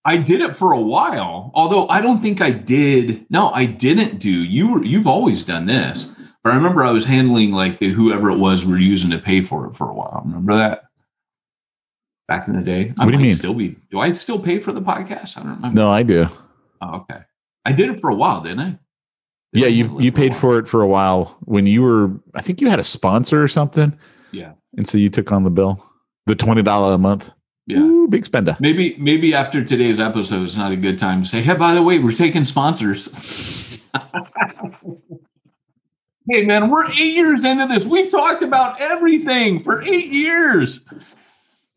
I 0.07 0.17
did 0.17 0.41
it 0.41 0.57
for 0.57 0.73
a 0.73 0.81
while, 0.81 1.51
although 1.53 1.87
I 1.89 2.01
don't 2.01 2.23
think 2.23 2.41
I 2.41 2.51
did. 2.51 3.27
No, 3.29 3.51
I 3.51 3.67
didn't 3.67 4.19
do. 4.19 4.31
You 4.31 4.73
were 4.73 4.83
you've 4.83 5.07
always 5.07 5.43
done 5.43 5.67
this, 5.67 6.15
but 6.45 6.53
I 6.53 6.57
remember 6.57 6.85
I 6.85 6.91
was 6.91 7.05
handling 7.05 7.53
like 7.53 7.79
the 7.79 7.89
whoever 7.89 8.31
it 8.31 8.39
was 8.39 8.67
we're 8.67 8.79
using 8.79 9.11
to 9.11 9.19
pay 9.19 9.43
for 9.43 9.67
it 9.67 9.75
for 9.75 9.89
a 9.89 9.95
while. 9.95 10.23
Remember 10.25 10.57
that? 10.57 10.89
back 12.29 12.47
in 12.47 12.55
the 12.55 12.63
day. 12.63 12.93
I 13.01 13.05
what 13.05 13.11
do 13.11 13.17
you 13.17 13.23
mean? 13.23 13.35
Still 13.35 13.55
be? 13.55 13.77
Do 13.91 13.99
I 13.99 14.13
still 14.13 14.39
pay 14.39 14.61
for 14.61 14.71
the 14.71 14.83
podcast? 14.83 15.37
I 15.37 15.43
don't 15.43 15.57
remember. 15.57 15.81
No, 15.81 15.91
I 15.91 16.05
do. 16.05 16.27
Oh, 16.81 16.97
okay. 16.97 17.23
I 17.65 17.73
did 17.73 17.91
it 17.91 18.01
for 18.01 18.11
a 18.11 18.15
while, 18.15 18.43
didn't 18.43 18.61
I? 18.61 18.79
Did 19.55 19.63
yeah, 19.63 19.67
you 19.67 19.99
you 20.01 20.13
paid 20.13 20.35
for 20.35 20.59
it 20.59 20.69
for 20.69 20.83
a 20.83 20.87
while 20.87 21.37
when 21.41 21.67
you 21.67 21.83
were. 21.83 22.13
I 22.35 22.43
think 22.43 22.61
you 22.61 22.69
had 22.69 22.79
a 22.79 22.85
sponsor 22.85 23.43
or 23.43 23.49
something. 23.49 23.99
Yeah. 24.31 24.53
And 24.77 24.87
so 24.87 24.99
you 24.99 25.09
took 25.09 25.33
on 25.33 25.43
the 25.43 25.51
bill, 25.51 25.83
the 26.27 26.37
twenty 26.37 26.63
dollar 26.63 26.93
a 26.93 26.99
month. 26.99 27.31
Yeah, 27.67 27.79
Ooh, 27.79 28.09
big 28.09 28.27
spender. 28.27 28.57
Maybe 28.61 28.97
maybe 28.99 29.35
after 29.35 29.65
today's 29.65 30.01
episode, 30.01 30.43
it's 30.43 30.57
not 30.57 30.71
a 30.71 30.77
good 30.77 30.99
time 30.99 31.23
to 31.23 31.29
say, 31.29 31.41
"Hey, 31.41 31.55
by 31.55 31.75
the 31.75 31.83
way, 31.83 31.99
we're 31.99 32.13
taking 32.13 32.45
sponsors." 32.45 33.83
hey, 36.31 36.45
man, 36.45 36.71
we're 36.71 36.91
eight 36.91 37.17
years 37.17 37.45
into 37.45 37.67
this. 37.67 37.85
We've 37.85 38.11
talked 38.11 38.43
about 38.43 38.81
everything 38.81 39.63
for 39.63 39.83
eight 39.83 40.07
years. 40.07 40.81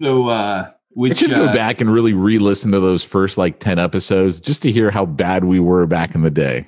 So, 0.02 0.30
uh, 0.30 0.72
which, 0.94 1.14
I 1.14 1.16
should 1.16 1.36
go 1.36 1.46
uh, 1.46 1.54
back 1.54 1.82
and 1.82 1.92
really 1.92 2.14
re-listen 2.14 2.72
to 2.72 2.80
those 2.80 3.04
first 3.04 3.38
like 3.38 3.60
ten 3.60 3.80
episodes 3.80 4.42
just 4.42 4.62
to 4.64 4.72
hear 4.72 4.92
how 4.92 5.06
bad 5.06 5.46
we 5.46 5.60
were 5.60 5.86
back 5.88 6.16
in 6.16 6.22
the 6.22 6.32
day. 6.32 6.68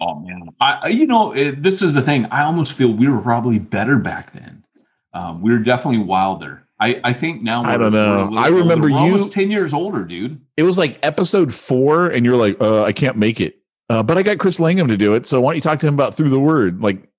Oh 0.00 0.18
man, 0.20 0.48
I 0.60 0.88
you 0.88 1.06
know 1.06 1.32
it, 1.32 1.62
this 1.62 1.82
is 1.82 1.92
the 1.92 2.00
thing. 2.00 2.24
I 2.26 2.42
almost 2.42 2.72
feel 2.72 2.90
we 2.90 3.08
were 3.08 3.20
probably 3.20 3.58
better 3.58 3.98
back 3.98 4.32
then. 4.32 4.64
Um, 5.12 5.42
we 5.42 5.52
were 5.52 5.58
definitely 5.58 6.02
wilder. 6.02 6.66
I, 6.80 6.98
I 7.04 7.12
think 7.12 7.42
now 7.42 7.62
I 7.62 7.76
don't 7.76 7.92
know. 7.92 8.30
I 8.34 8.48
remember 8.48 8.88
you 8.88 8.96
almost 8.96 9.32
ten 9.32 9.50
years 9.50 9.74
older, 9.74 10.06
dude. 10.06 10.40
It 10.56 10.62
was 10.62 10.78
like 10.78 10.98
episode 11.02 11.52
four, 11.52 12.06
and 12.08 12.24
you're 12.24 12.38
like, 12.38 12.58
uh, 12.62 12.84
I 12.84 12.92
can't 12.92 13.18
make 13.18 13.42
it, 13.42 13.58
uh, 13.90 14.02
but 14.02 14.16
I 14.16 14.22
got 14.22 14.38
Chris 14.38 14.58
Langham 14.58 14.88
to 14.88 14.96
do 14.96 15.14
it. 15.14 15.26
So 15.26 15.42
why 15.42 15.50
don't 15.50 15.56
you 15.56 15.60
talk 15.60 15.78
to 15.80 15.86
him 15.86 15.92
about 15.92 16.14
through 16.14 16.30
the 16.30 16.40
word? 16.40 16.80
Like 16.80 17.09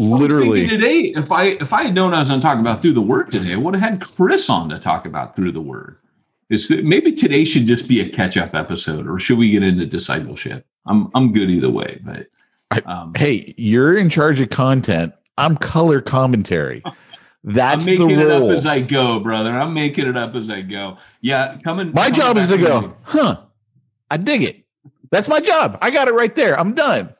literally 0.00 0.68
today 0.68 1.12
if 1.16 1.30
i 1.30 1.44
if 1.44 1.72
i 1.72 1.84
had 1.84 1.94
known 1.94 2.14
i 2.14 2.18
was 2.18 2.28
going 2.28 2.40
to 2.40 2.46
talk 2.46 2.58
about 2.58 2.82
through 2.82 2.92
the 2.92 3.00
word 3.00 3.30
today 3.30 3.52
i 3.52 3.56
would 3.56 3.74
have 3.74 3.82
had 3.82 4.00
chris 4.00 4.48
on 4.50 4.68
to 4.68 4.78
talk 4.78 5.06
about 5.06 5.36
through 5.36 5.52
the 5.52 5.60
word 5.60 5.98
is 6.48 6.70
maybe 6.82 7.12
today 7.12 7.44
should 7.44 7.66
just 7.66 7.88
be 7.88 8.00
a 8.00 8.08
catch-up 8.08 8.54
episode 8.54 9.06
or 9.08 9.18
should 9.18 9.38
we 9.38 9.50
get 9.50 9.62
into 9.62 9.86
discipleship 9.86 10.66
i'm 10.86 11.10
i'm 11.14 11.32
good 11.32 11.50
either 11.50 11.70
way 11.70 12.00
but 12.04 12.26
um, 12.86 13.12
hey 13.16 13.54
you're 13.56 13.96
in 13.96 14.08
charge 14.08 14.40
of 14.40 14.48
content 14.50 15.12
i'm 15.38 15.56
color 15.56 16.00
commentary 16.00 16.82
that's 17.44 17.86
I'm 17.86 17.94
making 17.94 18.16
the 18.16 18.26
it 18.26 18.30
up 18.30 18.50
as 18.50 18.66
I 18.66 18.82
go, 18.82 19.18
brother. 19.18 19.50
I'm 19.50 19.72
making 19.72 20.06
it 20.06 20.16
up 20.16 20.34
as 20.34 20.50
I 20.50 20.60
go. 20.60 20.98
Yeah, 21.22 21.56
coming. 21.64 21.92
My 21.92 22.10
job 22.10 22.36
is 22.36 22.50
to 22.50 22.58
go, 22.58 22.94
huh? 23.02 23.40
I 24.10 24.18
dig 24.18 24.42
it. 24.42 24.64
That's 25.10 25.28
my 25.28 25.40
job. 25.40 25.78
I 25.80 25.90
got 25.90 26.08
it 26.08 26.12
right 26.12 26.34
there. 26.34 26.58
I'm 26.58 26.74
done. 26.74 27.14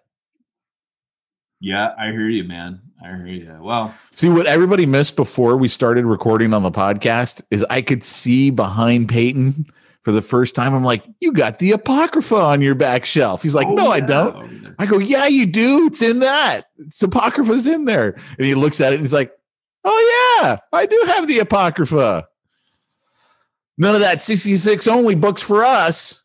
Yeah, 1.60 1.92
I 1.98 2.06
hear 2.10 2.28
you, 2.28 2.44
man. 2.44 2.80
I 3.04 3.08
hear 3.16 3.26
you. 3.26 3.58
Well, 3.60 3.94
see 4.12 4.28
what 4.28 4.46
everybody 4.46 4.86
missed 4.86 5.16
before 5.16 5.56
we 5.56 5.68
started 5.68 6.06
recording 6.06 6.54
on 6.54 6.62
the 6.62 6.70
podcast 6.70 7.42
is 7.50 7.64
I 7.68 7.82
could 7.82 8.02
see 8.02 8.50
behind 8.50 9.08
Peyton 9.10 9.66
for 10.02 10.12
the 10.12 10.22
first 10.22 10.54
time. 10.54 10.74
I'm 10.74 10.84
like, 10.84 11.04
you 11.20 11.32
got 11.32 11.58
the 11.58 11.72
Apocrypha 11.72 12.34
on 12.34 12.62
your 12.62 12.74
back 12.74 13.04
shelf. 13.04 13.42
He's 13.42 13.54
like, 13.54 13.66
oh, 13.66 13.74
no, 13.74 13.84
yeah. 13.84 13.90
I 13.90 14.00
don't. 14.00 14.36
Oh, 14.36 14.74
I 14.78 14.86
go, 14.86 14.98
yeah, 14.98 15.26
you 15.26 15.44
do. 15.44 15.86
It's 15.86 16.00
in 16.00 16.20
that. 16.20 16.68
It's 16.78 17.02
Apocrypha's 17.02 17.66
in 17.66 17.84
there. 17.84 18.18
And 18.38 18.46
he 18.46 18.54
looks 18.54 18.80
at 18.80 18.92
it 18.92 18.96
and 18.96 19.02
he's 19.02 19.12
like, 19.12 19.32
oh, 19.84 20.40
yeah, 20.40 20.58
I 20.72 20.86
do 20.86 21.02
have 21.08 21.28
the 21.28 21.40
Apocrypha. 21.40 22.26
None 23.76 23.94
of 23.94 24.00
that 24.00 24.22
66 24.22 24.88
only 24.88 25.14
books 25.14 25.42
for 25.42 25.62
us. 25.62 26.22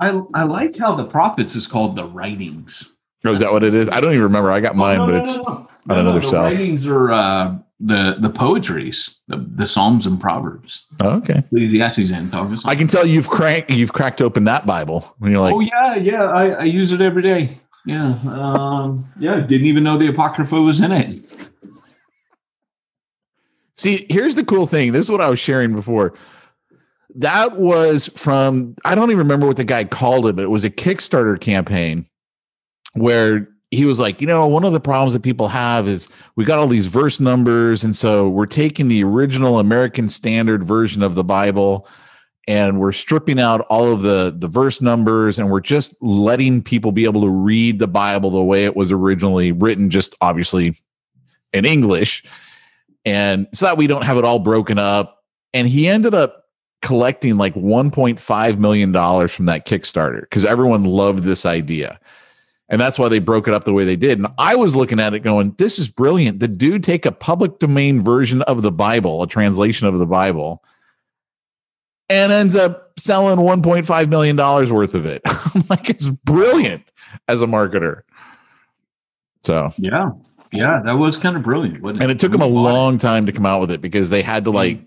I, 0.00 0.18
I 0.34 0.44
like 0.44 0.76
how 0.76 0.94
the 0.94 1.04
prophets 1.04 1.54
is 1.54 1.66
called 1.66 1.96
the 1.96 2.06
writings. 2.06 2.96
Oh, 3.24 3.32
is 3.32 3.40
that 3.40 3.52
what 3.52 3.62
it 3.62 3.74
is? 3.74 3.88
I 3.88 4.00
don't 4.00 4.12
even 4.12 4.22
remember. 4.24 4.50
I 4.50 4.60
got 4.60 4.76
mine, 4.76 4.98
oh, 4.98 5.06
no, 5.06 5.12
but 5.12 5.20
it's 5.20 5.42
no, 5.42 5.68
no, 5.86 5.94
on 5.94 6.00
another 6.00 6.20
the 6.20 6.26
shelf. 6.26 6.44
Writings 6.44 6.86
are 6.86 7.12
uh, 7.12 7.58
the 7.78 8.16
the 8.18 8.30
poetries, 8.30 9.18
the, 9.28 9.36
the 9.36 9.66
Psalms 9.66 10.06
and 10.06 10.18
Proverbs. 10.18 10.86
Oh, 11.00 11.16
okay. 11.16 11.38
Ecclesiastes 11.38 12.10
and 12.10 12.32
Thomas. 12.32 12.64
I 12.64 12.74
can 12.74 12.86
tell 12.86 13.06
you've 13.06 13.28
cracked 13.28 13.70
you've 13.70 13.92
cracked 13.92 14.22
open 14.22 14.44
that 14.44 14.64
Bible 14.64 15.00
when 15.18 15.32
you're 15.32 15.40
like, 15.40 15.54
oh 15.54 15.60
yeah, 15.60 15.96
yeah, 15.96 16.24
I, 16.24 16.48
I 16.48 16.64
use 16.64 16.92
it 16.92 17.00
every 17.02 17.22
day. 17.22 17.50
Yeah, 17.86 18.18
um, 18.26 19.10
yeah. 19.18 19.40
Didn't 19.40 19.66
even 19.66 19.84
know 19.84 19.98
the 19.98 20.08
apocrypha 20.08 20.60
was 20.60 20.80
in 20.80 20.92
it. 20.92 21.14
See, 23.74 24.06
here's 24.10 24.36
the 24.36 24.44
cool 24.44 24.66
thing. 24.66 24.92
This 24.92 25.06
is 25.06 25.10
what 25.10 25.22
I 25.22 25.30
was 25.30 25.38
sharing 25.38 25.74
before. 25.74 26.14
That 27.16 27.56
was 27.56 28.08
from 28.08 28.76
I 28.84 28.94
don't 28.94 29.10
even 29.10 29.18
remember 29.18 29.46
what 29.46 29.56
the 29.56 29.64
guy 29.64 29.84
called 29.84 30.26
it, 30.26 30.36
but 30.36 30.42
it 30.42 30.50
was 30.50 30.64
a 30.64 30.70
Kickstarter 30.70 31.40
campaign 31.40 32.06
where 32.94 33.48
he 33.70 33.84
was 33.84 34.00
like, 34.00 34.20
you 34.20 34.26
know, 34.26 34.46
one 34.46 34.64
of 34.64 34.72
the 34.72 34.80
problems 34.80 35.12
that 35.12 35.22
people 35.22 35.48
have 35.48 35.86
is 35.86 36.08
we 36.34 36.44
got 36.44 36.58
all 36.58 36.66
these 36.66 36.88
verse 36.88 37.20
numbers. 37.20 37.84
And 37.84 37.94
so 37.94 38.28
we're 38.28 38.46
taking 38.46 38.88
the 38.88 39.04
original 39.04 39.60
American 39.60 40.08
Standard 40.08 40.64
version 40.64 41.02
of 41.02 41.14
the 41.14 41.22
Bible 41.22 41.88
and 42.48 42.80
we're 42.80 42.90
stripping 42.90 43.38
out 43.38 43.60
all 43.68 43.92
of 43.92 44.02
the, 44.02 44.34
the 44.36 44.48
verse 44.48 44.80
numbers 44.80 45.38
and 45.38 45.50
we're 45.50 45.60
just 45.60 45.94
letting 46.02 46.62
people 46.62 46.90
be 46.90 47.04
able 47.04 47.20
to 47.20 47.28
read 47.28 47.78
the 47.78 47.86
Bible 47.86 48.30
the 48.30 48.42
way 48.42 48.64
it 48.64 48.74
was 48.74 48.90
originally 48.90 49.52
written, 49.52 49.88
just 49.88 50.16
obviously 50.20 50.74
in 51.52 51.64
English. 51.64 52.24
And 53.04 53.46
so 53.52 53.66
that 53.66 53.76
we 53.76 53.86
don't 53.86 54.02
have 54.02 54.16
it 54.16 54.24
all 54.24 54.40
broken 54.40 54.78
up. 54.78 55.22
And 55.54 55.68
he 55.68 55.86
ended 55.86 56.12
up 56.12 56.46
collecting 56.82 57.36
like 57.36 57.54
$1.5 57.54 58.58
million 58.58 58.92
from 59.28 59.46
that 59.46 59.66
Kickstarter 59.66 60.22
because 60.22 60.44
everyone 60.44 60.84
loved 60.84 61.22
this 61.22 61.46
idea. 61.46 62.00
And 62.70 62.80
that's 62.80 62.98
why 63.00 63.08
they 63.08 63.18
broke 63.18 63.48
it 63.48 63.54
up 63.54 63.64
the 63.64 63.72
way 63.72 63.84
they 63.84 63.96
did. 63.96 64.18
And 64.18 64.28
I 64.38 64.54
was 64.54 64.76
looking 64.76 65.00
at 65.00 65.12
it 65.12 65.20
going, 65.20 65.54
this 65.58 65.78
is 65.78 65.88
brilliant. 65.88 66.38
The 66.38 66.46
dude 66.48 66.84
take 66.84 67.04
a 67.04 67.10
public 67.10 67.58
domain 67.58 68.00
version 68.00 68.42
of 68.42 68.62
the 68.62 68.70
Bible, 68.70 69.22
a 69.24 69.26
translation 69.26 69.88
of 69.88 69.98
the 69.98 70.06
Bible, 70.06 70.62
and 72.08 72.30
ends 72.30 72.54
up 72.54 72.92
selling 72.98 73.38
$1.5 73.38 74.08
million 74.08 74.36
worth 74.36 74.94
of 74.94 75.04
it. 75.04 75.20
I'm 75.26 75.64
like, 75.68 75.90
it's 75.90 76.08
brilliant 76.08 76.90
as 77.28 77.42
a 77.42 77.46
marketer. 77.46 78.02
So 79.42 79.72
yeah, 79.78 80.10
yeah, 80.52 80.80
that 80.84 80.92
was 80.92 81.16
kind 81.16 81.36
of 81.36 81.42
brilliant. 81.42 81.84
It? 81.84 82.02
and 82.02 82.10
it 82.10 82.18
took 82.18 82.30
them 82.30 82.42
a 82.42 82.46
long 82.46 82.98
time 82.98 83.26
to 83.26 83.32
come 83.32 83.46
out 83.46 83.60
with 83.60 83.70
it 83.70 83.80
because 83.80 84.10
they 84.10 84.22
had 84.22 84.44
to 84.44 84.50
like 84.50 84.78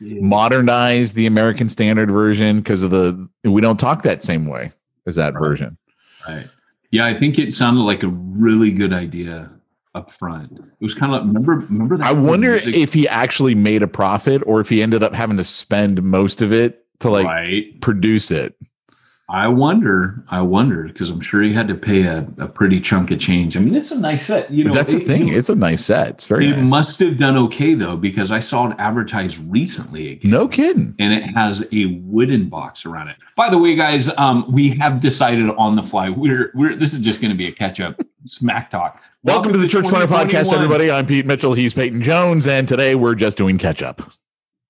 Yeah. 0.00 0.20
modernize 0.20 1.14
the 1.14 1.26
American 1.26 1.68
Standard 1.68 2.10
version 2.10 2.58
because 2.58 2.82
of 2.82 2.90
the 2.90 3.28
we 3.42 3.60
don't 3.60 3.80
talk 3.80 4.02
that 4.02 4.22
same 4.22 4.46
way 4.46 4.70
as 5.06 5.16
that 5.16 5.34
version. 5.34 5.78
Right. 6.28 6.46
Yeah, 6.92 7.06
I 7.06 7.14
think 7.14 7.38
it 7.38 7.52
sounded 7.52 7.82
like 7.82 8.02
a 8.02 8.08
really 8.08 8.70
good 8.70 8.92
idea 8.92 9.50
up 9.94 10.10
front. 10.10 10.52
It 10.52 10.62
was 10.80 10.94
kind 10.94 11.12
of 11.12 11.20
like 11.20 11.26
remember 11.26 11.66
remember 11.66 11.96
that 11.96 12.06
I 12.06 12.12
wonder 12.12 12.50
music- 12.50 12.76
if 12.76 12.92
he 12.92 13.08
actually 13.08 13.54
made 13.54 13.82
a 13.82 13.88
profit 13.88 14.42
or 14.46 14.60
if 14.60 14.68
he 14.68 14.82
ended 14.82 15.02
up 15.02 15.14
having 15.14 15.38
to 15.38 15.44
spend 15.44 16.02
most 16.02 16.42
of 16.42 16.52
it 16.52 16.86
to 17.00 17.10
like 17.10 17.26
right. 17.26 17.80
produce 17.80 18.30
it. 18.30 18.54
I 19.32 19.48
wonder. 19.48 20.22
I 20.28 20.42
wonder 20.42 20.82
because 20.82 21.08
I'm 21.08 21.22
sure 21.22 21.40
he 21.40 21.54
had 21.54 21.66
to 21.68 21.74
pay 21.74 22.02
a, 22.02 22.18
a 22.36 22.46
pretty 22.46 22.78
chunk 22.78 23.10
of 23.12 23.18
change. 23.18 23.56
I 23.56 23.60
mean, 23.60 23.74
it's 23.74 23.90
a 23.90 23.98
nice 23.98 24.26
set. 24.26 24.50
You 24.50 24.64
know, 24.64 24.74
That's 24.74 24.92
the 24.92 25.00
thing. 25.00 25.30
It's 25.30 25.48
a 25.48 25.56
nice 25.56 25.82
set. 25.82 26.10
It's 26.10 26.26
very 26.26 26.48
it 26.48 26.56
nice. 26.58 26.70
must 26.70 27.00
have 27.00 27.16
done 27.16 27.38
okay 27.38 27.72
though 27.72 27.96
because 27.96 28.30
I 28.30 28.40
saw 28.40 28.68
it 28.68 28.76
advertised 28.78 29.38
recently 29.50 30.12
again. 30.12 30.30
no 30.30 30.46
kidding. 30.46 30.94
and 30.98 31.14
it 31.14 31.22
has 31.22 31.66
a 31.72 31.98
wooden 32.02 32.50
box 32.50 32.84
around 32.84 33.08
it. 33.08 33.16
By 33.34 33.48
the 33.48 33.56
way, 33.56 33.74
guys, 33.74 34.14
um, 34.18 34.44
we 34.52 34.68
have 34.76 35.00
decided 35.00 35.48
on 35.56 35.76
the 35.76 35.82
fly. 35.82 36.10
We're 36.10 36.52
we're 36.54 36.76
this 36.76 36.92
is 36.92 37.00
just 37.00 37.22
going 37.22 37.32
to 37.32 37.38
be 37.38 37.48
a 37.48 37.52
catch 37.52 37.80
up 37.80 38.02
smack 38.24 38.68
talk. 38.68 39.02
Welcome 39.22 39.52
to 39.52 39.58
the 39.58 39.66
Church 39.66 39.86
Planter 39.86 40.12
Podcast, 40.12 40.52
everybody. 40.52 40.90
I'm 40.90 41.06
Pete 41.06 41.24
Mitchell. 41.24 41.54
He's 41.54 41.72
Peyton 41.72 42.02
Jones, 42.02 42.46
and 42.46 42.68
today 42.68 42.94
we're 42.94 43.14
just 43.14 43.38
doing 43.38 43.56
catch 43.56 43.82
up. 43.82 44.12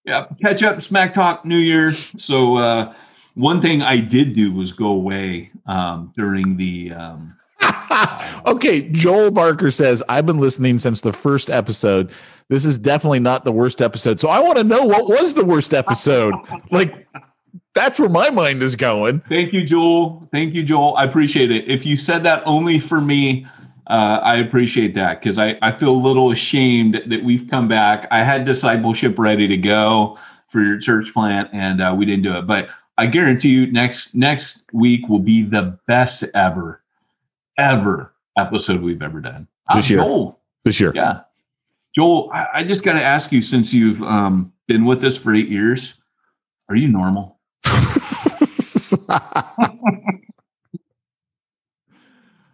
Yeah, 0.05 0.27
catch 0.41 0.63
up, 0.63 0.81
smack 0.83 1.15
talk, 1.15 1.45
New 1.45 1.59
Year. 1.59 1.91
So 1.91 2.59
uh, 2.59 2.95
one 3.35 3.61
thing 3.61 3.83
I 3.83 4.01
did 4.01 4.35
do 4.35 4.53
was 4.53 4.73
go 4.73 4.89
away 4.89 5.51
um, 5.67 6.13
during 6.17 6.57
the. 6.57 6.93
Um, 6.93 7.37
okay, 8.47 8.89
Joel 8.91 9.31
Barker 9.31 9.71
says, 9.71 10.03
I've 10.09 10.27
been 10.27 10.39
listening 10.39 10.79
since 10.79 11.01
the 11.01 11.13
first 11.13 11.51
episode. 11.51 12.13
This 12.49 12.65
is 12.65 12.79
definitely 12.79 13.21
not 13.21 13.45
the 13.45 13.53
worst 13.53 13.81
episode. 13.81 14.21
So 14.21 14.29
I 14.29 14.41
want 14.41 14.59
to 14.59 14.65
know 14.65 14.85
what 14.85 15.09
was 15.09 15.35
the 15.35 15.45
worst 15.45 15.73
episode? 15.73 16.35
like, 16.71 17.07
that's 17.75 17.99
where 17.99 18.09
my 18.09 18.29
mind 18.31 18.63
is 18.63 18.77
going. 18.77 19.21
thank 19.29 19.53
you, 19.53 19.65
Joel. 19.65 20.29
Thank 20.33 20.55
you, 20.55 20.63
Joel. 20.63 20.95
I 20.97 21.05
appreciate 21.05 21.51
it. 21.51 21.69
If 21.69 21.87
you 21.87 21.97
said 21.97 22.23
that 22.25 22.43
only 22.45 22.79
for 22.79 23.01
me, 23.01 23.47
uh, 23.87 24.21
I 24.23 24.37
appreciate 24.37 24.95
that 24.95 25.21
because 25.21 25.39
I, 25.39 25.59
I 25.63 25.73
feel 25.73 25.91
a 25.91 25.97
little 25.97 26.31
ashamed 26.31 27.03
that 27.07 27.23
we've 27.23 27.49
come 27.49 27.69
back. 27.69 28.07
I 28.11 28.23
had 28.23 28.45
discipleship 28.45 29.19
ready 29.19 29.49
to 29.49 29.57
go 29.57 30.19
for 30.49 30.63
your 30.63 30.79
church 30.79 31.13
plant, 31.15 31.49
and 31.53 31.81
uh, 31.81 31.95
we 31.97 32.05
didn't 32.05 32.23
do 32.23 32.37
it. 32.37 32.47
But 32.47 32.69
I 32.99 33.07
guarantee 33.07 33.49
you, 33.51 33.71
next 33.73 34.15
next 34.15 34.67
week 34.73 35.09
will 35.09 35.19
be 35.19 35.43
the 35.43 35.79
best 35.87 36.25
ever, 36.35 36.83
ever 37.59 38.13
episode 38.39 38.81
we've 38.83 39.03
ever 39.03 39.21
done. 39.21 39.47
Uh, 39.69 39.77
This 39.77 39.91
year. 39.91 39.99
Joel, 40.01 40.39
This 40.65 40.79
year. 40.81 40.93
yeah, 40.95 41.21
Joel. 41.97 42.31
I, 42.33 42.47
I 42.55 42.65
just 42.65 42.85
got 42.85 42.93
to 42.95 43.03
ask 43.03 43.33
you, 43.33 43.41
since 43.43 43.73
you've 43.73 44.03
um, 44.03 44.53
been 44.69 44.85
with 44.85 45.03
us 45.05 45.17
for 45.17 45.35
eight 45.35 45.49
years, 45.49 45.95
are 46.69 46.77
you 46.77 46.89
normal? 46.89 47.39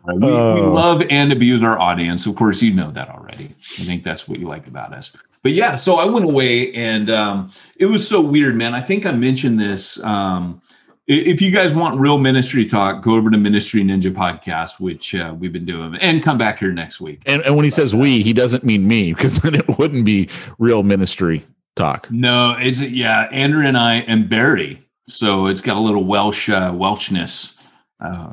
We, 0.06 0.14
we 0.14 0.26
Oh. 0.30 0.72
love 0.72 1.02
and 1.10 1.32
abuse 1.32 1.62
our 1.62 1.78
audience. 1.78 2.24
Of 2.24 2.34
course, 2.34 2.62
you 2.62 2.72
know 2.72 2.90
that 2.92 3.10
already. 3.10 3.54
I 3.78 3.84
think 3.84 4.04
that's 4.04 4.26
what 4.26 4.38
you 4.40 4.48
like 4.48 4.66
about 4.66 4.94
us. 4.94 5.14
But 5.42 5.52
yeah, 5.52 5.74
so 5.74 5.96
I 5.96 6.04
went 6.04 6.24
away 6.24 6.72
and 6.74 7.10
um, 7.10 7.50
it 7.76 7.86
was 7.86 8.06
so 8.06 8.20
weird, 8.20 8.56
man. 8.56 8.74
I 8.74 8.80
think 8.80 9.06
I 9.06 9.12
mentioned 9.12 9.58
this. 9.58 10.02
Um, 10.02 10.60
if 11.06 11.40
you 11.40 11.50
guys 11.50 11.74
want 11.74 11.98
real 11.98 12.18
ministry 12.18 12.66
talk, 12.66 13.02
go 13.02 13.14
over 13.14 13.30
to 13.30 13.38
Ministry 13.38 13.82
Ninja 13.82 14.12
Podcast, 14.12 14.78
which 14.78 15.14
uh, 15.14 15.34
we've 15.38 15.52
been 15.52 15.64
doing, 15.64 15.94
and 15.96 16.22
come 16.22 16.36
back 16.36 16.58
here 16.58 16.70
next 16.70 17.00
week. 17.00 17.22
and, 17.24 17.40
and 17.42 17.56
when 17.56 17.64
he 17.64 17.70
says 17.70 17.94
we, 17.94 18.20
he 18.20 18.34
doesn't 18.34 18.62
mean 18.62 18.86
me 18.86 19.14
because 19.14 19.38
then 19.40 19.54
it 19.54 19.78
wouldn't 19.78 20.04
be 20.04 20.28
real 20.58 20.82
ministry 20.82 21.42
talk. 21.76 22.10
No, 22.10 22.56
it's 22.58 22.80
yeah, 22.80 23.22
Andrew 23.32 23.64
and 23.64 23.78
I 23.78 23.96
and 24.00 24.28
Barry. 24.28 24.84
So 25.06 25.46
it's 25.46 25.62
got 25.62 25.78
a 25.78 25.80
little 25.80 26.04
Welsh 26.04 26.50
uh, 26.50 26.72
Welshness. 26.72 27.56
Uh, 28.00 28.28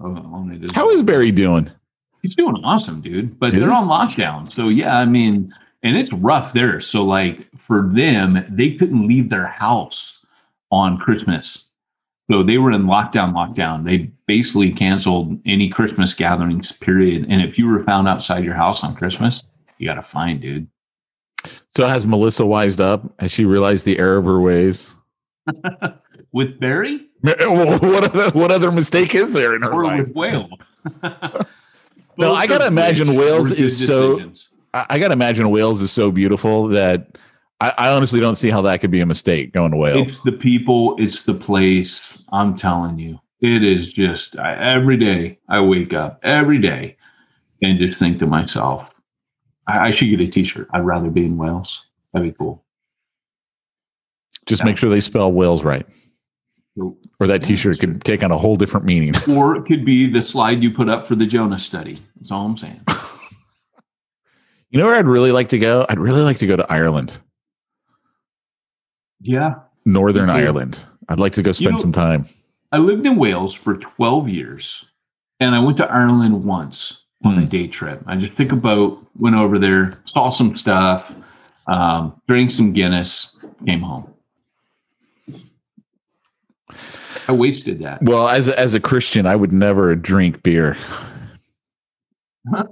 it 0.51 0.75
How 0.75 0.89
is 0.89 1.01
Barry 1.01 1.31
doing? 1.31 1.71
He's 2.21 2.35
doing 2.35 2.57
awesome, 2.63 3.01
dude. 3.01 3.39
But 3.39 3.53
Is 3.53 3.61
they're 3.61 3.69
he? 3.69 3.75
on 3.75 3.87
lockdown. 3.87 4.51
So 4.51 4.67
yeah, 4.67 4.97
I 4.97 5.05
mean, 5.05 5.53
and 5.85 5.95
it's 5.97 6.11
rough 6.11 6.51
there. 6.51 6.81
So 6.81 7.03
like 7.03 7.47
for 7.57 7.87
them, 7.87 8.43
they 8.49 8.73
couldn't 8.73 9.07
leave 9.07 9.29
their 9.29 9.45
house 9.45 10.25
on 10.71 10.97
Christmas. 10.97 11.69
So 12.29 12.41
they 12.41 12.57
were 12.57 12.71
in 12.71 12.85
lockdown, 12.85 13.33
lockdown. 13.33 13.85
They 13.85 14.11
basically 14.25 14.71
canceled 14.71 15.39
any 15.45 15.69
Christmas 15.69 16.13
gatherings, 16.13 16.71
period. 16.71 17.27
And 17.29 17.41
if 17.41 17.57
you 17.59 17.67
were 17.67 17.83
found 17.83 18.07
outside 18.07 18.43
your 18.43 18.55
house 18.55 18.83
on 18.83 18.95
Christmas, 18.95 19.45
you 19.77 19.87
got 19.87 19.99
a 19.99 20.01
fine, 20.01 20.39
dude. 20.39 20.67
So 21.69 21.85
has 21.87 22.07
Melissa 22.07 22.45
wised 22.45 22.81
up? 22.81 23.03
Has 23.19 23.31
she 23.31 23.45
realized 23.45 23.85
the 23.85 23.99
error 23.99 24.17
of 24.17 24.25
her 24.25 24.41
ways? 24.41 24.95
With 26.31 26.59
Barry 26.59 27.07
what 27.21 28.03
other, 28.03 28.29
what 28.37 28.51
other 28.51 28.71
mistake 28.71 29.15
is 29.15 29.31
there 29.31 29.55
in 29.55 29.61
her 29.61 29.73
or 29.73 29.83
life? 29.83 30.07
with 30.07 30.15
Whale? 30.15 30.49
No, 32.17 32.33
I 32.33 32.47
gotta 32.47 32.67
imagine 32.67 33.09
Wales 33.09 33.51
Wales 33.51 33.51
is 33.51 33.87
so- 33.87 34.31
I, 34.75 34.85
I 34.91 34.99
got 34.99 35.07
to 35.07 35.13
imagine 35.13 35.49
Wales 35.49 35.81
is 35.81 35.91
so 35.91 36.11
beautiful 36.11 36.67
that 36.67 37.17
I, 37.61 37.73
I 37.77 37.89
honestly 37.89 38.19
don't 38.19 38.35
see 38.35 38.49
how 38.49 38.61
that 38.63 38.81
could 38.81 38.91
be 38.91 38.99
a 38.99 39.05
mistake 39.05 39.53
going 39.53 39.71
to 39.71 39.77
Wales. 39.77 39.97
It's 39.97 40.19
the 40.19 40.33
people, 40.33 40.95
it's 40.99 41.23
the 41.23 41.33
place. 41.33 42.25
I'm 42.31 42.55
telling 42.55 42.99
you, 42.99 43.19
it 43.39 43.63
is 43.63 43.91
just 43.93 44.37
I, 44.37 44.55
every 44.55 44.97
day 44.97 45.39
I 45.49 45.61
wake 45.61 45.93
up 45.93 46.19
every 46.21 46.59
day 46.59 46.97
and 47.61 47.79
just 47.79 47.97
think 47.97 48.19
to 48.19 48.27
myself, 48.27 48.93
I, 49.67 49.87
I 49.87 49.91
should 49.91 50.09
get 50.09 50.19
a 50.19 50.27
T-shirt. 50.27 50.67
I'd 50.73 50.85
rather 50.85 51.09
be 51.09 51.25
in 51.25 51.37
Wales. 51.37 51.87
That'd 52.13 52.29
be 52.29 52.37
cool. 52.37 52.63
Just 54.45 54.63
make 54.63 54.77
sure 54.77 54.91
they 54.91 55.01
spell 55.01 55.31
Wales 55.31 55.63
right, 55.63 55.87
or 56.77 57.25
that 57.25 57.41
T-shirt 57.41 57.79
could 57.79 58.03
take 58.03 58.23
on 58.23 58.31
a 58.31 58.37
whole 58.37 58.55
different 58.55 58.85
meaning. 58.85 59.13
Or 59.31 59.55
it 59.55 59.63
could 59.63 59.83
be 59.83 60.05
the 60.05 60.21
slide 60.21 60.61
you 60.61 60.69
put 60.69 60.87
up 60.87 61.03
for 61.03 61.15
the 61.15 61.25
Jonah 61.25 61.57
study. 61.57 61.97
That's 62.19 62.31
all 62.31 62.45
I'm 62.45 62.55
saying. 62.55 62.81
You 64.71 64.79
know 64.79 64.85
where 64.87 64.95
I'd 64.95 65.05
really 65.07 65.31
like 65.31 65.49
to 65.49 65.59
go? 65.59 65.85
I'd 65.89 65.99
really 65.99 66.21
like 66.21 66.37
to 66.39 66.47
go 66.47 66.55
to 66.57 66.65
Ireland, 66.71 67.17
Yeah, 69.21 69.55
Northern 69.85 70.29
Ireland. 70.29 70.83
I'd 71.09 71.19
like 71.19 71.33
to 71.33 71.41
go 71.43 71.51
spend 71.51 71.73
know- 71.73 71.77
some 71.77 71.91
time. 71.91 72.25
I 72.71 72.77
lived 72.77 73.05
in 73.05 73.15
Wales 73.15 73.53
for 73.53 73.77
12 73.77 74.27
years 74.27 74.83
and 75.39 75.55
I 75.55 75.59
went 75.59 75.77
to 75.77 75.85
Ireland 75.89 76.43
once 76.43 77.05
on 77.23 77.37
a 77.37 77.41
Hmm. 77.41 77.45
day 77.47 77.67
trip. 77.67 78.03
I 78.05 78.15
just 78.17 78.35
took 78.35 78.51
a 78.51 78.55
boat, 78.55 79.05
went 79.17 79.35
over 79.35 79.57
there, 79.59 79.93
saw 80.05 80.29
some 80.29 80.55
stuff, 80.55 81.13
um, 81.67 82.19
drank 82.27 82.51
some 82.51 82.73
Guinness, 82.73 83.37
came 83.65 83.81
home. 83.81 84.11
I 87.27 87.31
wasted 87.31 87.79
that. 87.79 88.01
Well, 88.03 88.27
as 88.27 88.49
a, 88.49 88.59
as 88.59 88.73
a 88.73 88.79
Christian, 88.79 89.25
I 89.25 89.35
would 89.35 89.51
never 89.53 89.95
drink 89.95 90.43
beer. 90.43 90.75
Huh? 92.53 92.65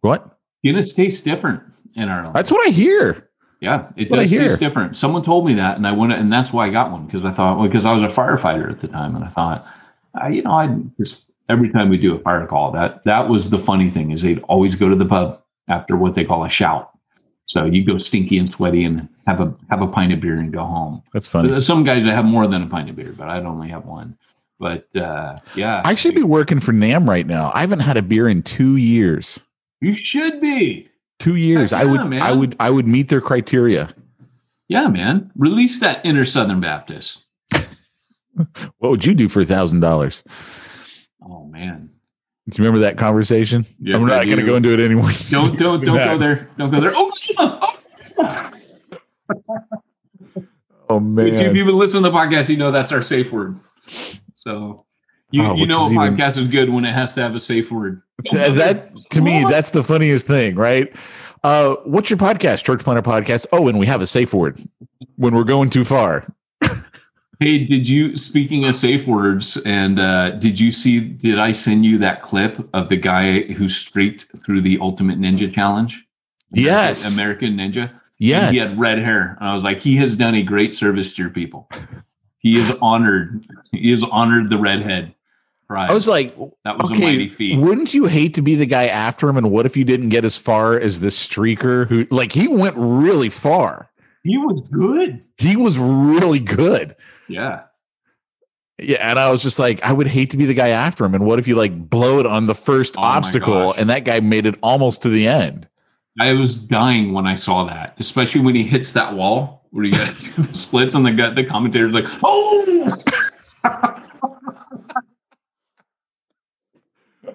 What? 0.00 0.38
Guinness 0.62 0.94
tastes 0.94 1.22
different 1.22 1.62
in 1.94 2.08
Ireland. 2.08 2.34
That's 2.34 2.50
what 2.50 2.66
I 2.66 2.70
hear. 2.70 3.28
yeah, 3.60 3.88
it 3.96 4.10
does 4.10 4.30
taste 4.30 4.60
different. 4.60 4.96
Someone 4.96 5.22
told 5.22 5.46
me 5.46 5.54
that, 5.54 5.76
and 5.76 5.86
I 5.86 5.92
went, 5.92 6.12
and 6.12 6.32
that's 6.32 6.52
why 6.52 6.66
I 6.66 6.70
got 6.70 6.90
one 6.90 7.06
because 7.06 7.24
I 7.24 7.32
thought, 7.32 7.58
well, 7.58 7.66
because 7.66 7.84
I 7.84 7.92
was 7.92 8.02
a 8.02 8.14
firefighter 8.14 8.70
at 8.70 8.78
the 8.80 8.88
time, 8.88 9.14
and 9.16 9.24
I 9.24 9.28
thought, 9.28 9.66
I, 10.14 10.28
you 10.28 10.42
know, 10.42 10.52
I 10.52 10.76
just 10.98 11.30
every 11.48 11.70
time 11.70 11.88
we 11.88 11.98
do 11.98 12.14
a 12.14 12.18
fire 12.20 12.46
call, 12.46 12.72
that 12.72 13.02
that 13.04 13.28
was 13.28 13.50
the 13.50 13.58
funny 13.58 13.90
thing 13.90 14.10
is 14.10 14.22
they'd 14.22 14.40
always 14.48 14.74
go 14.74 14.88
to 14.88 14.96
the 14.96 15.04
pub 15.06 15.42
after 15.68 15.96
what 15.96 16.14
they 16.14 16.24
call 16.24 16.44
a 16.44 16.48
shout. 16.48 16.90
So 17.46 17.64
you 17.64 17.84
go 17.84 17.96
stinky 17.96 18.38
and 18.38 18.50
sweaty 18.50 18.84
and 18.84 19.08
have 19.26 19.40
a 19.40 19.54
have 19.70 19.80
a 19.80 19.86
pint 19.86 20.12
of 20.12 20.20
beer 20.20 20.38
and 20.38 20.52
go 20.52 20.64
home. 20.64 21.02
That's 21.12 21.28
funny. 21.28 21.60
Some 21.60 21.84
guys 21.84 22.04
that 22.04 22.12
have 22.12 22.24
more 22.24 22.46
than 22.46 22.62
a 22.62 22.66
pint 22.66 22.90
of 22.90 22.96
beer, 22.96 23.14
but 23.16 23.28
I'd 23.28 23.44
only 23.44 23.68
have 23.68 23.86
one. 23.86 24.18
But 24.58 24.94
uh, 24.96 25.36
yeah, 25.54 25.82
I 25.84 25.94
should 25.94 26.14
be 26.14 26.22
working 26.22 26.60
for 26.60 26.72
NAMB 26.72 27.08
right 27.08 27.26
now. 27.26 27.52
I 27.54 27.60
haven't 27.60 27.80
had 27.80 27.96
a 27.96 28.02
beer 28.02 28.26
in 28.28 28.42
two 28.42 28.76
years. 28.76 29.38
You 29.80 29.94
should 29.94 30.40
be. 30.40 30.88
Two 31.18 31.36
years. 31.36 31.70
Heck 31.70 31.82
I 31.82 31.84
would. 31.84 32.04
man. 32.06 32.22
I 32.22 32.32
would. 32.32 32.56
I 32.60 32.70
would 32.70 32.86
meet 32.86 33.08
their 33.08 33.20
criteria. 33.20 33.88
Yeah, 34.68 34.88
man. 34.88 35.30
Release 35.36 35.80
that 35.80 36.04
inner 36.04 36.24
Southern 36.24 36.60
Baptist. 36.60 37.24
What 38.78 38.90
would 38.90 39.04
you 39.06 39.14
do 39.14 39.28
for 39.30 39.40
a 39.40 39.44
thousand 39.46 39.80
dollars? 39.80 40.22
Oh 41.22 41.46
man. 41.46 41.88
Do 42.50 42.62
you 42.62 42.64
remember 42.68 42.80
that 42.86 42.98
conversation? 42.98 43.64
Yes, 43.80 43.96
I'm 43.96 44.06
not 44.06 44.26
going 44.26 44.38
to 44.38 44.44
go 44.44 44.56
into 44.56 44.72
it 44.74 44.78
anymore. 44.80 45.08
Don't 45.30 45.58
don't 45.58 45.82
don't 45.82 45.96
go 45.96 46.18
there. 46.18 46.50
Don't 46.58 46.70
go 46.70 46.78
there. 46.80 46.92
Oh, 46.94 47.10
oh, 47.38 48.50
oh 50.90 50.96
if 50.98 51.02
man. 51.02 51.56
you've 51.56 51.66
been 51.66 51.78
listening 51.78 52.04
to 52.04 52.10
the 52.10 52.16
podcast, 52.16 52.48
you 52.48 52.56
know 52.56 52.70
that's 52.70 52.92
our 52.92 53.02
safe 53.02 53.32
word. 53.32 53.58
So 54.34 54.84
You, 55.30 55.42
Oh, 55.44 55.54
you 55.54 55.66
know 55.66 55.80
a 55.82 55.86
is 55.86 55.92
even- 55.92 56.16
podcast 56.16 56.38
is 56.38 56.44
good 56.48 56.68
when 56.70 56.84
it 56.84 56.92
has 56.92 57.14
to 57.14 57.22
have 57.22 57.34
a 57.34 57.40
safe 57.40 57.70
word. 57.72 58.02
That, 58.32 58.54
that 58.54 59.10
to 59.10 59.20
me, 59.20 59.44
that's 59.48 59.70
the 59.70 59.82
funniest 59.82 60.26
thing, 60.26 60.54
right? 60.54 60.94
Uh, 61.44 61.76
what's 61.84 62.10
your 62.10 62.18
podcast? 62.18 62.64
Church 62.64 62.82
Planter 62.82 63.02
Podcast. 63.02 63.46
Oh, 63.52 63.68
and 63.68 63.78
we 63.78 63.86
have 63.86 64.00
a 64.00 64.06
safe 64.06 64.32
word 64.34 64.60
when 65.16 65.34
we're 65.34 65.44
going 65.44 65.70
too 65.70 65.84
far. 65.84 66.26
Hey, 67.38 67.66
did 67.66 67.86
you 67.86 68.16
speaking 68.16 68.64
of 68.64 68.74
safe 68.74 69.06
words 69.06 69.58
and 69.66 70.00
uh 70.00 70.30
did 70.30 70.58
you 70.58 70.72
see 70.72 71.00
did 71.00 71.38
I 71.38 71.52
send 71.52 71.84
you 71.84 71.98
that 71.98 72.22
clip 72.22 72.66
of 72.72 72.88
the 72.88 72.96
guy 72.96 73.42
who 73.52 73.68
streaked 73.68 74.24
through 74.42 74.62
the 74.62 74.78
ultimate 74.80 75.20
ninja 75.20 75.52
challenge? 75.52 76.06
Yes. 76.52 77.14
American 77.14 77.56
Ninja. 77.56 77.92
Yes. 78.18 78.52
He 78.52 78.58
had 78.58 78.78
red 78.78 78.98
hair. 79.00 79.36
And 79.40 79.48
I 79.48 79.54
was 79.54 79.62
like, 79.62 79.80
he 79.80 79.96
has 79.96 80.16
done 80.16 80.34
a 80.34 80.42
great 80.42 80.72
service 80.72 81.14
to 81.14 81.22
your 81.22 81.30
people. 81.30 81.68
He 82.38 82.58
is 82.58 82.74
honored. 82.80 83.46
He 83.72 83.90
has 83.90 84.02
honored 84.02 84.48
the 84.48 84.58
redhead. 84.58 85.14
Right. 85.68 85.90
I 85.90 85.92
was 85.94 86.06
like, 86.06 86.34
that 86.64 86.78
was 86.78 86.90
a 86.90 86.94
okay, 86.94 87.04
mighty 87.04 87.28
feat. 87.28 87.58
wouldn't 87.58 87.92
you 87.92 88.04
hate 88.06 88.34
to 88.34 88.42
be 88.42 88.54
the 88.54 88.66
guy 88.66 88.86
after 88.86 89.28
him? 89.28 89.36
And 89.36 89.50
what 89.50 89.66
if 89.66 89.76
you 89.76 89.84
didn't 89.84 90.10
get 90.10 90.24
as 90.24 90.36
far 90.36 90.78
as 90.78 91.00
this 91.00 91.26
streaker 91.26 91.88
who, 91.88 92.06
like, 92.10 92.32
he 92.32 92.46
went 92.46 92.76
really 92.78 93.30
far. 93.30 93.90
He 94.22 94.38
was 94.38 94.60
good. 94.62 95.22
He 95.38 95.56
was 95.56 95.78
really 95.78 96.38
good. 96.38 96.94
Yeah. 97.28 97.62
Yeah, 98.78 98.98
and 99.10 99.18
I 99.18 99.30
was 99.30 99.42
just 99.42 99.58
like, 99.58 99.82
I 99.82 99.92
would 99.92 100.06
hate 100.06 100.30
to 100.30 100.36
be 100.36 100.44
the 100.44 100.54
guy 100.54 100.68
after 100.68 101.04
him. 101.04 101.14
And 101.14 101.24
what 101.24 101.38
if 101.38 101.48
you 101.48 101.56
like 101.56 101.88
blow 101.88 102.20
it 102.20 102.26
on 102.26 102.46
the 102.46 102.54
first 102.54 102.96
Oh 102.98 103.02
obstacle, 103.02 103.72
and 103.72 103.88
that 103.88 104.04
guy 104.04 104.20
made 104.20 104.44
it 104.44 104.56
almost 104.62 105.02
to 105.02 105.08
the 105.08 105.26
end? 105.26 105.66
I 106.20 106.32
was 106.32 106.56
dying 106.56 107.12
when 107.12 107.26
I 107.26 107.36
saw 107.36 107.64
that, 107.64 107.94
especially 107.98 108.42
when 108.42 108.54
he 108.54 108.62
hits 108.62 108.92
that 108.92 109.14
wall 109.14 109.66
where 109.70 109.84
you 109.84 109.92
got 109.92 110.14
the 110.14 110.44
splits 110.52 110.94
on 110.94 111.04
the 111.04 111.12
gut. 111.12 111.36
The 111.36 111.44
commentator's 111.44 111.94
like, 111.94 112.06
oh, 112.22 112.94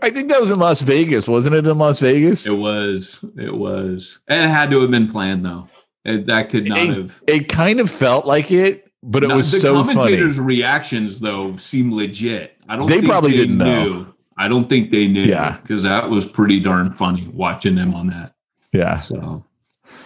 I 0.02 0.10
think 0.10 0.30
that 0.30 0.42
was 0.42 0.52
in 0.52 0.60
Las 0.60 0.82
Vegas, 0.82 1.28
wasn't 1.28 1.56
it? 1.56 1.68
In 1.68 1.78
Las 1.78 2.00
Vegas, 2.00 2.48
it 2.48 2.52
was, 2.58 3.24
it 3.38 3.54
was. 3.56 4.20
And 4.28 4.46
it 4.50 4.54
had 4.54 4.72
to 4.72 4.82
have 4.82 4.92
been 4.92 5.08
planned 5.08 5.46
though. 5.46 5.68
It, 6.04 6.26
that 6.28 6.50
could 6.50 6.68
not 6.68 6.78
It- 6.80 6.88
have. 6.96 7.22
it 7.28 7.48
kind 7.50 7.80
of 7.80 7.90
felt 7.90 8.26
like 8.26 8.52
it, 8.52 8.92
but 9.04 9.24
it 9.24 9.28
No, 9.28 9.36
was 9.36 9.52
the 9.52 9.60
so 9.60 9.84
funny. 9.84 9.94
commentators' 9.96 10.40
reactions 10.40 11.20
though 11.20 11.56
seem 11.58 11.94
legit. 11.94 12.58
I 12.68 12.76
don't. 12.76 12.88
They 12.88 12.96
think 12.96 13.06
probably 13.06 13.32
didn't 13.32 13.58
know. 13.58 13.84
knew. 13.84 14.14
I 14.38 14.48
don't 14.48 14.68
think 14.68 14.90
they 14.92 15.08
knew. 15.08 15.24
Yeah. 15.24 15.58
because 15.62 15.84
that 15.84 16.10
was 16.10 16.26
pretty 16.26 16.60
darn 16.60 16.94
funny 16.94 17.30
watching 17.34 17.76
them 17.76 17.94
on 17.94 18.08
that. 18.08 18.34
Yeah, 18.74 18.98
So, 18.98 19.46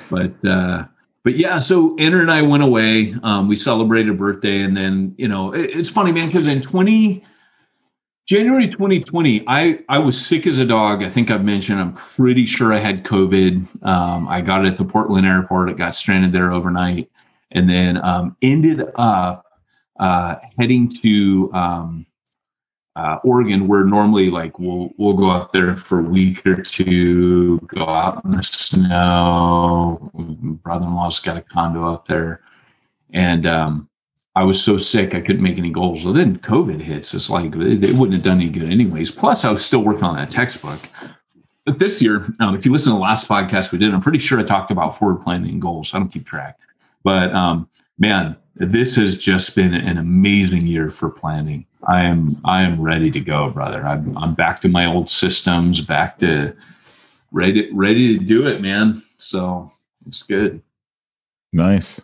but 0.09 0.33
uh, 0.43 0.85
but 1.23 1.35
yeah, 1.37 1.57
so 1.57 1.95
Anna 1.97 2.19
and 2.19 2.31
I 2.31 2.41
went 2.41 2.63
away. 2.63 3.15
Um, 3.23 3.47
we 3.47 3.55
celebrated 3.55 4.09
a 4.11 4.13
birthday, 4.15 4.61
and 4.61 4.75
then 4.75 5.13
you 5.17 5.27
know 5.27 5.53
it- 5.53 5.69
it's 5.73 5.89
funny, 5.89 6.11
man, 6.11 6.27
because 6.27 6.47
in 6.47 6.61
twenty 6.61 7.23
January 8.25 8.67
2020, 8.67 9.43
I 9.47 9.79
I 9.87 9.99
was 9.99 10.23
sick 10.23 10.47
as 10.47 10.57
a 10.57 10.65
dog. 10.65 11.03
I 11.03 11.09
think 11.09 11.29
I've 11.29 11.45
mentioned. 11.45 11.79
I'm 11.79 11.93
pretty 11.93 12.47
sure 12.47 12.73
I 12.73 12.79
had 12.79 13.03
COVID. 13.03 13.85
Um, 13.85 14.27
I 14.27 14.41
got 14.41 14.65
it 14.65 14.69
at 14.69 14.77
the 14.77 14.85
Portland 14.85 15.27
airport. 15.27 15.69
It 15.69 15.77
got 15.77 15.93
stranded 15.93 16.31
there 16.31 16.51
overnight, 16.51 17.11
and 17.51 17.69
then 17.69 18.03
um, 18.03 18.35
ended 18.41 18.83
up 18.95 19.45
uh, 19.99 20.37
heading 20.57 20.89
to 21.03 21.53
um, 21.53 22.05
uh, 22.95 23.17
Oregon, 23.23 23.67
where 23.67 23.83
normally 23.83 24.31
like 24.31 24.57
we'll 24.57 24.89
we'll 24.97 25.13
go 25.13 25.29
out 25.29 25.53
there 25.53 25.75
for 25.75 25.99
a 25.99 26.03
week 26.03 26.43
or 26.47 26.63
two, 26.63 27.59
go 27.67 27.87
out 27.87 28.25
in 28.25 28.31
the 28.31 28.41
snow. 28.41 30.09
My 30.15 30.53
brother-in-law's 30.63 31.19
got 31.19 31.37
a 31.37 31.41
condo 31.41 31.85
up 31.85 32.07
there, 32.07 32.41
and 33.13 33.45
um, 33.45 33.87
I 34.35 34.43
was 34.43 34.61
so 34.61 34.77
sick 34.77 35.15
I 35.15 35.21
couldn't 35.21 35.41
make 35.41 35.57
any 35.57 35.71
goals. 35.71 36.03
Well, 36.03 36.13
then 36.13 36.37
COVID 36.39 36.81
hits. 36.81 37.13
It's 37.13 37.29
like 37.29 37.55
it, 37.55 37.83
it 37.83 37.95
wouldn't 37.95 38.13
have 38.13 38.23
done 38.23 38.41
any 38.41 38.49
good 38.49 38.69
anyways. 38.69 39.11
Plus, 39.11 39.45
I 39.45 39.51
was 39.51 39.63
still 39.63 39.83
working 39.83 40.03
on 40.03 40.15
that 40.17 40.29
textbook. 40.29 40.79
But 41.65 41.79
this 41.79 42.01
year, 42.01 42.27
um, 42.39 42.55
if 42.55 42.65
you 42.65 42.71
listen 42.71 42.91
to 42.91 42.97
the 42.97 43.01
last 43.01 43.27
podcast 43.27 43.71
we 43.71 43.79
did, 43.79 43.93
I'm 43.93 44.01
pretty 44.01 44.19
sure 44.19 44.39
I 44.39 44.43
talked 44.43 44.71
about 44.71 44.97
forward 44.97 45.21
planning 45.21 45.51
and 45.51 45.61
goals. 45.61 45.93
I 45.93 45.99
don't 45.99 46.09
keep 46.09 46.25
track, 46.25 46.57
but 47.03 47.33
um, 47.33 47.67
man, 47.97 48.35
this 48.55 48.95
has 48.97 49.17
just 49.17 49.55
been 49.55 49.73
an 49.73 49.97
amazing 49.97 50.67
year 50.67 50.89
for 50.89 51.09
planning. 51.09 51.65
I 51.87 52.03
am 52.03 52.39
I 52.45 52.61
am 52.61 52.81
ready 52.81 53.11
to 53.11 53.19
go, 53.19 53.49
brother. 53.49 53.85
I'm 53.85 54.15
I'm 54.17 54.33
back 54.33 54.59
to 54.61 54.69
my 54.69 54.85
old 54.85 55.09
systems, 55.09 55.81
back 55.81 56.19
to 56.19 56.55
ready 57.31 57.69
ready 57.73 58.17
to 58.17 58.23
do 58.23 58.47
it, 58.47 58.61
man. 58.61 59.03
So 59.17 59.71
it's 60.07 60.23
good. 60.23 60.61
nice. 61.53 62.01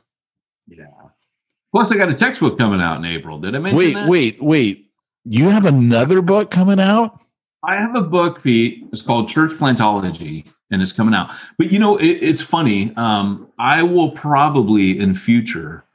Plus, 1.71 1.91
I 1.91 1.97
got 1.97 2.09
a 2.09 2.13
textbook 2.13 2.57
coming 2.57 2.81
out 2.81 2.97
in 2.97 3.05
April. 3.05 3.39
Did 3.39 3.55
I 3.55 3.59
mention 3.59 3.77
Wait, 3.77 3.93
that? 3.93 4.09
wait, 4.09 4.41
wait. 4.41 4.91
You 5.23 5.49
have 5.49 5.65
another 5.65 6.21
book 6.21 6.51
coming 6.51 6.79
out? 6.79 7.21
I 7.63 7.75
have 7.75 7.95
a 7.95 8.01
book, 8.01 8.41
Pete. 8.41 8.83
It's 8.91 9.01
called 9.01 9.29
Church 9.29 9.51
Plantology, 9.51 10.45
and 10.71 10.81
it's 10.81 10.91
coming 10.91 11.13
out. 11.13 11.31
But 11.57 11.71
you 11.71 11.79
know, 11.79 11.97
it, 11.97 12.05
it's 12.07 12.41
funny. 12.41 12.93
Um, 12.97 13.47
I 13.59 13.83
will 13.83 14.11
probably 14.11 14.99
in 14.99 15.13
future 15.13 15.85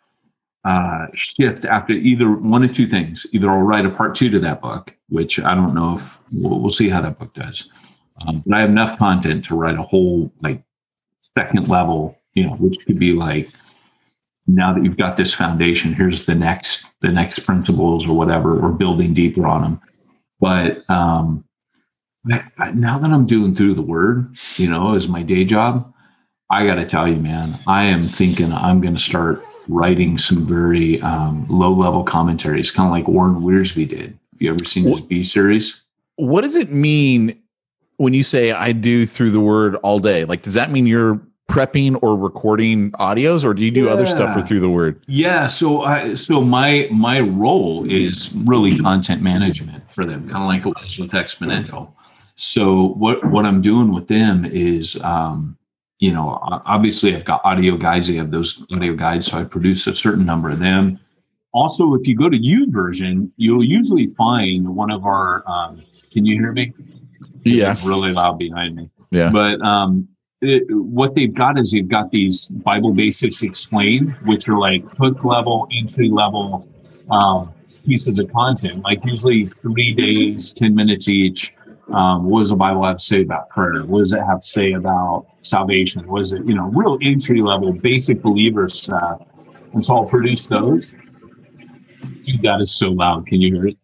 uh, 0.64 1.07
shift 1.14 1.64
after 1.64 1.93
either 1.93 2.31
one 2.33 2.62
of 2.62 2.74
two 2.74 2.87
things. 2.87 3.27
Either 3.33 3.51
I'll 3.51 3.59
write 3.59 3.85
a 3.85 3.91
part 3.91 4.14
two 4.14 4.31
to 4.31 4.39
that 4.41 4.61
book, 4.61 4.95
which 5.09 5.41
I 5.41 5.55
don't 5.55 5.74
know 5.74 5.95
if 5.95 6.20
we'll, 6.33 6.61
we'll 6.61 6.70
see 6.70 6.89
how 6.89 7.01
that 7.01 7.18
book 7.18 7.35
does. 7.35 7.70
Um, 8.27 8.43
but 8.47 8.57
I 8.57 8.61
have 8.61 8.70
enough 8.70 8.99
content 8.99 9.45
to 9.47 9.57
write 9.57 9.77
a 9.77 9.83
whole 9.83 10.33
like 10.41 10.62
second 11.37 11.68
level, 11.68 12.16
you 12.35 12.47
know, 12.47 12.55
which 12.55 12.85
could 12.87 12.99
be 12.99 13.12
like 13.12 13.51
now 14.47 14.72
that 14.72 14.84
you've 14.84 14.97
got 14.97 15.16
this 15.16 15.34
foundation, 15.34 15.92
here's 15.92 16.26
the 16.26 16.34
next 16.34 16.86
the 17.03 17.11
next 17.12 17.44
principles 17.44 18.07
or 18.07 18.16
whatever, 18.16 18.59
or 18.59 18.72
building 18.72 19.12
deeper 19.14 19.47
on 19.47 19.62
them. 19.62 19.80
But 20.40 20.88
um, 20.90 21.44
I- 22.30 22.44
I- 22.59 22.70
now 22.72 22.99
that 22.99 23.11
I'm 23.11 23.26
doing 23.26 23.55
through 23.55 23.74
the 23.74 23.82
word, 23.82 24.36
you 24.57 24.68
know, 24.68 24.94
as 24.94 25.09
my 25.09 25.22
day 25.22 25.44
job, 25.44 25.92
I 26.51 26.66
got 26.66 26.76
to 26.76 26.86
tell 26.86 27.09
you, 27.09 27.16
man, 27.16 27.59
I 27.66 27.84
am 27.84 28.09
thinking 28.09 28.53
I'm 28.53 28.80
going 28.80 28.94
to 28.94 29.01
start 29.03 29.38
writing 29.68 30.16
some 30.16 30.47
very 30.47 31.01
um, 31.01 31.44
low 31.49 31.72
level 31.72 32.05
commentaries, 32.05 32.70
kind 32.70 32.86
of 32.86 32.92
like 32.92 33.09
Warren 33.09 33.40
Wiersbe 33.40 33.88
did. 33.88 34.11
Have 34.32 34.40
you 34.42 34.51
ever 34.51 34.64
seen 34.64 34.84
his 34.84 35.01
Be 35.01 35.24
series? 35.24 35.82
What 36.16 36.42
does 36.42 36.55
it 36.55 36.70
mean 36.70 37.40
when 37.97 38.14
you 38.14 38.22
say 38.22 38.53
I 38.53 38.72
do 38.72 39.07
through 39.07 39.30
the 39.30 39.40
word 39.40 39.74
all 39.76 39.99
day? 39.99 40.24
Like, 40.24 40.42
does 40.42 40.55
that 40.55 40.70
mean 40.70 40.86
you're 40.86 41.20
prepping 41.49 41.99
or 42.03 42.16
recording 42.16 42.90
audios, 42.92 43.44
or 43.44 43.55
do 43.55 43.64
you 43.64 43.70
do 43.70 43.88
other 43.88 44.07
stuff 44.07 44.32
for 44.32 44.40
Yeah. 44.40 44.44
through 44.44 44.61
the 44.61 44.68
word? 44.68 45.01
Yeah, 45.07 45.47
so 45.47 45.82
I 45.82 46.14
so 46.14 46.40
my 46.42 46.88
my 46.90 47.20
role 47.20 47.84
is 47.88 48.34
really 48.44 48.78
content 48.78 49.22
management 49.22 49.88
for 49.90 50.05
them, 50.05 50.28
kind 50.28 50.42
of 50.42 50.49
like 50.49 50.66
it 50.66 50.74
was 50.80 50.99
with 50.99 51.12
Exponential. 51.12 51.90
So 52.34 52.88
what 52.99 53.24
what 53.30 53.47
I'm 53.47 53.62
doing 53.62 53.92
with 53.92 54.09
them 54.09 54.44
is, 54.44 55.01
um, 55.03 55.57
you 56.01 56.12
know, 56.12 56.38
obviously 56.66 57.14
I've 57.16 57.24
got 57.24 57.40
audio 57.44 57.76
guides. 57.76 58.09
They 58.09 58.14
have 58.16 58.30
those 58.30 58.66
audio 58.72 58.94
guides, 58.94 59.26
so 59.26 59.38
I 59.38 59.44
produce 59.44 59.86
a 59.86 59.94
certain 59.94 60.26
number 60.26 60.51
of 60.51 60.59
them. 60.59 60.99
Also, 61.53 61.94
if 61.94 62.07
you 62.07 62.14
go 62.14 62.28
to 62.28 62.36
YouVersion, 62.38 63.30
you'll 63.38 63.64
usually 63.64 64.09
find 64.09 64.68
one 64.74 64.90
of 64.90 65.07
our. 65.07 65.42
Um, 65.49 65.80
can 66.12 66.26
you 66.26 66.34
hear 66.38 66.53
me? 66.53 66.74
Yeah, 67.44 67.76
really 67.84 68.12
loud 68.12 68.38
behind 68.38 68.74
me. 68.76 68.90
yeah. 69.12 69.30
But 69.30 69.61
um, 69.62 70.09
it, 70.43 70.64
what 70.70 71.14
they've 71.14 71.32
got 71.32 71.59
is 71.59 71.72
they've 71.72 71.89
got 71.89 72.11
these 72.11 72.49
Bible 72.49 72.93
basics 72.93 73.43
explained, 73.43 74.14
which 74.24 74.49
are 74.49 74.59
like 74.59 74.84
hook 74.97 75.24
level, 75.24 75.66
entry 75.72 76.09
level 76.11 76.68
um, 77.11 77.53
pieces 77.84 78.18
of 78.18 78.30
content. 78.32 78.82
Like 78.82 79.05
usually 79.05 79.47
three 79.47 79.95
days, 79.95 80.53
ten 80.53 80.74
minutes 80.74 81.09
each. 81.09 81.53
Um, 81.93 82.24
what 82.24 82.41
does 82.41 82.51
the 82.51 82.57
Bible 82.57 82.84
have 82.84 82.97
to 82.97 83.03
say 83.03 83.22
about 83.22 83.49
prayer? 83.49 83.84
What 83.84 84.01
does 84.01 84.12
it 84.12 84.20
have 84.20 84.41
to 84.41 84.47
say 84.47 84.72
about 84.72 85.26
salvation? 85.41 86.07
What 86.09 86.22
is 86.22 86.32
it, 86.32 86.45
you 86.45 86.55
know, 86.55 86.64
real 86.64 86.99
entry 87.01 87.41
level, 87.41 87.72
basic 87.72 88.20
believer 88.20 88.68
stuff? 88.68 89.22
And 89.72 89.84
so 89.84 89.95
I'll 89.95 90.05
produce 90.05 90.47
those. 90.47 90.97
Dude, 92.22 92.43
that 92.43 92.61
is 92.61 92.74
so 92.74 92.89
loud. 92.89 93.26
Can 93.28 93.41
you 93.41 93.55
hear 93.55 93.68
it? 93.68 93.76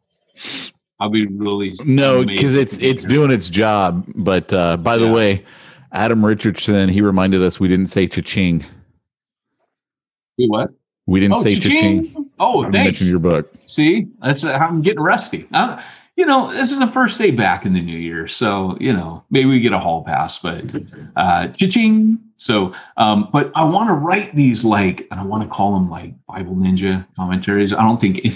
I'll 0.99 1.11
be 1.11 1.27
really 1.27 1.75
No, 1.85 2.25
because 2.25 2.57
it's 2.57 2.79
it's 2.79 3.05
doing 3.05 3.31
its 3.31 3.49
job. 3.49 4.05
But 4.15 4.53
uh, 4.53 4.77
by 4.77 4.99
the 4.99 5.09
way, 5.09 5.45
Adam 5.93 6.25
Richardson 6.25 6.89
he 6.89 7.01
reminded 7.03 7.43
us 7.43 7.61
we 7.61 7.69
didn't 7.69 7.87
say 7.87 8.07
cha-ching. 8.07 8.65
Wait, 10.39 10.51
what? 10.51 10.71
We 11.07 11.21
didn't 11.21 11.37
Oh, 11.37 11.41
say 11.41 11.55
cha-ching. 11.59 12.07
cha-ching. 12.09 12.31
Oh, 12.39 12.65
You 12.65 12.73
thanks. 12.73 12.85
mentioned 12.85 13.11
your 13.11 13.19
book. 13.19 13.53
See, 13.67 14.07
that's 14.23 14.43
how 14.43 14.53
I'm 14.53 14.83
getting 14.83 15.03
rusty. 15.03 15.47
Uh, 15.53 15.81
you 16.17 16.27
know, 16.27 16.47
this 16.53 16.73
is 16.73 16.79
the 16.79 16.87
first 16.87 17.19
day 17.19 17.31
back 17.31 17.65
in 17.65 17.73
the 17.73 17.81
new 17.81 17.97
year, 17.97 18.29
so 18.29 18.77
you 18.81 18.93
know 18.93 19.25
maybe 19.31 19.49
we 19.49 19.61
get 19.61 19.73
a 19.73 19.79
hall 19.79 20.05
pass, 20.05 20.39
but 20.39 20.65
uh, 21.17 21.49
cha-ching. 21.49 22.19
So, 22.37 22.73
um, 22.97 23.29
but 23.33 23.53
I 23.55 23.65
want 23.65 23.89
to 23.89 23.95
write 23.95 24.35
these 24.35 24.65
like, 24.65 25.07
and 25.11 25.21
I 25.21 25.25
want 25.25 25.43
to 25.43 25.49
call 25.49 25.75
them 25.75 25.89
like 25.91 26.13
Bible 26.27 26.55
Ninja 26.57 27.07
commentaries. 27.17 27.73
I 27.73 27.83
don't 27.83 28.01
think 28.01 28.21
any, 28.25 28.35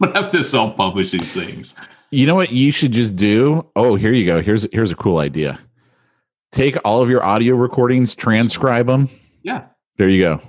I'm 0.00 0.08
gonna 0.12 0.22
have 0.22 0.32
to 0.32 0.42
self-publish 0.44 1.10
these 1.10 1.32
things. 1.32 1.74
You 2.10 2.26
know 2.26 2.34
what 2.34 2.50
you 2.52 2.72
should 2.72 2.92
just 2.92 3.14
do? 3.16 3.66
Oh, 3.76 3.94
here 3.94 4.12
you 4.12 4.26
go. 4.26 4.40
Here's 4.42 4.66
here's 4.72 4.90
a 4.92 4.96
cool 4.96 5.18
idea. 5.18 5.58
Take 6.52 6.76
all 6.84 7.02
of 7.02 7.08
your 7.10 7.24
audio 7.24 7.56
recordings, 7.56 8.14
transcribe 8.14 8.86
them. 8.86 9.08
Yeah. 9.42 9.64
There 9.96 10.08
you 10.08 10.20
go. 10.22 10.40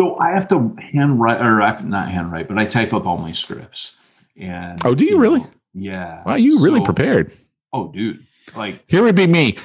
So 0.00 0.18
I 0.18 0.30
have 0.30 0.48
to 0.48 0.74
handwrite, 0.92 1.40
or 1.40 1.62
I 1.62 1.68
have 1.68 1.78
to 1.80 1.86
not 1.88 2.08
handwrite, 2.08 2.48
but 2.48 2.58
I 2.58 2.64
type 2.66 2.92
up 2.92 3.06
all 3.06 3.18
my 3.18 3.32
scripts. 3.32 3.94
And 4.36 4.80
Oh, 4.84 4.94
do 4.94 5.04
you 5.04 5.12
know, 5.12 5.18
really? 5.18 5.44
Yeah. 5.74 6.22
Wow, 6.24 6.34
you 6.34 6.62
really 6.62 6.80
So- 6.80 6.84
prepared. 6.84 7.32
Oh, 7.72 7.88
dude. 7.92 8.26
Like, 8.56 8.82
Here 8.88 9.02
would 9.04 9.14
be 9.14 9.26
me. 9.26 9.56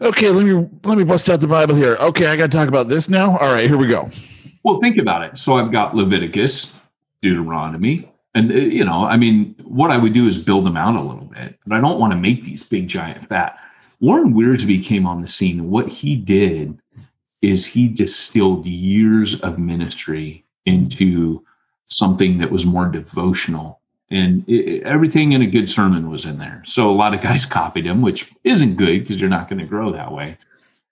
Okay, 0.00 0.28
let 0.30 0.44
me 0.46 0.68
let 0.84 0.96
me 0.98 1.02
bust 1.02 1.28
out 1.28 1.40
the 1.40 1.48
Bible 1.48 1.74
here. 1.74 1.96
Okay, 1.98 2.26
I 2.28 2.36
got 2.36 2.50
to 2.52 2.56
talk 2.56 2.68
about 2.68 2.86
this 2.88 3.08
now. 3.08 3.36
All 3.38 3.52
right, 3.52 3.66
here 3.66 3.76
we 3.78 3.86
go. 3.88 4.08
well, 4.62 4.78
think 4.80 4.98
about 4.98 5.22
it. 5.22 5.38
So 5.38 5.56
I've 5.56 5.72
got 5.72 5.96
Leviticus, 5.96 6.72
Deuteronomy, 7.22 8.08
and 8.34 8.52
uh, 8.52 8.54
you 8.54 8.84
know, 8.84 9.04
I 9.04 9.16
mean, 9.16 9.56
what 9.64 9.90
I 9.90 9.96
would 9.98 10.12
do 10.12 10.26
is 10.28 10.38
build 10.38 10.66
them 10.66 10.76
out 10.76 10.94
a 10.94 11.00
little 11.00 11.24
bit, 11.24 11.58
but 11.66 11.76
I 11.76 11.80
don't 11.80 11.98
want 11.98 12.12
to 12.12 12.16
make 12.18 12.44
these 12.44 12.62
big 12.62 12.86
giant 12.86 13.26
fat. 13.28 13.58
Warren 14.00 14.32
Wiersbe 14.32 14.84
came 14.84 15.06
on 15.06 15.20
the 15.20 15.28
scene. 15.28 15.70
What 15.70 15.88
he 15.88 16.16
did 16.16 16.78
is 17.42 17.66
he 17.66 17.88
distilled 17.88 18.66
years 18.66 19.40
of 19.40 19.58
ministry 19.58 20.44
into 20.66 21.44
something 21.86 22.38
that 22.38 22.50
was 22.50 22.66
more 22.66 22.86
devotional 22.86 23.80
and 24.10 24.48
it, 24.48 24.82
everything 24.84 25.32
in 25.32 25.42
a 25.42 25.46
good 25.46 25.68
sermon 25.68 26.10
was 26.10 26.24
in 26.24 26.38
there. 26.38 26.62
So 26.64 26.90
a 26.90 26.92
lot 26.92 27.14
of 27.14 27.20
guys 27.20 27.46
copied 27.60 27.86
him, 27.86 28.02
which 28.02 28.32
isn't 28.44 28.76
good 28.76 29.00
because 29.00 29.20
you're 29.20 29.30
not 29.30 29.48
going 29.48 29.60
to 29.60 29.66
grow 29.66 29.92
that 29.92 30.12
way. 30.12 30.38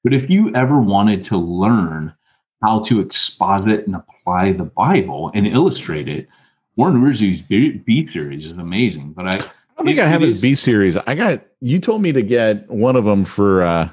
But 0.04 0.14
if 0.14 0.30
you 0.30 0.54
ever 0.54 0.78
wanted 0.78 1.24
to 1.24 1.36
learn 1.36 2.14
how 2.62 2.80
to 2.80 3.00
exposit 3.00 3.86
and 3.86 3.96
apply 3.96 4.52
the 4.52 4.64
Bible 4.64 5.30
and 5.34 5.46
illustrate 5.46 6.08
it, 6.08 6.28
Warren 6.76 6.96
Wiersbe's 6.96 7.42
B, 7.42 7.70
Be 7.70 8.06
series 8.06 8.46
is 8.46 8.52
amazing. 8.52 9.12
But 9.12 9.34
I, 9.34 9.50
I 9.76 9.80
don't 9.82 9.86
think 9.86 9.98
It- 9.98 10.02
I 10.04 10.06
have 10.08 10.20
his 10.22 10.40
Be 10.42 10.54
series. 10.54 10.96
I 10.96 11.14
got 11.14 11.40
you 11.60 11.78
told 11.78 12.02
me 12.02 12.12
to 12.12 12.22
get 12.22 12.68
one 12.70 12.96
of 12.96 13.04
them 13.04 13.24
for 13.24 13.62
uh 13.62 13.88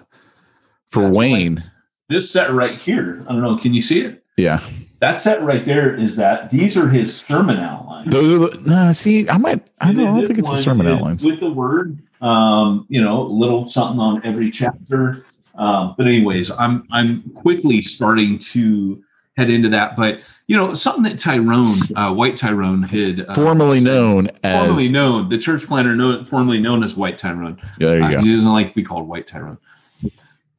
for 0.88 1.04
That's 1.04 1.18
Wayne. 1.18 1.64
this 2.10 2.30
set 2.32 2.52
right 2.54 2.76
here, 2.76 3.22
I 3.28 3.34
don't 3.34 3.42
know, 3.42 3.58
can 3.58 3.74
you 3.74 3.82
see 3.82 4.02
it? 4.02 4.24
Yeah. 4.38 4.60
That 5.00 5.20
set 5.20 5.42
right 5.44 5.66
there 5.66 5.94
is 5.96 6.16
that 6.16 6.50
these 6.52 6.78
are 6.78 6.88
his 6.88 7.18
sermon 7.18 7.58
outlines. 7.58 8.12
Those 8.12 8.40
are 8.40 8.48
the 8.58 8.70
no, 8.70 8.92
see, 8.94 9.28
I 9.30 9.38
might 9.38 9.68
I 9.82 9.92
don't, 9.92 10.08
I 10.08 10.12
don't 10.12 10.26
think 10.28 10.40
it's 10.40 10.50
the 10.52 10.58
sermon 10.58 10.88
is 10.88 10.96
outlines. 10.96 11.26
with 11.26 11.40
the 11.40 11.50
word. 11.52 12.00
Um, 12.22 12.86
you 12.88 13.02
know, 13.02 13.24
little 13.24 13.68
something 13.68 14.00
on 14.00 14.22
every 14.26 14.50
chapter. 14.50 15.26
Um, 15.56 15.94
but 15.98 16.08
anyways, 16.08 16.52
I'm 16.52 16.88
I'm 16.92 17.22
quickly 17.32 17.82
starting 17.82 18.40
to 18.40 19.04
head 19.38 19.50
into 19.50 19.70
that. 19.70 19.96
But 19.96 20.20
you 20.48 20.56
know, 20.56 20.74
something 20.74 21.04
that 21.04 21.18
Tyrone, 21.18 21.78
uh, 21.96 22.14
White 22.14 22.38
Tyrone, 22.38 22.84
had 22.84 23.22
uh, 23.28 23.34
Formerly 23.34 23.80
known 23.80 24.30
as 24.44 24.66
formerly 24.66 24.90
known, 24.90 25.30
the 25.30 25.38
church 25.38 25.66
planter, 25.66 25.96
known, 25.96 26.26
formerly 26.26 26.60
known 26.60 26.84
as 26.84 26.96
White 26.96 27.18
Tyrone. 27.18 27.60
Yeah, 27.80 27.88
there 27.88 27.98
you 28.00 28.04
Uh, 28.06 28.12
go. 28.12 28.20
He 28.20 28.36
doesn't 28.36 28.52
like 28.52 28.70
to 28.70 28.76
be 28.76 28.84
called 28.84 29.08
White 29.08 29.28
Tyrone. 29.28 29.58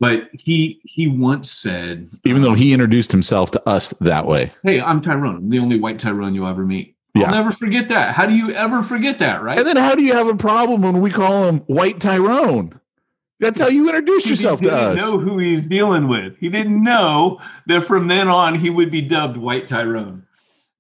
But 0.01 0.29
he 0.33 0.81
he 0.85 1.07
once 1.07 1.51
said, 1.51 2.09
Even 2.25 2.43
though 2.43 2.55
he 2.55 2.73
introduced 2.73 3.13
himself 3.13 3.51
to 3.53 3.69
us 3.69 3.91
that 4.01 4.27
way. 4.27 4.51
"Hey, 4.63 4.81
I'm 4.81 5.01
Tyrone. 5.01 5.37
I'm 5.37 5.51
the 5.51 5.59
only 5.61 5.79
White 5.79 5.99
Tyrone 5.99 6.35
you'll 6.35 6.49
ever 6.49 6.65
meet." 6.65 6.97
Yeah. 7.15 7.27
I'll 7.27 7.31
never 7.31 7.53
forget 7.53 7.87
that. 7.89 8.13
How 8.13 8.27
do 8.27 8.35
you 8.35 8.51
ever 8.51 8.83
forget 8.83 9.21
that? 9.21 9.41
Right? 9.43 9.57
And 9.57 9.67
then 9.67 9.77
how 9.77 9.95
do 9.95 10.03
you 10.03 10.13
have 10.15 10.27
a 10.27 10.35
problem 10.35 10.83
when 10.83 11.01
we 11.01 11.11
call 11.11 11.45
him 11.49 11.61
White 11.61 12.01
Tyrone? 12.01 12.79
That's 13.41 13.59
how 13.59 13.69
you 13.69 13.87
introduce 13.89 14.25
He 14.25 14.31
yourself 14.31 14.61
to 14.63 14.69
didn't 14.71 14.85
us. 14.85 14.99
know 14.99 15.19
who 15.19 15.39
he's 15.39 15.67
dealing 15.67 16.09
with. 16.09 16.37
He 16.39 16.49
didn't 16.49 16.83
know 16.83 17.41
that 17.67 17.83
from 17.83 18.07
then 18.07 18.29
on 18.29 18.55
he 18.55 18.71
would 18.71 18.91
be 18.91 19.03
dubbed 19.03 19.37
White 19.37 19.67
Tyrone. 19.67 20.23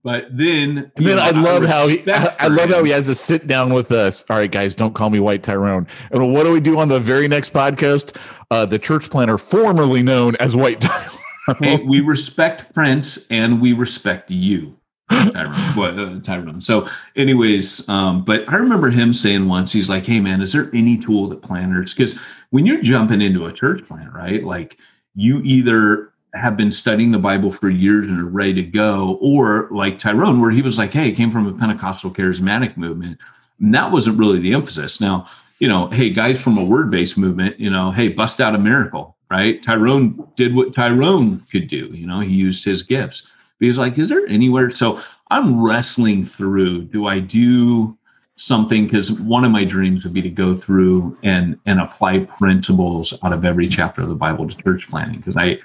But 0.05 0.27
then, 0.37 0.93
And 0.97 1.07
then 1.07 1.17
know, 1.17 1.23
I 1.23 1.31
love 1.31 1.65
how 1.65 1.89
he 1.89 2.01
I 2.13 2.29
for 2.29 2.51
love 2.51 2.69
how 2.71 2.85
he 2.85 2.91
has 2.91 3.07
to 3.07 3.15
sit 3.15 3.47
down 3.47 3.73
with 3.73 3.91
us. 3.91 4.23
All 4.29 4.37
right, 4.37 4.51
guys, 4.51 4.75
don't 4.75 4.95
call 4.95 5.09
me 5.09 5.19
White 5.19 5.43
Tyrone. 5.43 5.87
And 6.11 6.33
what 6.35 6.45
do 6.45 6.53
we 6.53 6.61
do 6.61 6.79
on 6.79 6.89
the 6.89 7.01
very 7.01 7.27
next 7.27 7.55
podcast? 7.55 8.15
Uh, 8.51 8.67
the 8.67 8.79
church 8.79 9.09
planter 9.09 9.39
formerly 9.39 10.03
known 10.03 10.37
as 10.37 10.55
White 10.55 10.81
Tyrone. 10.83 11.19
Hey, 11.61 11.83
we 11.87 12.01
respect 12.01 12.73
Prince 12.75 13.27
and 13.31 13.61
we 13.63 13.73
respect 13.73 14.31
you, 14.31 14.77
Tyrone. 15.11 15.55
Well, 15.77 15.99
uh, 15.99 16.21
Tyrone. 16.21 16.61
So, 16.61 16.87
anyways, 17.17 17.89
um, 17.89 18.25
but 18.27 18.47
I 18.49 18.57
remember 18.57 18.91
him 18.91 19.13
saying 19.15 19.49
once, 19.49 19.73
he's 19.73 19.89
like, 19.91 20.05
"Hey, 20.07 20.21
man, 20.21 20.41
is 20.43 20.53
there 20.53 20.71
any 20.75 20.99
tool 20.99 21.29
that 21.29 21.41
planners? 21.43 21.95
Because 21.95 22.19
when 22.55 22.65
you're 22.65 22.83
jumping 22.83 23.21
into 23.21 23.47
a 23.47 23.53
church 23.53 23.85
plant, 23.85 24.13
right? 24.13 24.45
Like, 24.45 24.79
you 25.17 25.41
either 25.43 26.13
have 26.35 26.57
been 26.57 26.71
studying 26.71 27.11
the 27.11 27.19
Bible 27.19 27.51
for 27.51 27.69
years 27.69 28.07
and 28.07 28.21
are 28.21 28.27
ready 28.27 28.55
to 28.55 28.63
go, 28.63 29.19
or 29.21 29.67
like 29.73 29.99
Tyrone, 29.99 30.41
where 30.41 30.53
he 30.53 30.63
was 30.63 30.79
like, 30.79 30.93
"Hey, 30.93 31.09
I 31.09 31.11
came 31.11 31.33
from 31.33 31.49
a 31.49 31.53
Pentecostal 31.53 32.13
charismatic 32.13 32.77
movement." 32.77 33.19
And 33.59 33.75
that 33.75 33.91
wasn't 33.91 34.21
really 34.21 34.39
the 34.39 34.55
emphasis. 34.55 35.01
Now, 35.01 35.27
you 35.59 35.67
know, 35.67 35.89
hey, 35.89 36.11
guys 36.11 36.41
from 36.41 36.57
a 36.57 36.65
word-based 36.65 37.19
movement, 37.19 37.59
you 37.59 37.71
know, 37.71 37.91
hey, 37.91 38.07
bust 38.07 38.41
out 38.41 38.55
a 38.55 38.59
miracle, 38.59 39.17
right? 39.33 39.61
Tyrone 39.61 40.25
did 40.37 40.55
what 40.55 40.73
Tyrone 40.73 41.45
could 41.51 41.67
do. 41.67 41.89
You 41.91 42.07
know, 42.07 42.21
he 42.21 42.37
used 42.37 42.65
his 42.65 42.85
gifts. 42.85 43.23
But 43.59 43.67
he's 43.67 43.79
like, 43.79 43.99
is 43.99 44.07
there 44.07 44.29
anywhere? 44.29 44.71
So 44.71 45.01
I'm 45.33 45.61
wrestling 45.61 46.25
through. 46.25 46.83
Do 46.83 47.09
I 47.09 47.19
do 47.19 47.99
something? 48.37 48.85
Because 48.85 49.13
one 49.13 49.45
of 49.45 49.51
my 49.51 49.65
dreams 49.65 50.05
would 50.05 50.15
be 50.15 50.23
to 50.23 50.31
go 50.31 50.55
through 50.55 51.17
and 51.23 51.59
and 51.67 51.81
apply 51.81 52.21
principles 52.21 53.15
out 53.23 53.33
of 53.33 53.45
every 53.45 53.69
chapter 53.69 54.03
of 54.03 54.09
the 54.09 54.15
Bible 54.15 54.49
to 54.49 54.57
church 54.63 54.89
planting. 54.89 55.19
Because 55.19 55.37
I 55.37 55.59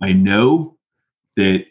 I 0.00 0.12
know 0.12 0.76
that 1.36 1.66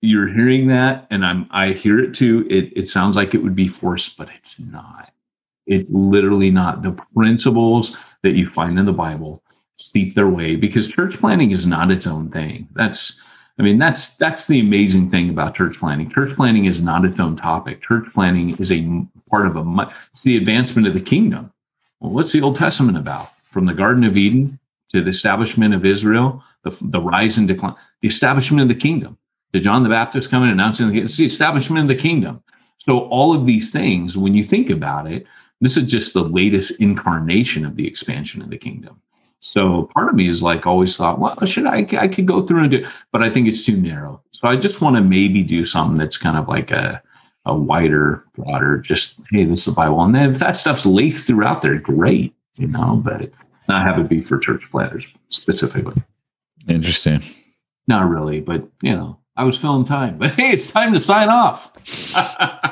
you're 0.00 0.28
hearing 0.28 0.68
that, 0.68 1.06
and 1.10 1.24
I'm 1.24 1.46
I 1.50 1.72
hear 1.72 1.98
it 1.98 2.14
too. 2.14 2.46
It 2.50 2.72
it 2.76 2.88
sounds 2.88 3.16
like 3.16 3.34
it 3.34 3.42
would 3.42 3.56
be 3.56 3.68
forced, 3.68 4.16
but 4.16 4.28
it's 4.34 4.60
not. 4.60 5.12
It's 5.66 5.90
literally 5.90 6.50
not. 6.50 6.82
The 6.82 6.92
principles 7.14 7.96
that 8.22 8.32
you 8.32 8.48
find 8.50 8.78
in 8.78 8.86
the 8.86 8.92
Bible 8.92 9.42
seep 9.76 10.14
their 10.14 10.28
way 10.28 10.56
because 10.56 10.88
church 10.88 11.18
planting 11.18 11.52
is 11.52 11.66
not 11.66 11.90
its 11.90 12.06
own 12.06 12.30
thing. 12.30 12.68
That's 12.74 13.20
I 13.58 13.62
mean, 13.62 13.78
that's 13.78 14.16
that's 14.16 14.46
the 14.46 14.60
amazing 14.60 15.10
thing 15.10 15.30
about 15.30 15.56
church 15.56 15.78
planting. 15.78 16.10
Church 16.10 16.34
planting 16.34 16.66
is 16.66 16.80
not 16.80 17.04
its 17.04 17.18
own 17.18 17.34
topic. 17.34 17.82
Church 17.82 18.06
planting 18.14 18.56
is 18.56 18.70
a 18.70 19.04
part 19.28 19.46
of 19.46 19.56
a. 19.56 19.64
mu- 19.64 19.84
It's 20.10 20.24
the 20.24 20.36
advancement 20.36 20.86
of 20.88 20.94
the 20.94 21.00
kingdom. 21.00 21.52
Well, 22.00 22.12
what's 22.12 22.32
the 22.32 22.42
Old 22.42 22.56
Testament 22.56 22.96
about? 22.98 23.30
From 23.50 23.66
the 23.66 23.74
Garden 23.74 24.04
of 24.04 24.16
Eden 24.16 24.58
to 24.90 25.02
the 25.02 25.10
establishment 25.10 25.74
of 25.74 25.84
Israel, 25.84 26.42
the, 26.64 26.76
the 26.80 27.00
rise 27.00 27.38
and 27.38 27.48
decline, 27.48 27.74
the 28.02 28.08
establishment 28.08 28.62
of 28.62 28.68
the 28.68 28.74
kingdom. 28.74 29.18
Did 29.52 29.62
John 29.62 29.82
the 29.82 29.88
Baptist 29.88 30.30
come 30.30 30.42
in 30.44 30.50
announcing 30.50 30.90
the, 30.90 31.00
it's 31.00 31.16
the 31.16 31.24
establishment 31.24 31.82
of 31.82 31.88
the 31.88 32.02
kingdom? 32.02 32.42
So 32.78 33.00
all 33.08 33.34
of 33.34 33.46
these 33.46 33.72
things, 33.72 34.16
when 34.16 34.34
you 34.34 34.44
think 34.44 34.70
about 34.70 35.10
it, 35.10 35.26
this 35.60 35.76
is 35.76 35.90
just 35.90 36.14
the 36.14 36.22
latest 36.22 36.80
incarnation 36.80 37.64
of 37.66 37.74
the 37.76 37.86
expansion 37.86 38.40
of 38.42 38.50
the 38.50 38.58
kingdom. 38.58 39.00
So 39.40 39.84
part 39.94 40.08
of 40.08 40.14
me 40.14 40.28
is 40.28 40.42
like 40.42 40.66
always 40.66 40.96
thought, 40.96 41.18
well, 41.18 41.36
should 41.44 41.66
I? 41.66 41.86
I 41.98 42.08
could 42.08 42.26
go 42.26 42.42
through 42.42 42.62
and 42.62 42.70
do, 42.70 42.86
but 43.12 43.22
I 43.22 43.30
think 43.30 43.46
it's 43.48 43.64
too 43.64 43.76
narrow. 43.76 44.20
So 44.32 44.48
I 44.48 44.56
just 44.56 44.80
want 44.80 44.96
to 44.96 45.02
maybe 45.02 45.42
do 45.42 45.64
something 45.66 45.96
that's 45.96 46.16
kind 46.16 46.36
of 46.36 46.48
like 46.48 46.70
a 46.70 47.02
a 47.48 47.54
wider, 47.54 48.22
broader. 48.34 48.78
Just 48.78 49.20
hey, 49.32 49.44
this 49.44 49.60
is 49.60 49.64
the 49.64 49.72
Bible, 49.72 50.02
and 50.02 50.14
then 50.14 50.30
if 50.30 50.38
that 50.38 50.56
stuff's 50.56 50.86
laced 50.86 51.26
throughout 51.26 51.62
there, 51.62 51.78
great, 51.78 52.34
you 52.56 52.68
know. 52.68 53.02
But 53.04 53.30
not 53.68 53.86
have 53.86 53.98
it 53.98 54.08
be 54.08 54.20
for 54.20 54.38
church 54.38 54.70
planters 54.70 55.16
specifically. 55.30 56.00
Interesting. 56.68 57.22
Not 57.88 58.08
really, 58.08 58.40
but 58.40 58.68
you 58.82 58.94
know, 58.94 59.18
I 59.36 59.44
was 59.44 59.56
filling 59.56 59.84
time. 59.84 60.18
But 60.18 60.32
hey, 60.32 60.50
it's 60.50 60.70
time 60.70 60.92
to 60.92 60.98
sign 60.98 61.30
off. 61.30 61.72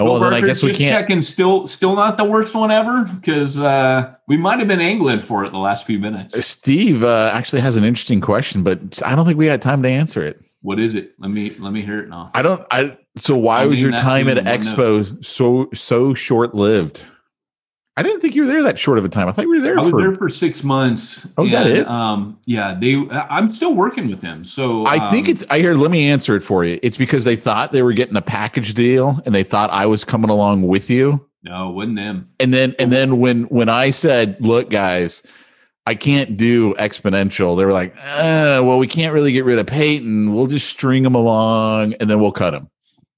Oh, 0.00 0.12
well, 0.12 0.20
then 0.20 0.32
I 0.32 0.40
guess 0.40 0.62
we 0.62 0.74
can't. 0.74 0.98
Checking, 0.98 1.20
still, 1.20 1.66
still 1.66 1.94
not 1.94 2.16
the 2.16 2.24
worst 2.24 2.54
one 2.54 2.70
ever 2.70 3.04
because 3.04 3.58
uh, 3.58 4.14
we 4.28 4.38
might 4.38 4.58
have 4.58 4.68
been 4.68 4.80
angling 4.80 5.20
for 5.20 5.44
it 5.44 5.52
the 5.52 5.58
last 5.58 5.84
few 5.84 5.98
minutes. 5.98 6.42
Steve 6.46 7.04
uh, 7.04 7.30
actually 7.34 7.60
has 7.60 7.76
an 7.76 7.84
interesting 7.84 8.22
question, 8.22 8.62
but 8.62 9.02
I 9.04 9.14
don't 9.14 9.26
think 9.26 9.36
we 9.36 9.44
had 9.44 9.60
time 9.60 9.82
to 9.82 9.90
answer 9.90 10.22
it. 10.22 10.42
What 10.62 10.78
is 10.78 10.94
it? 10.94 11.14
Let 11.18 11.30
me 11.30 11.50
let 11.58 11.72
me 11.72 11.82
hear 11.82 12.00
it 12.00 12.08
now. 12.08 12.30
I 12.34 12.42
don't. 12.42 12.66
I 12.70 12.98
so 13.16 13.36
why 13.36 13.62
I'll 13.62 13.70
was 13.70 13.80
your 13.80 13.92
time 13.92 14.28
at 14.28 14.36
Expo 14.38 15.24
so 15.24 15.68
so 15.72 16.14
short 16.14 16.54
lived? 16.54 17.04
I 17.96 18.02
didn't 18.02 18.20
think 18.20 18.34
you 18.34 18.42
were 18.42 18.48
there 18.48 18.62
that 18.62 18.78
short 18.78 18.98
of 18.98 19.04
a 19.04 19.08
time. 19.08 19.28
I 19.28 19.32
thought 19.32 19.42
you 19.42 19.50
were 19.50 19.60
there 19.60 19.78
I 19.78 19.82
was 19.82 19.90
for. 19.90 20.00
there 20.00 20.14
for 20.14 20.28
six 20.28 20.62
months. 20.62 21.28
Oh, 21.36 21.44
is 21.44 21.50
that 21.50 21.66
it? 21.66 21.86
Um, 21.86 22.38
yeah, 22.46 22.74
they. 22.78 22.96
I'm 23.10 23.50
still 23.50 23.74
working 23.74 24.08
with 24.08 24.20
them. 24.20 24.44
So 24.44 24.86
I 24.86 24.98
think 25.10 25.26
um, 25.26 25.32
it's. 25.32 25.46
I 25.50 25.58
hear. 25.58 25.74
Let 25.74 25.90
me 25.90 26.08
answer 26.08 26.36
it 26.36 26.42
for 26.42 26.64
you. 26.64 26.78
It's 26.82 26.96
because 26.96 27.24
they 27.24 27.36
thought 27.36 27.72
they 27.72 27.82
were 27.82 27.92
getting 27.92 28.16
a 28.16 28.22
package 28.22 28.74
deal, 28.74 29.20
and 29.26 29.34
they 29.34 29.42
thought 29.42 29.70
I 29.70 29.86
was 29.86 30.04
coming 30.04 30.30
along 30.30 30.62
with 30.62 30.88
you. 30.88 31.26
no, 31.42 31.70
it 31.70 31.72
wasn't 31.72 31.96
them. 31.96 32.30
And 32.38 32.54
then, 32.54 32.74
and 32.78 32.92
then 32.92 33.18
when 33.18 33.44
when 33.44 33.68
I 33.68 33.90
said, 33.90 34.36
"Look, 34.40 34.70
guys, 34.70 35.22
I 35.90 35.94
can't 35.96 36.36
do 36.36 36.72
exponential," 36.74 37.56
they 37.58 37.64
were 37.64 37.72
like, 37.72 37.96
uh, 37.96 38.62
"Well, 38.64 38.78
we 38.78 38.86
can't 38.86 39.12
really 39.12 39.32
get 39.32 39.44
rid 39.44 39.58
of 39.58 39.66
Peyton. 39.66 40.32
We'll 40.32 40.46
just 40.46 40.68
string 40.68 41.04
him 41.04 41.16
along, 41.16 41.94
and 41.94 42.08
then 42.08 42.20
we'll 42.20 42.30
cut 42.30 42.54
him." 42.54 42.70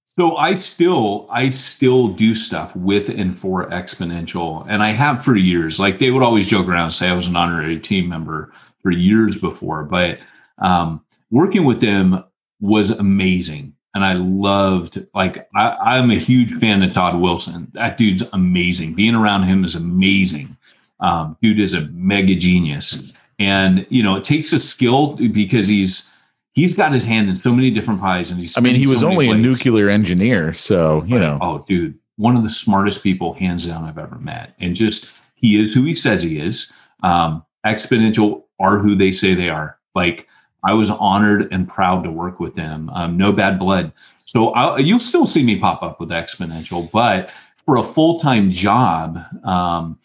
So 0.07 0.37
I 0.37 0.55
still 0.55 1.29
I 1.31 1.51
still 1.51 2.09
do 2.09 2.35
stuff 2.35 2.75
with 2.75 3.11
and 3.11 3.37
for 3.37 3.69
Exponential, 3.69 4.65
and 4.71 4.83
I 4.83 4.91
have 4.91 5.23
for 5.23 5.37
years. 5.37 5.79
Like 5.79 5.99
they 5.99 6.11
would 6.11 6.23
always 6.23 6.49
joke 6.49 6.67
around 6.67 6.85
and 6.85 6.95
say 6.95 7.11
I 7.11 7.15
was 7.15 7.27
an 7.27 7.37
honorary 7.37 7.79
team 7.79 8.09
member 8.09 8.51
for 8.83 8.91
years 8.91 9.39
before, 9.39 9.85
but 9.85 10.19
um, 10.59 11.05
working 11.31 11.67
with 11.67 11.83
them 11.83 12.25
was 12.61 12.89
amazing, 12.89 13.75
and 13.95 14.03
I 14.03 14.15
loved. 14.15 15.07
Like 15.13 15.47
I, 15.55 15.77
I'm 15.97 16.11
a 16.11 16.17
huge 16.17 16.55
fan 16.55 16.83
of 16.83 16.95
Todd 16.95 17.21
Wilson. 17.21 17.71
That 17.75 17.99
dude's 17.99 18.23
amazing. 18.33 18.95
Being 18.95 19.15
around 19.15 19.43
him 19.43 19.63
is 19.63 19.75
amazing. 19.75 20.57
Um, 21.03 21.37
dude 21.43 21.61
is 21.61 21.75
a 21.75 21.83
mega 21.93 22.35
genius, 22.35 23.13
and 23.39 23.87
you 23.91 24.03
know 24.03 24.17
it 24.17 24.25
takes 24.25 24.53
a 24.53 24.59
skill 24.59 25.17
because 25.17 25.67
he's 25.67 26.13
he's 26.53 26.75
got 26.75 26.93
his 26.93 27.05
hand 27.05 27.29
in 27.29 27.37
so 27.37 27.51
many 27.51 27.71
different 27.71 28.01
pies, 28.01 28.31
and 28.31 28.41
he's. 28.41 28.57
I 28.57 28.61
mean, 28.61 28.77
he 28.77 28.87
was 28.87 29.01
so 29.01 29.09
only 29.09 29.29
a 29.29 29.35
nuclear 29.35 29.89
engineer, 29.89 30.53
so 30.53 31.03
you 31.05 31.19
know. 31.19 31.39
Oh, 31.41 31.65
dude, 31.67 31.99
one 32.17 32.37
of 32.37 32.43
the 32.43 32.49
smartest 32.49 33.03
people, 33.03 33.35
hands 33.35 33.67
down, 33.67 33.85
I've 33.85 33.99
ever 33.99 34.17
met. 34.17 34.55
And 34.61 34.75
just 34.75 35.11
he 35.35 35.61
is 35.61 35.75
who 35.75 35.83
he 35.83 35.95
says 35.95 36.23
he 36.23 36.39
is. 36.39 36.73
Um, 37.03 37.45
Exponential 37.67 38.45
are 38.61 38.79
who 38.79 38.95
they 38.95 39.13
say 39.13 39.35
they 39.35 39.49
are. 39.49 39.79
Like 39.95 40.29
I 40.65 40.75
was 40.75 40.91
honored 40.91 41.53
and 41.53 41.69
proud 41.69 42.05
to 42.05 42.11
work 42.11 42.41
with 42.41 42.55
them. 42.55 42.91
Um, 42.91 43.17
no 43.17 43.33
bad 43.33 43.59
blood. 43.59 43.93
So 44.25 44.51
I'll, 44.51 44.81
you'll 44.81 45.01
still 45.01 45.27
see 45.27 45.43
me 45.43 45.59
pop 45.59 45.83
up 45.83 46.01
with 46.01 46.11
Exponential, 46.11 46.91
but 46.91 47.31
for 47.65 47.77
a 47.77 47.83
full 47.83 48.21
time 48.21 48.51
job, 48.51 49.19
um, 49.45 49.99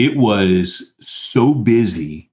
it 0.00 0.16
was 0.16 0.94
so 1.00 1.52
busy 1.52 2.30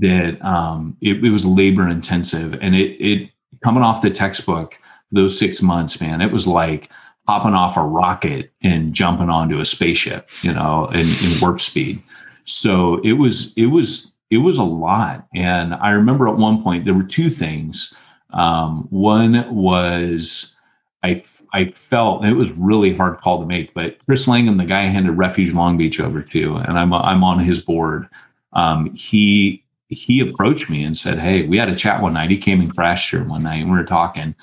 that 0.00 0.42
um, 0.42 0.96
it, 1.02 1.22
it, 1.22 1.30
was 1.30 1.44
labor 1.44 1.86
intensive, 1.86 2.54
and 2.62 2.74
it 2.74 2.96
it 2.98 3.30
coming 3.62 3.82
off 3.82 4.00
the 4.00 4.10
textbook 4.10 4.74
those 5.12 5.38
six 5.38 5.60
months, 5.60 6.00
man, 6.00 6.22
it 6.22 6.32
was 6.32 6.46
like 6.46 6.88
hopping 7.28 7.52
off 7.52 7.76
a 7.76 7.82
rocket 7.82 8.50
and 8.62 8.94
jumping 8.94 9.28
onto 9.28 9.60
a 9.60 9.66
spaceship, 9.66 10.30
you 10.42 10.52
know, 10.52 10.86
in, 10.86 11.06
in 11.06 11.40
warp 11.40 11.60
speed. 11.60 11.98
So 12.44 13.00
it 13.04 13.12
was 13.12 13.52
it 13.58 13.66
was 13.66 14.14
it 14.30 14.38
was 14.38 14.56
a 14.56 14.64
lot, 14.64 15.26
and 15.34 15.74
I 15.74 15.90
remember 15.90 16.26
at 16.26 16.36
one 16.36 16.62
point 16.62 16.86
there 16.86 16.94
were 16.94 17.02
two 17.02 17.28
things. 17.28 17.92
Um, 18.30 18.86
one 18.88 19.54
was 19.54 20.56
I 21.02 21.22
I 21.54 21.70
felt 21.76 22.24
it 22.24 22.32
was 22.32 22.50
really 22.58 22.92
hard 22.94 23.18
call 23.18 23.38
to 23.40 23.46
make, 23.46 23.72
but 23.74 24.04
Chris 24.04 24.26
Langham, 24.26 24.56
the 24.56 24.64
guy 24.64 24.82
I 24.82 24.88
handed 24.88 25.12
Refuge 25.12 25.54
Long 25.54 25.78
Beach 25.78 26.00
over 26.00 26.20
to, 26.20 26.56
and 26.56 26.76
I'm 26.76 26.92
I'm 26.92 27.22
on 27.22 27.38
his 27.38 27.60
board. 27.60 28.08
Um, 28.54 28.92
he 28.94 29.64
he 29.88 30.18
approached 30.18 30.68
me 30.68 30.82
and 30.82 30.98
said, 30.98 31.20
"Hey, 31.20 31.46
we 31.46 31.56
had 31.56 31.68
a 31.68 31.76
chat 31.76 32.02
one 32.02 32.14
night. 32.14 32.32
He 32.32 32.38
came 32.38 32.60
and 32.60 32.74
crashed 32.74 33.10
here 33.10 33.22
one 33.22 33.44
night, 33.44 33.60
and 33.62 33.70
we 33.70 33.78
were 33.78 33.84
talking, 33.84 34.34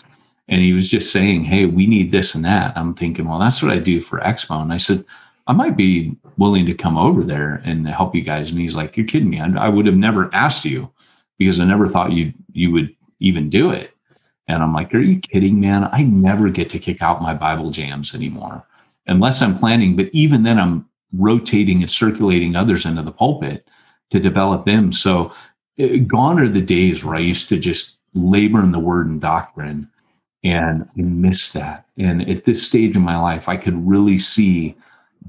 and 0.48 0.62
he 0.62 0.72
was 0.72 0.90
just 0.90 1.12
saying, 1.12 1.44
"Hey, 1.44 1.66
we 1.66 1.86
need 1.86 2.14
this 2.14 2.34
and 2.34 2.46
that." 2.46 2.78
I'm 2.78 2.94
thinking, 2.94 3.28
well, 3.28 3.40
that's 3.40 3.62
what 3.62 3.74
I 3.74 3.80
do 3.80 4.00
for 4.00 4.20
Expo, 4.20 4.62
and 4.62 4.72
I 4.72 4.78
said, 4.78 5.04
I 5.48 5.54
might 5.54 5.76
be 5.76 6.16
willing 6.38 6.66
to 6.68 6.74
come 6.74 6.98
over 6.98 7.24
there 7.24 7.62
and 7.66 7.86
help 7.88 8.16
you 8.16 8.22
guys. 8.22 8.52
And 8.52 8.60
he's 8.62 8.76
like, 8.76 8.96
"You're 8.96 9.06
kidding 9.06 9.30
me? 9.30 9.42
I, 9.42 9.66
I 9.66 9.70
would 9.70 9.86
have 9.86 9.98
never 9.98 10.34
asked 10.34 10.64
you 10.64 10.90
because 11.38 11.60
I 11.60 11.66
never 11.66 11.88
thought 11.90 12.14
you 12.14 12.34
you 12.54 12.72
would 12.72 12.96
even 13.20 13.50
do 13.50 13.70
it." 13.70 13.94
And 14.52 14.64
I'm 14.64 14.74
like, 14.74 14.94
are 14.94 15.00
you 15.00 15.20
kidding, 15.20 15.60
man? 15.60 15.88
I 15.92 16.04
never 16.04 16.50
get 16.50 16.70
to 16.72 16.80
kick 16.80 17.02
out 17.02 17.22
my 17.22 17.34
Bible 17.34 17.72
jams 17.72 18.14
anymore 18.14 18.66
unless 19.08 19.42
I'm 19.42 19.58
planning. 19.58 19.96
But 19.96 20.10
even 20.12 20.44
then, 20.44 20.60
I'm 20.60 20.88
rotating 21.14 21.82
and 21.82 21.92
circulating 21.92 22.56
others 22.56 22.86
into 22.86 23.02
the 23.02 23.12
pulpit 23.12 23.68
to 24.12 24.20
develop 24.20 24.66
them. 24.66 24.92
So 24.92 25.32
uh, 25.80 25.98
gone 26.08 26.40
are 26.40 26.50
the 26.50 26.62
days 26.62 27.04
where 27.04 27.16
I 27.16 27.20
used 27.20 27.50
to 27.50 27.58
just 27.58 28.00
labor 28.14 28.62
in 28.62 28.72
the 28.72 28.80
word 28.80 29.08
and 29.08 29.22
doctrine. 29.22 29.90
And 30.44 30.88
I 30.98 31.02
miss 31.02 31.52
that. 31.52 31.86
And 31.98 32.28
at 32.30 32.46
this 32.46 32.66
stage 32.66 32.96
in 32.96 33.02
my 33.02 33.18
life, 33.18 33.48
I 33.48 33.58
could 33.58 33.88
really 33.88 34.18
see 34.18 34.76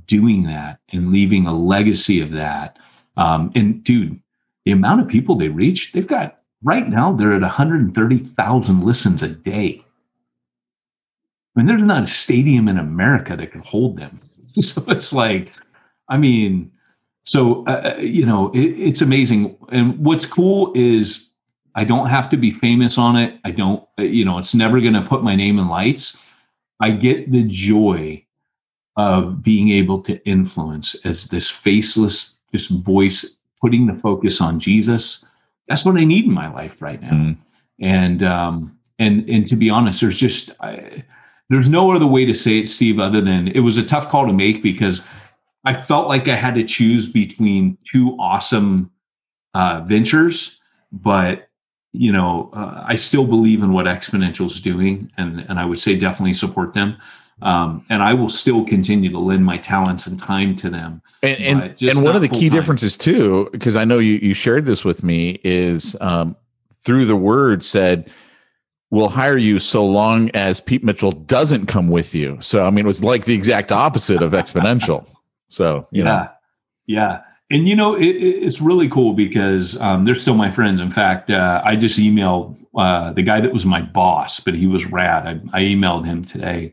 doing 0.07 0.45
that 0.45 0.81
and 0.93 1.13
leaving 1.13 1.47
a 1.47 1.55
legacy 1.55 2.21
of 2.21 2.33
that. 2.33 2.79
Um, 3.17 3.53
and 3.55 3.85
dude, 3.85 4.21
the 4.65 4.73
amount 4.73 5.01
of 5.01 5.09
people 5.09 5.35
they 5.35 5.49
reach, 5.49 5.93
they've 5.93 6.07
got 6.07 6.39
Right 6.63 6.89
now, 6.89 7.13
they're 7.13 7.35
at 7.35 7.43
130,000 7.43 8.81
listens 8.83 9.23
a 9.23 9.29
day. 9.29 9.85
I 11.55 11.61
mean, 11.61 11.67
there's 11.67 11.83
not 11.83 12.03
a 12.03 12.07
stadium 12.07 12.69
in 12.69 12.79
America 12.79 13.37
that 13.37 13.53
can 13.53 13.63
hold 13.63 13.97
them. 13.97 14.21
So 14.61 14.85
it's 14.89 15.15
like, 15.15 15.51
I 16.11 16.19
mean, 16.19 16.71
so, 17.23 17.65
uh, 17.67 17.95
uh, 17.97 18.01
you 18.01 18.27
know, 18.27 18.51
it, 18.51 18.79
it's 18.79 19.01
amazing. 19.01 19.57
And 19.71 19.99
what's 20.05 20.27
cool 20.27 20.73
is 20.75 21.31
I 21.75 21.85
don't 21.85 22.09
have 22.09 22.29
to 22.29 22.37
be 22.37 22.53
famous 22.53 22.99
on 22.99 23.17
it. 23.17 23.41
I 23.45 23.51
don't, 23.51 23.83
uh, 23.99 24.03
you 24.03 24.27
know, 24.27 24.37
it's 24.37 24.55
never 24.55 24.79
going 24.79 24.93
to 24.93 25.01
put 25.01 25.23
my 25.23 25.35
name 25.35 25.59
in 25.59 25.69
lights. 25.69 26.19
I 26.81 26.91
get 26.91 27.33
the 27.33 27.45
joy 27.45 28.23
of 28.97 29.43
being 29.43 29.71
able 29.71 30.03
to 30.03 30.23
influence 30.27 30.95
as 31.07 31.29
this 31.29 31.49
faceless, 31.49 32.41
this 32.53 32.67
voice, 32.67 33.39
putting 33.59 33.87
the 33.87 33.95
focus 33.95 34.43
on 34.43 34.61
Jesus 34.61 35.25
that's 35.69 35.85
what 35.85 36.01
I 36.01 36.05
need 36.05 36.25
in 36.25 36.33
my 36.33 36.53
life 36.53 36.83
right 36.83 37.01
now. 37.01 37.11
Mm. 37.11 37.37
And 37.81 38.23
um, 38.23 38.79
and 38.99 39.29
and 39.29 39.47
to 39.47 39.57
be 39.57 39.71
honest, 39.71 40.01
there's 40.01 40.19
just 40.19 40.51
I, 40.61 41.05
there's 41.49 41.69
no 41.69 41.93
other 41.93 42.07
way 42.07 42.25
to 42.25 42.35
say 42.35 42.59
it, 42.59 42.69
Steve, 42.69 42.99
other 42.99 43.21
than 43.21 43.49
it 43.49 43.61
was 43.61 43.77
a 43.77 43.85
tough 43.85 44.09
call 44.09 44.27
to 44.27 44.33
make 44.33 44.63
because 44.63 45.07
I 45.65 45.75
felt 45.75 46.09
like 46.09 46.29
I 46.29 46.35
had 46.35 46.55
to 46.55 46.65
choose 46.65 47.11
between 47.11 47.79
two 47.93 48.17
awesome 48.19 48.91
uh, 49.55 49.83
ventures, 49.87 50.61
but 50.91 51.49
you 51.93 52.11
know, 52.11 52.51
uh, 52.55 52.85
I 52.87 52.97
still 52.97 53.27
believe 53.27 53.63
in 53.63 53.73
what 53.73 53.87
Exponential 53.87 54.47
is 54.47 54.61
doing, 54.61 55.11
and 55.19 55.41
and 55.41 55.59
I 55.59 55.65
would 55.65 55.79
say 55.79 55.97
definitely 55.97 56.35
support 56.35 56.75
them. 56.75 56.97
Um, 57.43 57.85
and 57.91 58.03
I 58.03 58.15
will 58.15 58.29
still 58.29 58.65
continue 58.65 59.11
to 59.11 59.19
lend 59.19 59.45
my 59.45 59.59
talents 59.59 60.07
and 60.07 60.19
time 60.19 60.57
to 60.57 60.71
them. 60.71 61.03
And 61.23 61.41
and, 61.41 61.83
and 61.83 62.03
one 62.03 62.17
of 62.17 62.23
the 62.23 62.29
key 62.29 62.49
time. 62.49 62.59
differences 62.59 62.97
too, 62.97 63.49
because 63.53 63.77
I 63.77 63.85
know 63.85 63.99
you 63.99 64.15
you 64.15 64.35
shared 64.35 64.65
this 64.65 64.85
with 64.85 65.03
me, 65.03 65.41
is 65.45 65.97
um, 66.01 66.37
through 66.73 67.05
the 67.05 67.17
word 67.17 67.63
said 67.63 68.11
we'll 68.91 69.09
hire 69.09 69.39
you 69.39 69.59
so 69.59 69.85
long 69.85 70.31
as 70.35 70.61
Pete 70.61 70.85
Mitchell 70.85 71.13
doesn't 71.13 71.67
come 71.67 71.89
with 71.89 72.15
you. 72.15 72.39
So 72.41 72.65
I 72.65 72.71
mean, 72.71 72.85
it 72.85 72.89
was 72.89 73.03
like 73.03 73.25
the 73.25 73.35
exact 73.35 73.73
opposite 73.73 74.23
of 74.23 74.33
exponential. 74.33 75.09
So 75.49 75.89
yeah, 75.91 76.05
know. 76.05 76.29
yeah. 76.87 77.21
And 77.51 77.69
you 77.69 77.75
know, 77.75 77.95
it, 77.95 78.07
it's 78.07 78.61
really 78.61 78.89
cool 78.89 79.15
because 79.15 79.79
um, 79.81 80.05
they're 80.05 80.15
still 80.15 80.35
my 80.35 80.51
friends. 80.51 80.81
In 80.81 80.91
fact, 80.91 81.31
uh, 81.31 81.61
I 81.65 81.77
just 81.77 81.99
emailed 81.99 82.57
uh, 82.77 83.13
the 83.13 83.23
guy 83.23 83.41
that 83.41 83.53
was 83.53 83.67
my 83.67 83.83
boss, 83.83 84.41
but 84.41 84.55
he 84.55 84.67
was 84.67 84.87
rad. 84.87 85.27
I, 85.27 85.59
I 85.59 85.63
emailed 85.63 86.07
him 86.07 86.25
today 86.25 86.73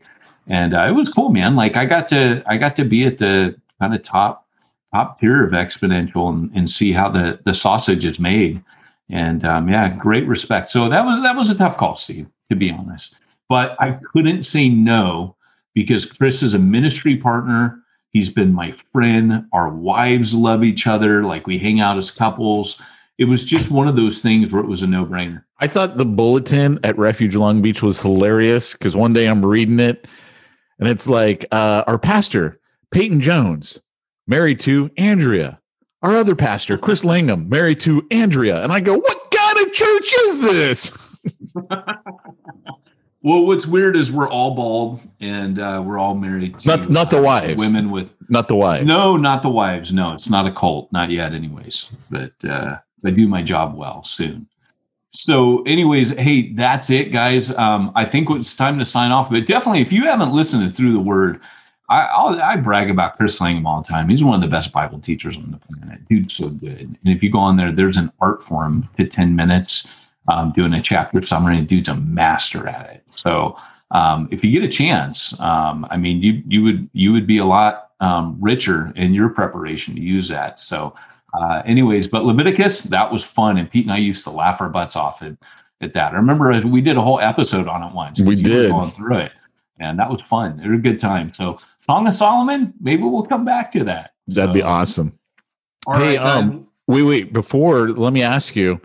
and 0.50 0.74
uh, 0.74 0.84
it 0.88 0.92
was 0.92 1.08
cool, 1.08 1.30
man. 1.30 1.54
Like 1.54 1.76
I 1.76 1.86
got 1.86 2.08
to 2.08 2.42
I 2.46 2.58
got 2.58 2.76
to 2.76 2.84
be 2.84 3.06
at 3.06 3.18
the 3.18 3.58
kind 3.80 3.94
of 3.94 4.02
top 4.02 4.46
top 4.92 5.20
tier 5.20 5.44
of 5.44 5.52
exponential 5.52 6.28
and, 6.28 6.50
and 6.54 6.68
see 6.68 6.92
how 6.92 7.08
the 7.08 7.40
the 7.44 7.54
sausage 7.54 8.04
is 8.04 8.18
made. 8.18 8.62
And 9.08 9.44
um, 9.44 9.68
yeah, 9.68 9.88
great 9.88 10.26
respect. 10.26 10.68
So 10.68 10.88
that 10.88 11.04
was 11.04 11.22
that 11.22 11.36
was 11.36 11.50
a 11.50 11.56
tough 11.56 11.76
call, 11.76 11.96
Steve, 11.96 12.26
to 12.50 12.56
be 12.56 12.70
honest. 12.70 13.16
But 13.48 13.80
I 13.80 13.98
couldn't 14.12 14.42
say 14.42 14.68
no 14.68 15.36
because 15.74 16.04
Chris 16.04 16.42
is 16.42 16.52
a 16.54 16.58
ministry 16.58 17.16
partner. 17.16 17.80
He's 18.10 18.28
been 18.28 18.52
my 18.52 18.72
friend. 18.92 19.46
Our 19.52 19.70
wives 19.70 20.34
love 20.34 20.64
each 20.64 20.88
other. 20.88 21.24
Like 21.24 21.46
we 21.46 21.58
hang 21.58 21.78
out 21.78 21.96
as 21.96 22.10
couples. 22.10 22.82
It 23.18 23.26
was 23.26 23.44
just 23.44 23.70
one 23.70 23.86
of 23.86 23.96
those 23.96 24.20
things 24.20 24.50
where 24.50 24.62
it 24.62 24.66
was 24.66 24.82
a 24.82 24.86
no 24.86 25.04
brainer. 25.04 25.44
I 25.60 25.68
thought 25.68 25.96
the 25.96 26.06
bulletin 26.06 26.80
at 26.82 26.98
Refuge 26.98 27.36
Long 27.36 27.62
Beach 27.62 27.82
was 27.82 28.00
hilarious 28.00 28.72
because 28.72 28.96
one 28.96 29.12
day 29.12 29.26
I'm 29.26 29.44
reading 29.44 29.78
it 29.78 30.08
and 30.80 30.88
it's 30.88 31.08
like 31.08 31.46
uh, 31.52 31.84
our 31.86 31.98
pastor 31.98 32.58
Peyton 32.90 33.20
Jones 33.20 33.80
married 34.26 34.58
to 34.60 34.90
Andrea, 34.96 35.60
our 36.02 36.16
other 36.16 36.34
pastor 36.34 36.78
Chris 36.78 37.04
Langham 37.04 37.48
married 37.48 37.78
to 37.80 38.06
Andrea, 38.10 38.62
and 38.64 38.72
I 38.72 38.80
go, 38.80 38.98
what 38.98 39.30
kind 39.30 39.66
of 39.66 39.72
church 39.72 40.14
is 40.20 40.40
this? 40.40 41.18
well, 43.22 43.46
what's 43.46 43.66
weird 43.66 43.94
is 43.94 44.10
we're 44.10 44.28
all 44.28 44.54
bald 44.54 45.00
and 45.20 45.58
uh, 45.58 45.82
we're 45.84 45.98
all 45.98 46.14
married. 46.14 46.58
To, 46.60 46.68
not 46.68 46.88
not 46.88 47.10
the 47.10 47.20
wives, 47.20 47.60
women 47.60 47.90
with 47.90 48.14
not 48.28 48.48
the 48.48 48.56
wives. 48.56 48.86
No, 48.86 49.16
not 49.16 49.42
the 49.42 49.50
wives. 49.50 49.92
No, 49.92 50.14
it's 50.14 50.30
not 50.30 50.46
a 50.46 50.52
cult, 50.52 50.90
not 50.92 51.10
yet, 51.10 51.34
anyways. 51.34 51.90
But 52.10 52.32
uh, 52.48 52.78
I 53.04 53.10
do 53.10 53.28
my 53.28 53.42
job 53.42 53.76
well 53.76 54.02
soon. 54.02 54.48
So, 55.12 55.62
anyways, 55.62 56.10
hey, 56.10 56.52
that's 56.52 56.88
it, 56.88 57.10
guys. 57.10 57.54
Um, 57.56 57.90
I 57.96 58.04
think 58.04 58.30
it's 58.30 58.54
time 58.54 58.78
to 58.78 58.84
sign 58.84 59.10
off. 59.10 59.30
But 59.30 59.46
definitely, 59.46 59.80
if 59.80 59.92
you 59.92 60.04
haven't 60.04 60.32
listened 60.32 60.66
to 60.66 60.72
Through 60.72 60.92
the 60.92 61.00
Word, 61.00 61.40
I, 61.88 62.02
I'll, 62.02 62.40
i 62.40 62.56
brag 62.56 62.90
about 62.90 63.16
Chris 63.16 63.40
Langham 63.40 63.66
all 63.66 63.82
the 63.82 63.88
time. 63.88 64.08
He's 64.08 64.22
one 64.22 64.36
of 64.36 64.40
the 64.40 64.48
best 64.48 64.72
Bible 64.72 65.00
teachers 65.00 65.36
on 65.36 65.50
the 65.50 65.58
planet. 65.58 66.06
Dude's 66.08 66.36
so 66.36 66.48
good. 66.48 66.80
And 66.82 66.98
if 67.04 67.22
you 67.22 67.30
go 67.30 67.40
on 67.40 67.56
there, 67.56 67.72
there's 67.72 67.96
an 67.96 68.12
art 68.20 68.44
form 68.44 68.88
to 68.96 69.06
10 69.06 69.34
minutes 69.34 69.88
um, 70.28 70.52
doing 70.52 70.74
a 70.74 70.80
chapter 70.80 71.20
summary, 71.22 71.58
and 71.58 71.66
dude's 71.66 71.88
a 71.88 71.96
master 71.96 72.68
at 72.68 72.88
it. 72.90 73.04
So, 73.10 73.56
um, 73.90 74.28
if 74.30 74.44
you 74.44 74.52
get 74.52 74.62
a 74.62 74.72
chance, 74.72 75.38
um, 75.40 75.84
I 75.90 75.96
mean, 75.96 76.22
you 76.22 76.42
you 76.46 76.62
would 76.62 76.88
you 76.92 77.12
would 77.12 77.26
be 77.26 77.38
a 77.38 77.44
lot 77.44 77.90
um, 77.98 78.36
richer 78.40 78.92
in 78.94 79.12
your 79.12 79.28
preparation 79.28 79.94
to 79.96 80.00
use 80.00 80.28
that. 80.28 80.60
So 80.60 80.94
uh, 81.34 81.62
anyways, 81.64 82.08
but 82.08 82.24
Leviticus, 82.24 82.84
that 82.84 83.10
was 83.10 83.24
fun. 83.24 83.56
And 83.58 83.70
Pete 83.70 83.84
and 83.84 83.92
I 83.92 83.98
used 83.98 84.24
to 84.24 84.30
laugh 84.30 84.60
our 84.60 84.68
butts 84.68 84.96
off 84.96 85.22
at, 85.22 85.36
at 85.80 85.92
that. 85.92 86.12
I 86.12 86.16
remember 86.16 86.50
we 86.66 86.80
did 86.80 86.96
a 86.96 87.02
whole 87.02 87.20
episode 87.20 87.68
on 87.68 87.82
it 87.82 87.94
once. 87.94 88.20
We 88.20 88.36
did. 88.36 88.70
Going 88.70 88.90
through 88.90 89.18
it. 89.18 89.32
And 89.78 89.98
that 89.98 90.10
was 90.10 90.20
fun. 90.22 90.60
It 90.60 90.68
was 90.68 90.78
a 90.78 90.82
good 90.82 91.00
time. 91.00 91.32
So, 91.32 91.58
Song 91.78 92.06
of 92.06 92.14
Solomon, 92.14 92.74
maybe 92.80 93.02
we'll 93.02 93.22
come 93.22 93.44
back 93.44 93.70
to 93.72 93.84
that. 93.84 94.12
That'd 94.28 94.50
so, 94.50 94.52
be 94.52 94.62
awesome. 94.62 95.18
hey, 95.86 96.18
right, 96.18 96.18
um, 96.18 96.66
wait, 96.86 97.02
wait. 97.02 97.32
Before, 97.32 97.88
let 97.88 98.12
me 98.12 98.22
ask 98.22 98.54
you 98.54 98.80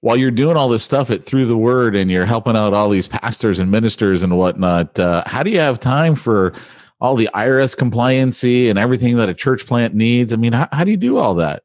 while 0.00 0.16
you're 0.16 0.32
doing 0.32 0.56
all 0.56 0.68
this 0.68 0.82
stuff 0.82 1.10
at 1.10 1.22
Through 1.22 1.46
the 1.46 1.56
Word 1.56 1.94
and 1.94 2.10
you're 2.10 2.26
helping 2.26 2.56
out 2.56 2.74
all 2.74 2.88
these 2.88 3.06
pastors 3.06 3.58
and 3.58 3.70
ministers 3.70 4.22
and 4.22 4.36
whatnot, 4.36 4.98
uh, 4.98 5.22
how 5.26 5.42
do 5.42 5.50
you 5.50 5.58
have 5.58 5.78
time 5.78 6.14
for 6.14 6.52
all 7.00 7.16
the 7.16 7.28
IRS 7.34 7.76
compliancy 7.76 8.68
and 8.68 8.78
everything 8.78 9.16
that 9.16 9.28
a 9.28 9.34
church 9.34 9.66
plant 9.66 9.94
needs? 9.94 10.32
I 10.32 10.36
mean, 10.36 10.52
how, 10.52 10.68
how 10.72 10.84
do 10.84 10.90
you 10.90 10.96
do 10.96 11.18
all 11.18 11.34
that? 11.34 11.62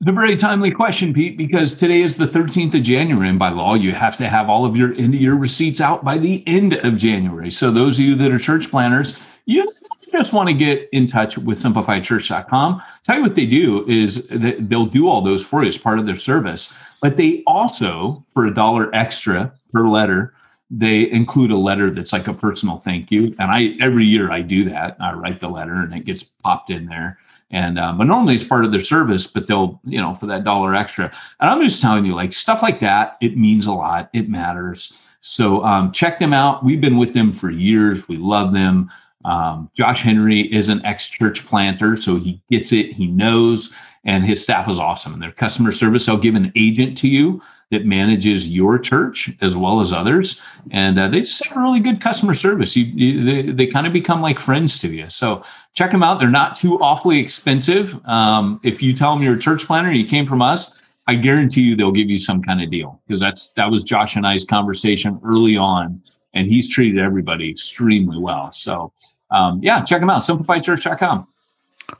It's 0.00 0.08
a 0.08 0.12
very 0.12 0.34
timely 0.34 0.70
question, 0.70 1.12
Pete, 1.12 1.36
because 1.36 1.74
today 1.74 2.00
is 2.00 2.16
the 2.16 2.24
13th 2.24 2.74
of 2.74 2.82
January, 2.82 3.28
and 3.28 3.38
by 3.38 3.50
law, 3.50 3.74
you 3.74 3.92
have 3.92 4.16
to 4.16 4.30
have 4.30 4.48
all 4.48 4.64
of 4.64 4.74
your 4.74 4.94
end 4.94 5.14
of 5.14 5.20
year 5.20 5.34
receipts 5.34 5.78
out 5.78 6.02
by 6.02 6.16
the 6.16 6.42
end 6.46 6.72
of 6.84 6.96
January. 6.96 7.50
So, 7.50 7.70
those 7.70 7.98
of 7.98 8.06
you 8.06 8.14
that 8.14 8.30
are 8.30 8.38
church 8.38 8.70
planters, 8.70 9.18
you 9.44 9.70
just 10.10 10.32
want 10.32 10.48
to 10.48 10.54
get 10.54 10.88
in 10.92 11.06
touch 11.06 11.36
with 11.38 11.62
simplifiedchurch.com, 11.62 12.82
tell 13.04 13.16
you 13.16 13.22
what 13.22 13.34
they 13.34 13.46
do 13.46 13.86
is 13.86 14.26
they'll 14.28 14.86
do 14.86 15.08
all 15.08 15.20
those 15.20 15.44
for 15.44 15.62
you 15.62 15.68
as 15.68 15.78
part 15.78 15.98
of 15.98 16.06
their 16.06 16.16
service. 16.16 16.72
But 17.02 17.16
they 17.16 17.42
also, 17.46 18.24
for 18.32 18.46
a 18.46 18.54
dollar 18.54 18.94
extra 18.94 19.52
per 19.72 19.88
letter, 19.88 20.34
they 20.70 21.10
include 21.10 21.50
a 21.50 21.56
letter 21.56 21.90
that's 21.90 22.12
like 22.12 22.28
a 22.28 22.34
personal 22.34 22.78
thank 22.78 23.10
you. 23.10 23.34
And 23.38 23.50
I 23.50 23.74
every 23.80 24.04
year 24.04 24.30
I 24.30 24.40
do 24.42 24.64
that. 24.64 24.96
I 25.00 25.12
write 25.12 25.40
the 25.40 25.48
letter 25.48 25.74
and 25.74 25.92
it 25.94 26.04
gets 26.04 26.22
popped 26.22 26.70
in 26.70 26.86
there. 26.86 27.18
And 27.50 27.78
um, 27.78 27.98
but 27.98 28.04
normally 28.04 28.34
it's 28.36 28.44
part 28.44 28.64
of 28.64 28.70
their 28.70 28.80
service, 28.80 29.26
but 29.26 29.48
they'll 29.48 29.80
you 29.84 30.00
know 30.00 30.14
for 30.14 30.26
that 30.26 30.44
dollar 30.44 30.74
extra. 30.74 31.12
And 31.40 31.50
I'm 31.50 31.60
just 31.60 31.82
telling 31.82 32.04
you, 32.04 32.14
like 32.14 32.32
stuff 32.32 32.62
like 32.62 32.78
that, 32.80 33.16
it 33.20 33.36
means 33.36 33.66
a 33.66 33.72
lot. 33.72 34.08
It 34.12 34.28
matters. 34.28 34.92
So 35.20 35.62
um, 35.64 35.92
check 35.92 36.18
them 36.18 36.32
out. 36.32 36.64
We've 36.64 36.80
been 36.80 36.96
with 36.96 37.12
them 37.12 37.32
for 37.32 37.50
years. 37.50 38.08
We 38.08 38.16
love 38.16 38.52
them. 38.52 38.90
Um, 39.24 39.70
Josh 39.74 40.02
Henry 40.02 40.42
is 40.52 40.68
an 40.68 40.84
ex 40.86 41.08
church 41.08 41.44
planter, 41.44 41.96
so 41.96 42.16
he 42.16 42.40
gets 42.50 42.72
it. 42.72 42.92
He 42.92 43.08
knows, 43.08 43.72
and 44.04 44.24
his 44.24 44.42
staff 44.42 44.68
is 44.68 44.78
awesome. 44.78 45.12
And 45.12 45.20
their 45.20 45.32
customer 45.32 45.72
service, 45.72 46.08
I'll 46.08 46.16
give 46.16 46.36
an 46.36 46.52
agent 46.54 46.96
to 46.98 47.08
you 47.08 47.42
that 47.70 47.86
manages 47.86 48.48
your 48.48 48.78
church 48.78 49.30
as 49.40 49.54
well 49.54 49.80
as 49.80 49.92
others, 49.92 50.40
and 50.70 50.98
uh, 50.98 51.08
they 51.08 51.20
just 51.20 51.44
have 51.46 51.56
really 51.56 51.80
good 51.80 52.00
customer 52.00 52.34
service. 52.34 52.76
You, 52.76 52.84
you, 52.84 53.24
they, 53.24 53.42
they 53.52 53.66
kind 53.66 53.86
of 53.86 53.92
become 53.92 54.20
like 54.20 54.38
friends 54.38 54.78
to 54.80 54.88
you. 54.88 55.08
So 55.08 55.44
check 55.72 55.92
them 55.92 56.02
out. 56.02 56.18
They're 56.18 56.30
not 56.30 56.56
too 56.56 56.80
awfully 56.80 57.18
expensive. 57.18 57.98
Um, 58.06 58.60
if 58.64 58.82
you 58.82 58.92
tell 58.92 59.14
them 59.14 59.22
you're 59.22 59.36
a 59.36 59.38
church 59.38 59.66
planter, 59.66 59.92
you 59.92 60.04
came 60.04 60.26
from 60.26 60.42
us. 60.42 60.76
I 61.06 61.14
guarantee 61.14 61.62
you 61.62 61.76
they'll 61.76 61.92
give 61.92 62.10
you 62.10 62.18
some 62.18 62.42
kind 62.42 62.62
of 62.62 62.70
deal 62.70 63.00
because 63.06 63.20
that's 63.20 63.50
that 63.50 63.70
was 63.70 63.82
Josh 63.82 64.16
and 64.16 64.26
I's 64.26 64.44
conversation 64.44 65.20
early 65.24 65.56
on, 65.56 66.02
and 66.34 66.46
he's 66.46 66.68
treated 66.72 67.00
everybody 67.00 67.50
extremely 67.50 68.18
well. 68.18 68.52
So 68.52 68.92
um, 69.30 69.60
yeah, 69.62 69.82
check 69.82 70.00
them 70.00 70.10
out. 70.10 70.22
SimplifiedChurch.com. 70.22 71.26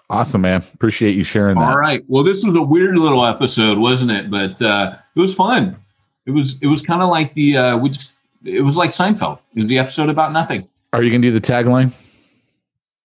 Awesome, 0.09 0.41
man. 0.41 0.63
Appreciate 0.75 1.17
you 1.17 1.25
sharing 1.25 1.59
that. 1.59 1.71
All 1.71 1.79
right. 1.79 2.05
Well, 2.09 2.25
this 2.25 2.45
was 2.45 2.55
a 2.57 2.63
weird 2.63 2.97
little 2.97 3.25
episode, 3.25 3.79
wasn't 3.79 4.11
it? 4.11 4.31
But 4.31 4.61
uh, 4.61 4.97
it 5.15 5.21
was 5.21 5.35
fun. 5.35 5.77
It 6.27 6.33
was 6.33 6.61
it 6.63 6.67
was 6.67 6.83
kind 6.83 7.03
of 7.03 7.09
like 7.09 7.35
the 7.35 7.57
uh, 7.57 7.77
we 7.77 7.91
just 7.91 8.17
it 8.45 8.63
was 8.63 8.77
like 8.77 8.91
Seinfeld. 8.91 9.39
It 9.55 9.61
was 9.61 9.69
the 9.69 9.79
episode 9.79 10.09
about 10.09 10.33
nothing. 10.33 10.69
Are 10.93 11.03
you 11.03 11.11
gonna 11.11 11.23
do 11.23 11.31
the 11.31 11.41
tagline? 11.41 11.93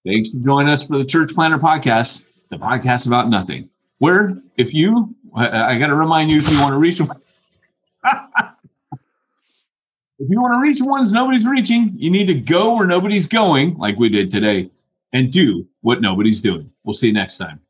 Thanks 0.06 0.32
for 0.32 0.40
joining 0.40 0.72
us 0.72 0.88
for 0.88 0.98
the 1.00 1.06
Church 1.06 1.34
Planter 1.34 1.58
Podcast, 1.58 2.28
the 2.50 2.58
podcast 2.58 3.08
about 3.08 3.28
nothing. 3.28 3.70
Where, 3.98 4.38
if 4.56 4.74
you, 4.74 5.16
I, 5.36 5.74
I 5.74 5.80
got 5.80 5.88
to 5.88 5.96
remind 5.96 6.30
you, 6.30 6.38
if 6.38 6.48
you 6.48 6.60
want 6.60 6.74
to 6.74 6.78
reach 6.78 7.00
if 7.00 7.10
you 10.20 10.40
want 10.40 10.54
to 10.54 10.60
reach 10.60 10.78
ones 10.80 11.12
nobody's 11.12 11.46
reaching, 11.46 11.92
you 11.96 12.12
need 12.12 12.28
to 12.28 12.36
go 12.36 12.76
where 12.76 12.86
nobody's 12.86 13.26
going, 13.26 13.78
like 13.78 13.98
we 13.98 14.10
did 14.10 14.30
today, 14.30 14.70
and 15.12 15.32
do 15.32 15.68
what 15.86 16.02
nobody's 16.02 16.42
doing. 16.42 16.72
We'll 16.84 16.94
see 16.94 17.08
you 17.08 17.14
next 17.14 17.38
time. 17.38 17.62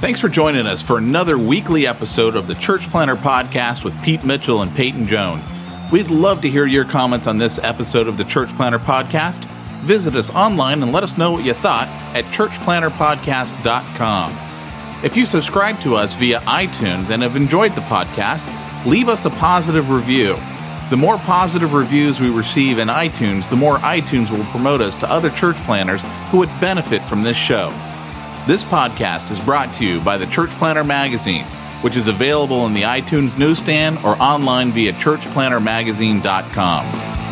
Thanks 0.00 0.18
for 0.18 0.30
joining 0.30 0.66
us 0.66 0.80
for 0.80 0.96
another 0.96 1.36
weekly 1.36 1.86
episode 1.86 2.34
of 2.34 2.48
the 2.48 2.54
Church 2.54 2.90
Planter 2.90 3.16
Podcast 3.16 3.84
with 3.84 4.02
Pete 4.02 4.24
Mitchell 4.24 4.62
and 4.62 4.74
Peyton 4.74 5.06
Jones. 5.06 5.52
We'd 5.92 6.10
love 6.10 6.40
to 6.40 6.48
hear 6.48 6.64
your 6.64 6.86
comments 6.86 7.26
on 7.26 7.36
this 7.36 7.58
episode 7.58 8.08
of 8.08 8.16
the 8.16 8.24
Church 8.24 8.48
Planter 8.56 8.78
Podcast. 8.78 9.44
Visit 9.82 10.16
us 10.16 10.30
online 10.30 10.82
and 10.82 10.92
let 10.92 11.02
us 11.02 11.18
know 11.18 11.32
what 11.32 11.44
you 11.44 11.52
thought 11.52 11.88
at 12.16 12.24
churchplanterpodcast.com. 12.26 15.04
If 15.04 15.14
you 15.14 15.26
subscribe 15.26 15.78
to 15.82 15.94
us 15.94 16.14
via 16.14 16.40
iTunes 16.40 17.10
and 17.10 17.22
have 17.22 17.36
enjoyed 17.36 17.72
the 17.72 17.82
podcast, 17.82 18.86
leave 18.86 19.10
us 19.10 19.26
a 19.26 19.30
positive 19.30 19.90
review. 19.90 20.38
The 20.92 20.98
more 20.98 21.16
positive 21.16 21.72
reviews 21.72 22.20
we 22.20 22.28
receive 22.28 22.78
in 22.78 22.88
iTunes, 22.88 23.48
the 23.48 23.56
more 23.56 23.78
iTunes 23.78 24.30
will 24.30 24.44
promote 24.50 24.82
us 24.82 24.94
to 24.96 25.10
other 25.10 25.30
church 25.30 25.56
planters 25.64 26.02
who 26.30 26.36
would 26.36 26.50
benefit 26.60 27.00
from 27.04 27.22
this 27.22 27.34
show. 27.34 27.70
This 28.46 28.62
podcast 28.62 29.30
is 29.30 29.40
brought 29.40 29.72
to 29.72 29.86
you 29.86 30.02
by 30.02 30.18
the 30.18 30.26
Church 30.26 30.50
Planter 30.50 30.84
Magazine, 30.84 31.46
which 31.80 31.96
is 31.96 32.08
available 32.08 32.66
in 32.66 32.74
the 32.74 32.82
iTunes 32.82 33.38
newsstand 33.38 34.04
or 34.04 34.20
online 34.20 34.70
via 34.70 34.92
churchplantermagazine.com. 34.92 37.31